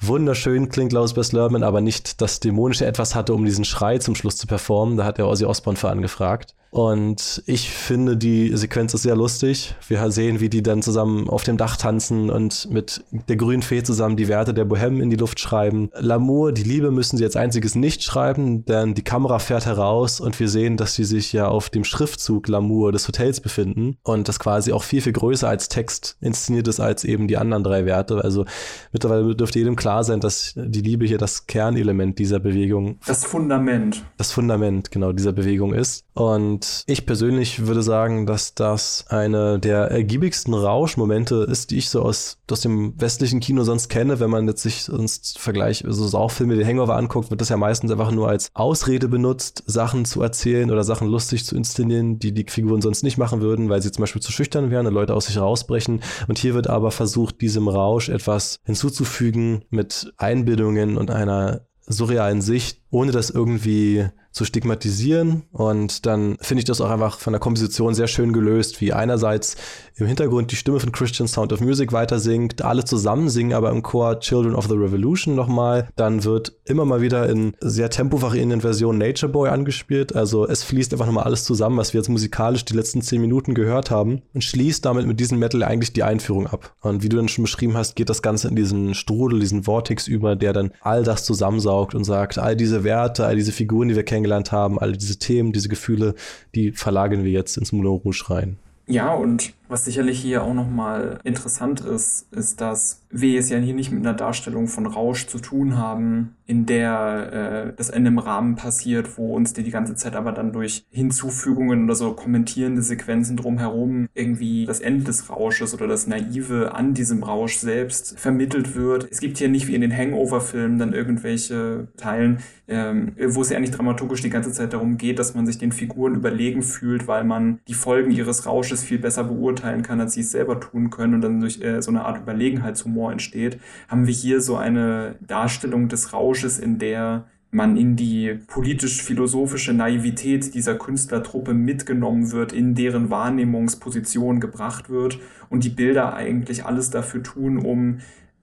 [0.00, 4.14] wunderschön klingt Klaus Bess Lerman, aber nicht das dämonische Etwas hatte, um diesen Schrei zum
[4.14, 4.96] Schluss zu performen.
[4.96, 6.54] Da hat er Ozzy Osbourne für angefragt.
[6.70, 9.74] Und ich finde, die Sequenz ist sehr lustig.
[9.88, 13.82] Wir sehen, wie die dann zusammen auf dem Dach tanzen und mit der grünen Fee
[13.82, 15.88] zusammen die Werte der Bohème in die Luft schreiben.
[15.98, 20.38] L'amour, die Liebe müssen sie als einziges nicht schreiben, denn die Kamera fährt heraus und
[20.38, 24.38] wir sehen, dass sie sich ja auf dem Schriftzug L'amour des Hotels befinden und das
[24.38, 28.22] quasi auch viel, viel größer als Text inszeniert ist als eben die anderen drei Werte.
[28.22, 28.44] Also
[28.92, 32.98] mittlerweile dürfte jedem klar sein, dass die Liebe hier das Kernelement dieser Bewegung.
[33.06, 34.04] Das Fundament.
[34.16, 36.04] Das Fundament, genau, dieser Bewegung ist.
[36.14, 42.02] Und ich persönlich würde sagen, dass das eine der ergiebigsten Rauschmomente ist, die ich so
[42.02, 44.18] aus, aus dem westlichen Kino sonst kenne.
[44.20, 47.56] Wenn man jetzt sich sonst Vergleich, so also Saufilme wie Hangover anguckt, wird das ja
[47.56, 52.32] meistens einfach nur als Ausrede benutzt, Sachen zu erzählen oder Sachen lustig zu inszenieren, die
[52.32, 55.14] die Figuren sonst nicht machen würden, weil sie zum Beispiel zu schüchtern wären und Leute
[55.14, 56.00] aus sich rausbrechen.
[56.26, 62.82] Und hier wird aber versucht, diesem Rausch etwas hinzuzufügen mit Einbildungen und einer surrealen Sicht,
[62.90, 64.06] ohne das irgendwie
[64.38, 65.42] zu stigmatisieren.
[65.52, 69.56] Und dann finde ich das auch einfach von der Komposition sehr schön gelöst, wie einerseits
[69.96, 73.70] im Hintergrund die Stimme von Christian Sound of Music weiter singt, alle zusammen singen aber
[73.70, 75.88] im Chor Children of the Revolution nochmal.
[75.96, 80.14] Dann wird immer mal wieder in sehr tempovariierenden Versionen Nature Boy angespielt.
[80.14, 83.54] Also es fließt einfach nochmal alles zusammen, was wir jetzt musikalisch die letzten zehn Minuten
[83.54, 86.76] gehört haben und schließt damit mit diesem Metal eigentlich die Einführung ab.
[86.80, 90.06] Und wie du dann schon beschrieben hast, geht das Ganze in diesen Strudel, diesen Vortex
[90.06, 93.96] über, der dann all das zusammensaugt und sagt, all diese Werte, all diese Figuren, die
[93.96, 96.14] wir kennengelernt haben, all diese Themen, diese Gefühle,
[96.54, 98.56] die verlagern wir jetzt ins Moulin Rouge rein.
[98.86, 103.74] Ja, und was sicherlich hier auch nochmal interessant ist, ist, dass wir es ja hier
[103.74, 108.18] nicht mit einer Darstellung von Rausch zu tun haben, in der äh, das Ende im
[108.18, 112.82] Rahmen passiert, wo uns die die ganze Zeit aber dann durch Hinzufügungen oder so kommentierende
[112.82, 118.74] Sequenzen drumherum irgendwie das Ende des Rausches oder das Naive an diesem Rausch selbst vermittelt
[118.74, 119.08] wird.
[119.10, 123.56] Es gibt hier nicht wie in den Hangover-Filmen dann irgendwelche Teilen, ähm, wo es ja
[123.56, 127.24] eigentlich dramaturgisch die ganze Zeit darum geht, dass man sich den Figuren überlegen fühlt, weil
[127.24, 129.24] man die Folgen ihres Rausches viel besser
[129.58, 132.18] beurteilen kann, als sie es selber tun können und dann durch äh, so eine Art
[132.18, 138.38] Überlegenheitshumor entsteht, haben wir hier so eine Darstellung des Rausches, in der man in die
[138.46, 146.66] politisch-philosophische Naivität dieser Künstlertruppe mitgenommen wird, in deren Wahrnehmungsposition gebracht wird und die Bilder eigentlich
[146.66, 148.00] alles dafür tun, um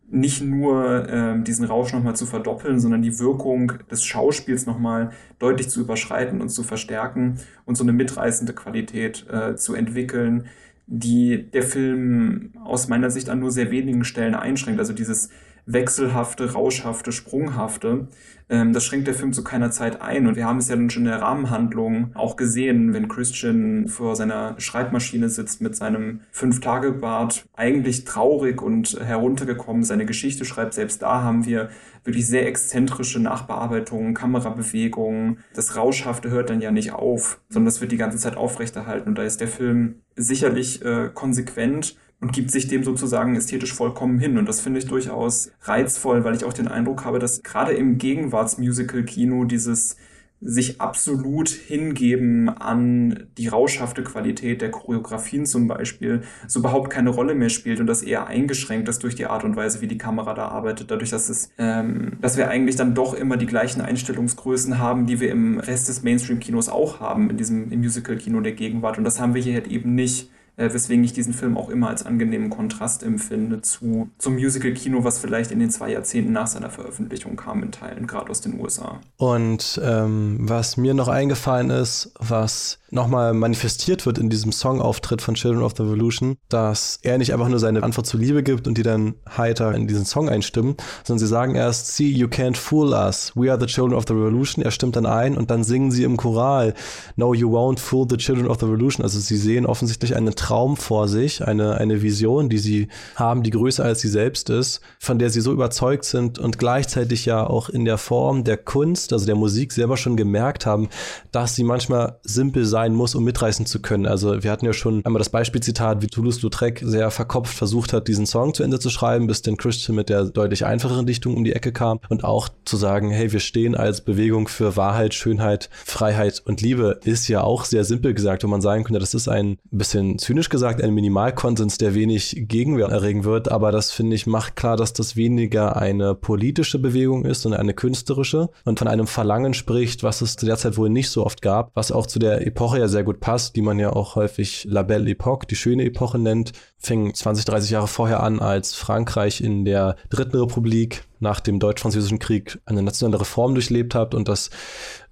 [0.09, 5.69] nicht nur äh, diesen Rausch nochmal zu verdoppeln, sondern die Wirkung des Schauspiels nochmal deutlich
[5.69, 10.47] zu überschreiten und zu verstärken und so eine mitreißende Qualität äh, zu entwickeln,
[10.87, 14.79] die der Film aus meiner Sicht an nur sehr wenigen Stellen einschränkt.
[14.79, 15.29] Also dieses
[15.65, 18.07] wechselhafte, rauschhafte, sprunghafte.
[18.47, 20.27] Ähm, das schränkt der Film zu keiner Zeit ein.
[20.27, 24.15] Und wir haben es ja dann schon in der Rahmenhandlung auch gesehen, wenn Christian vor
[24.15, 30.73] seiner Schreibmaschine sitzt mit seinem Fünf-Tage-Bart, eigentlich traurig und heruntergekommen seine Geschichte schreibt.
[30.73, 31.69] Selbst da haben wir
[32.03, 35.39] wirklich sehr exzentrische Nachbearbeitungen, Kamerabewegungen.
[35.55, 39.09] Das Rauschhafte hört dann ja nicht auf, sondern das wird die ganze Zeit aufrechterhalten.
[39.09, 44.19] Und da ist der Film sicherlich äh, konsequent und gibt sich dem sozusagen ästhetisch vollkommen
[44.19, 44.37] hin.
[44.37, 47.97] Und das finde ich durchaus reizvoll, weil ich auch den Eindruck habe, dass gerade im
[47.97, 49.97] Gegenwartsmusical-Kino dieses
[50.41, 57.35] sich absolut hingeben an die rauschhafte Qualität der Choreografien zum Beispiel, so überhaupt keine Rolle
[57.35, 60.33] mehr spielt und das eher eingeschränkt ist durch die Art und Weise, wie die Kamera
[60.33, 64.77] da arbeitet, dadurch, dass es, ähm, dass wir eigentlich dann doch immer die gleichen Einstellungsgrößen
[64.77, 68.97] haben, die wir im Rest des Mainstream-Kinos auch haben, in diesem Musical-Kino der Gegenwart.
[68.97, 71.89] Und das haben wir hier halt eben nicht äh, weswegen ich diesen Film auch immer
[71.89, 76.69] als angenehmen Kontrast empfinde zu, zum Musical-Kino, was vielleicht in den zwei Jahrzehnten nach seiner
[76.69, 78.99] Veröffentlichung kam, in Teilen, gerade aus den USA.
[79.17, 85.35] Und ähm, was mir noch eingefallen ist, was nochmal manifestiert wird in diesem Songauftritt von
[85.35, 88.77] Children of the Revolution, dass er nicht einfach nur seine Antwort zur Liebe gibt und
[88.77, 92.93] die dann heiter in diesen Song einstimmen, sondern sie sagen erst, see, you can't fool
[92.93, 94.63] us, we are the children of the revolution.
[94.63, 96.73] Er stimmt dann ein und dann singen sie im Choral,
[97.17, 99.03] no, you won't fool the children of the revolution.
[99.03, 103.51] Also sie sehen offensichtlich einen Traum vor sich, eine, eine Vision, die sie haben, die
[103.51, 107.67] größer als sie selbst ist, von der sie so überzeugt sind und gleichzeitig ja auch
[107.67, 110.87] in der Form der Kunst, also der Musik selber schon gemerkt haben,
[111.33, 114.05] dass sie manchmal simpel sein muss, um mitreißen zu können.
[114.05, 118.25] Also wir hatten ja schon einmal das Beispielzitat, wie Toulouse-Lautrec sehr verkopft versucht hat, diesen
[118.25, 121.53] Song zu Ende zu schreiben, bis dann Christian mit der deutlich einfacheren Dichtung um die
[121.53, 126.41] Ecke kam und auch zu sagen, hey, wir stehen als Bewegung für Wahrheit, Schönheit, Freiheit
[126.45, 129.57] und Liebe, ist ja auch sehr simpel gesagt, wo man sagen könnte, das ist ein
[129.71, 134.57] bisschen zynisch gesagt, ein Minimalkonsens, der wenig Gegenwehr erregen wird, aber das finde ich macht
[134.57, 138.49] klar, dass das weniger eine politische Bewegung ist, sondern eine künstlerische.
[138.65, 141.71] Und von einem Verlangen spricht, was es zu der Zeit wohl nicht so oft gab,
[141.73, 144.81] was auch zu der Epoche ja sehr gut passt, die man ja auch häufig La
[144.81, 149.65] Belle Époque, die schöne Epoche nennt, fing 20, 30 Jahre vorher an, als Frankreich in
[149.65, 154.49] der Dritten Republik nach dem Deutsch-Französischen Krieg eine nationale Reform durchlebt hat und das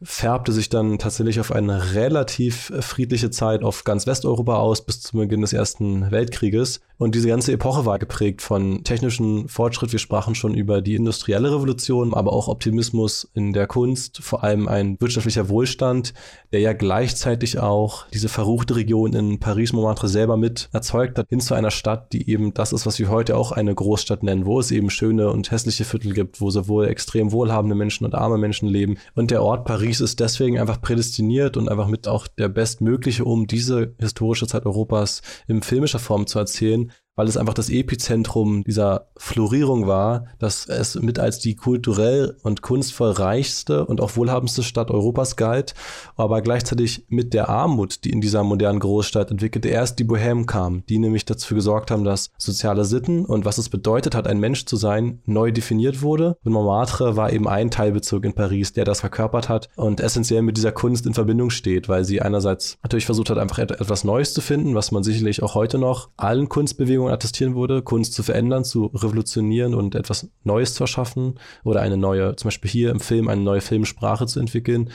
[0.04, 5.22] färbte sich dann tatsächlich auf eine relativ friedliche Zeit auf ganz Westeuropa aus bis zum
[5.22, 6.82] Beginn des Ersten Weltkrieges.
[6.98, 9.92] Und diese ganze Epoche war geprägt von technischen Fortschritt.
[9.92, 14.68] Wir sprachen schon über die industrielle Revolution, aber auch Optimismus in der Kunst, vor allem
[14.68, 16.14] ein wirtschaftlicher Wohlstand,
[16.52, 21.56] der ja gleichzeitig auch diese verruchte Region in Paris-Montmartre selber mit erzeugt hat, hin zu
[21.56, 24.72] einer Stadt, die eben das ist, was wir heute auch eine Großstadt nennen, wo es
[24.72, 28.98] eben schöne und hässliche Viertel gibt, wo sowohl extrem wohlhabende Menschen und arme Menschen leben.
[29.14, 33.45] Und der Ort Paris ist deswegen einfach prädestiniert und einfach mit auch der bestmögliche, um
[33.45, 39.07] diese historische Zeit Europas in filmischer Form zu erzählen weil es einfach das Epizentrum dieser
[39.18, 44.91] Florierung war, dass es mit als die kulturell und kunstvoll reichste und auch wohlhabendste Stadt
[44.91, 45.73] Europas galt,
[46.15, 50.84] aber gleichzeitig mit der Armut, die in dieser modernen Großstadt entwickelte, erst die Bohème kam,
[50.88, 54.65] die nämlich dafür gesorgt haben, dass soziale Sitten und was es bedeutet hat, ein Mensch
[54.65, 56.38] zu sein, neu definiert wurde.
[56.44, 60.57] Und Montmartre war eben ein Teilbezirk in Paris, der das verkörpert hat und essentiell mit
[60.57, 64.41] dieser Kunst in Verbindung steht, weil sie einerseits natürlich versucht hat, einfach etwas Neues zu
[64.41, 68.64] finden, was man sicherlich auch heute noch allen Kunstbewegungen Bewegung attestieren würde, Kunst zu verändern,
[68.64, 73.28] zu revolutionieren und etwas Neues zu erschaffen oder eine neue, zum Beispiel hier im Film,
[73.28, 74.90] eine neue Filmsprache zu entwickeln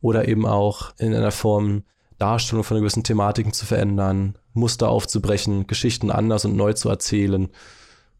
[0.00, 1.84] oder eben auch in einer Form
[2.18, 7.48] Darstellung von gewissen Thematiken zu verändern, Muster aufzubrechen, Geschichten anders und neu zu erzählen.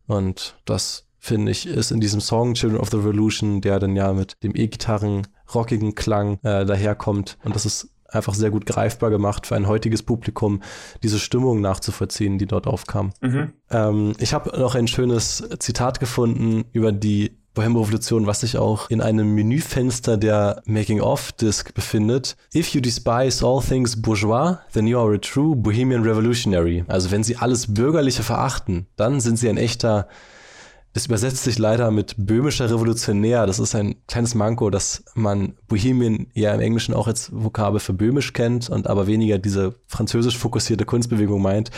[0.06, 4.12] Und das finde ich, ist in diesem Song Children of the Revolution, der dann ja
[4.12, 7.38] mit dem E-Gitarren rockigen Klang äh, daherkommt.
[7.44, 10.62] Und das ist einfach sehr gut greifbar gemacht für ein heutiges Publikum,
[11.02, 13.12] diese Stimmung nachzuvollziehen, die dort aufkam.
[13.20, 13.52] Mhm.
[13.70, 18.88] Ähm, ich habe noch ein schönes Zitat gefunden über die Bohemian Revolution, was sich auch
[18.88, 22.36] in einem Menüfenster der Making-of-Disc befindet.
[22.54, 26.84] If you despise all things bourgeois, then you are a true Bohemian Revolutionary.
[26.88, 30.08] Also wenn sie alles Bürgerliche verachten, dann sind sie ein echter
[30.92, 33.46] das übersetzt sich leider mit böhmischer Revolutionär.
[33.46, 37.94] Das ist ein kleines Manko, dass man Bohemien ja im Englischen auch als Vokabel für
[37.94, 41.70] böhmisch kennt und aber weniger diese französisch fokussierte Kunstbewegung meint.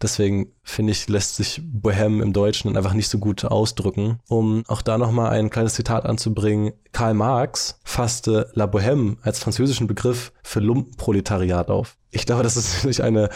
[0.00, 4.20] Deswegen finde ich, lässt sich Bohème im Deutschen einfach nicht so gut ausdrücken.
[4.28, 6.72] Um auch da nochmal ein kleines Zitat anzubringen.
[6.92, 11.96] Karl Marx fasste La Bohème als französischen Begriff für Lumpenproletariat auf.
[12.10, 13.28] Ich glaube, das ist natürlich eine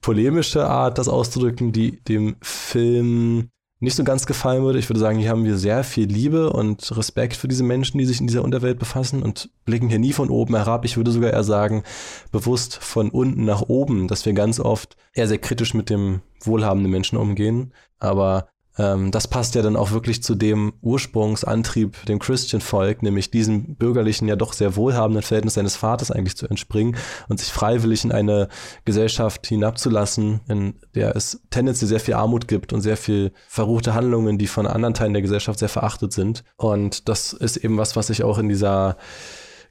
[0.00, 3.50] polemische Art, das auszudrücken, die dem Film
[3.80, 4.78] nicht so ganz gefallen würde.
[4.78, 8.04] Ich würde sagen, hier haben wir sehr viel Liebe und Respekt für diese Menschen, die
[8.04, 10.84] sich in dieser Unterwelt befassen und blicken hier nie von oben herab.
[10.84, 11.82] Ich würde sogar eher sagen,
[12.30, 16.92] bewusst von unten nach oben, dass wir ganz oft eher sehr kritisch mit dem wohlhabenden
[16.92, 17.72] Menschen umgehen.
[17.98, 18.48] Aber
[18.78, 24.28] ähm, das passt ja dann auch wirklich zu dem Ursprungsantrieb, dem Christian-Volk, nämlich diesem bürgerlichen,
[24.28, 26.96] ja doch sehr wohlhabenden Verhältnis seines Vaters eigentlich zu entspringen
[27.28, 28.48] und sich freiwillig in eine
[28.84, 34.38] Gesellschaft hinabzulassen, in der es tendenziell sehr viel Armut gibt und sehr viel verruchte Handlungen,
[34.38, 36.44] die von anderen Teilen der Gesellschaft sehr verachtet sind.
[36.56, 38.96] Und das ist eben was, was sich auch in dieser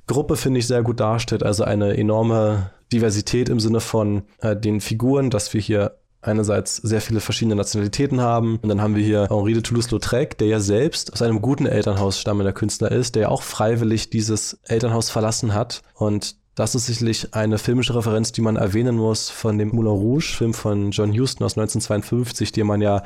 [0.08, 1.44] Gruppe, finde ich, sehr gut darstellt.
[1.44, 7.02] Also eine enorme Diversität im Sinne von äh, den Figuren, dass wir hier einerseits sehr
[7.02, 8.60] viele verschiedene Nationalitäten haben.
[8.62, 12.20] Und dann haben wir hier Henri de Toulouse-Lautrec, der ja selbst aus einem guten Elternhaus
[12.20, 15.82] stammender Künstler ist, der ja auch freiwillig dieses Elternhaus verlassen hat.
[15.96, 20.36] Und das ist sicherlich eine filmische Referenz, die man erwähnen muss von dem Moulin Rouge,
[20.38, 23.04] Film von John Huston aus 1952, den man ja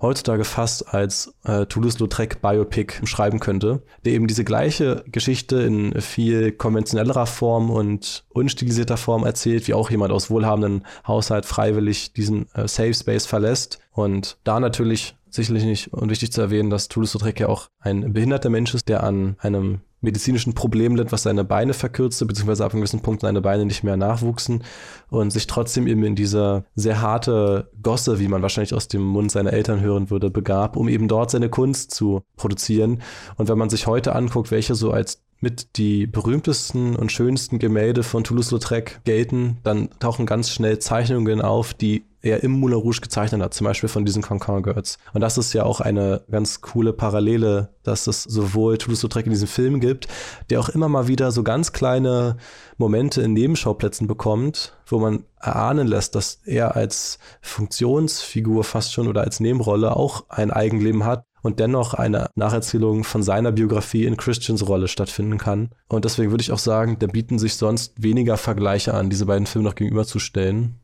[0.00, 6.52] heutzutage fast als äh, Toulouse-Lautrec Biopic schreiben könnte, der eben diese gleiche Geschichte in viel
[6.52, 12.66] konventionellerer Form und unstilisierter Form erzählt, wie auch jemand aus wohlhabenden Haushalt freiwillig diesen äh,
[12.66, 13.78] Safe Space verlässt.
[13.92, 18.74] Und da natürlich sicherlich nicht unwichtig zu erwähnen, dass Toulouse-Lautrec ja auch ein behinderter Mensch
[18.74, 23.00] ist, der an einem medizinischen Problem litt, was seine Beine verkürzte, beziehungsweise ab einem gewissen
[23.00, 24.64] Punkt seine Beine nicht mehr nachwuchsen
[25.10, 29.30] und sich trotzdem eben in diese sehr harte Gosse, wie man wahrscheinlich aus dem Mund
[29.30, 33.02] seiner Eltern hören würde, begab, um eben dort seine Kunst zu produzieren.
[33.36, 38.02] Und wenn man sich heute anguckt, welche so als mit die berühmtesten und schönsten Gemälde
[38.02, 43.42] von Toulouse-Lautrec gelten, dann tauchen ganz schnell Zeichnungen auf, die er im Moulin Rouge gezeichnet
[43.42, 44.98] hat, zum Beispiel von diesen Cancan Girls.
[45.12, 49.48] Und das ist ja auch eine ganz coole Parallele, dass es sowohl Toulouse-Lautrec in diesem
[49.48, 50.08] Film gibt,
[50.50, 52.36] der auch immer mal wieder so ganz kleine
[52.76, 59.22] Momente in Nebenschauplätzen bekommt, wo man erahnen lässt, dass er als Funktionsfigur fast schon oder
[59.22, 64.66] als Nebenrolle auch ein Eigenleben hat und dennoch eine Nacherzählung von seiner Biografie in Christians
[64.68, 65.70] Rolle stattfinden kann.
[65.88, 69.46] Und deswegen würde ich auch sagen, da bieten sich sonst weniger Vergleiche an, diese beiden
[69.46, 70.80] Filme noch gegenüberzustellen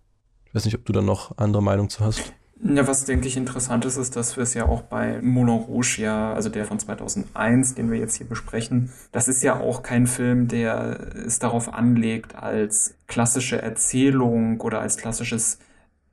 [0.52, 2.32] weiß nicht, ob du da noch andere Meinung zu hast.
[2.62, 5.98] Ja, was denke ich interessant ist, ist, dass wir es ja auch bei Moulin Rouge
[5.98, 10.06] ja, also der von 2001, den wir jetzt hier besprechen, das ist ja auch kein
[10.06, 15.58] Film, der es darauf anlegt, als klassische Erzählung oder als klassisches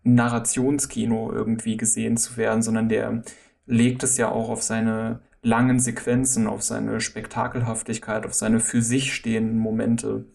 [0.03, 3.23] Narrationskino irgendwie gesehen zu werden, sondern der
[3.65, 9.13] legt es ja auch auf seine langen Sequenzen, auf seine Spektakelhaftigkeit, auf seine für sich
[9.13, 10.25] stehenden Momente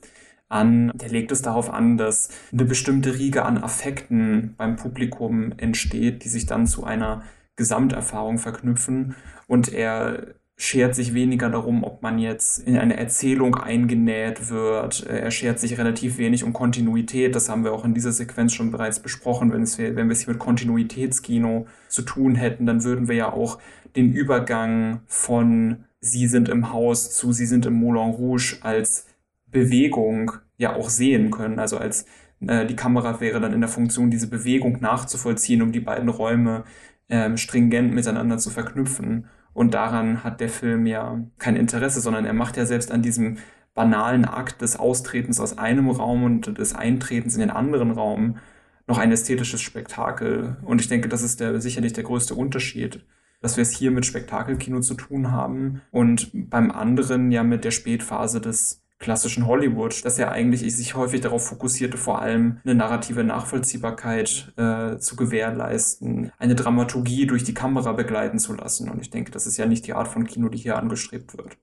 [0.49, 0.93] an.
[0.95, 6.29] Der legt es darauf an, dass eine bestimmte Riege an Affekten beim Publikum entsteht, die
[6.29, 7.23] sich dann zu einer
[7.57, 9.15] Gesamterfahrung verknüpfen.
[9.47, 15.07] Und er schert sich weniger darum, ob man jetzt in eine Erzählung eingenäht wird.
[15.07, 17.35] Er schert sich relativ wenig um Kontinuität.
[17.37, 19.53] Das haben wir auch in dieser Sequenz schon bereits besprochen.
[19.53, 23.33] Wenn, es, wenn wir es hier mit Kontinuitätskino zu tun hätten, dann würden wir ja
[23.33, 23.59] auch
[23.95, 29.08] den Übergang von Sie sind im Haus zu Sie sind im Moulin Rouge als
[29.51, 31.59] Bewegung ja auch sehen können.
[31.59, 32.07] Also als
[32.47, 36.65] äh, die Kamera wäre dann in der Funktion, diese Bewegung nachzuvollziehen, um die beiden Räume
[37.09, 39.27] ähm, stringent miteinander zu verknüpfen.
[39.53, 43.39] Und daran hat der Film ja kein Interesse, sondern er macht ja selbst an diesem
[43.75, 48.39] banalen Akt des Austretens aus einem Raum und des Eintretens in den anderen Raum
[48.87, 50.57] noch ein ästhetisches Spektakel.
[50.65, 53.05] Und ich denke, das ist der, sicherlich der größte Unterschied,
[53.41, 57.71] dass wir es hier mit Spektakelkino zu tun haben und beim anderen ja mit der
[57.71, 63.25] Spätphase des klassischen Hollywood, dass er eigentlich sich häufig darauf fokussierte, vor allem eine narrative
[63.25, 68.89] Nachvollziehbarkeit äh, zu gewährleisten, eine Dramaturgie durch die Kamera begleiten zu lassen.
[68.91, 71.57] Und ich denke, das ist ja nicht die Art von Kino, die hier angestrebt wird.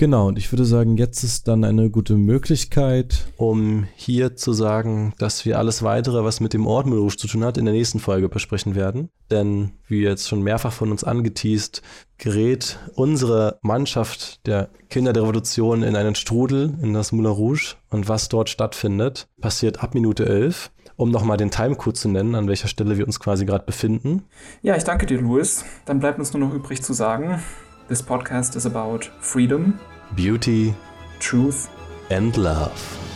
[0.00, 5.12] Genau, und ich würde sagen, jetzt ist dann eine gute Möglichkeit, um hier zu sagen,
[5.18, 7.98] dass wir alles weitere, was mit dem Ort Rouge zu tun hat, in der nächsten
[7.98, 9.10] Folge besprechen werden.
[9.30, 11.82] Denn, wie jetzt schon mehrfach von uns angeteased,
[12.16, 17.74] gerät unsere Mannschaft der Kinder der Revolution in einen Strudel, in das Moulin Rouge.
[17.90, 22.46] Und was dort stattfindet, passiert ab Minute 11 um nochmal den Timecode zu nennen, an
[22.46, 24.24] welcher Stelle wir uns quasi gerade befinden.
[24.60, 25.64] Ja, ich danke dir, Louis.
[25.86, 27.40] Dann bleibt uns nur noch übrig zu sagen,
[27.88, 29.78] this podcast is about freedom,
[30.14, 30.74] beauty,
[31.18, 31.70] truth,
[32.10, 33.09] and love.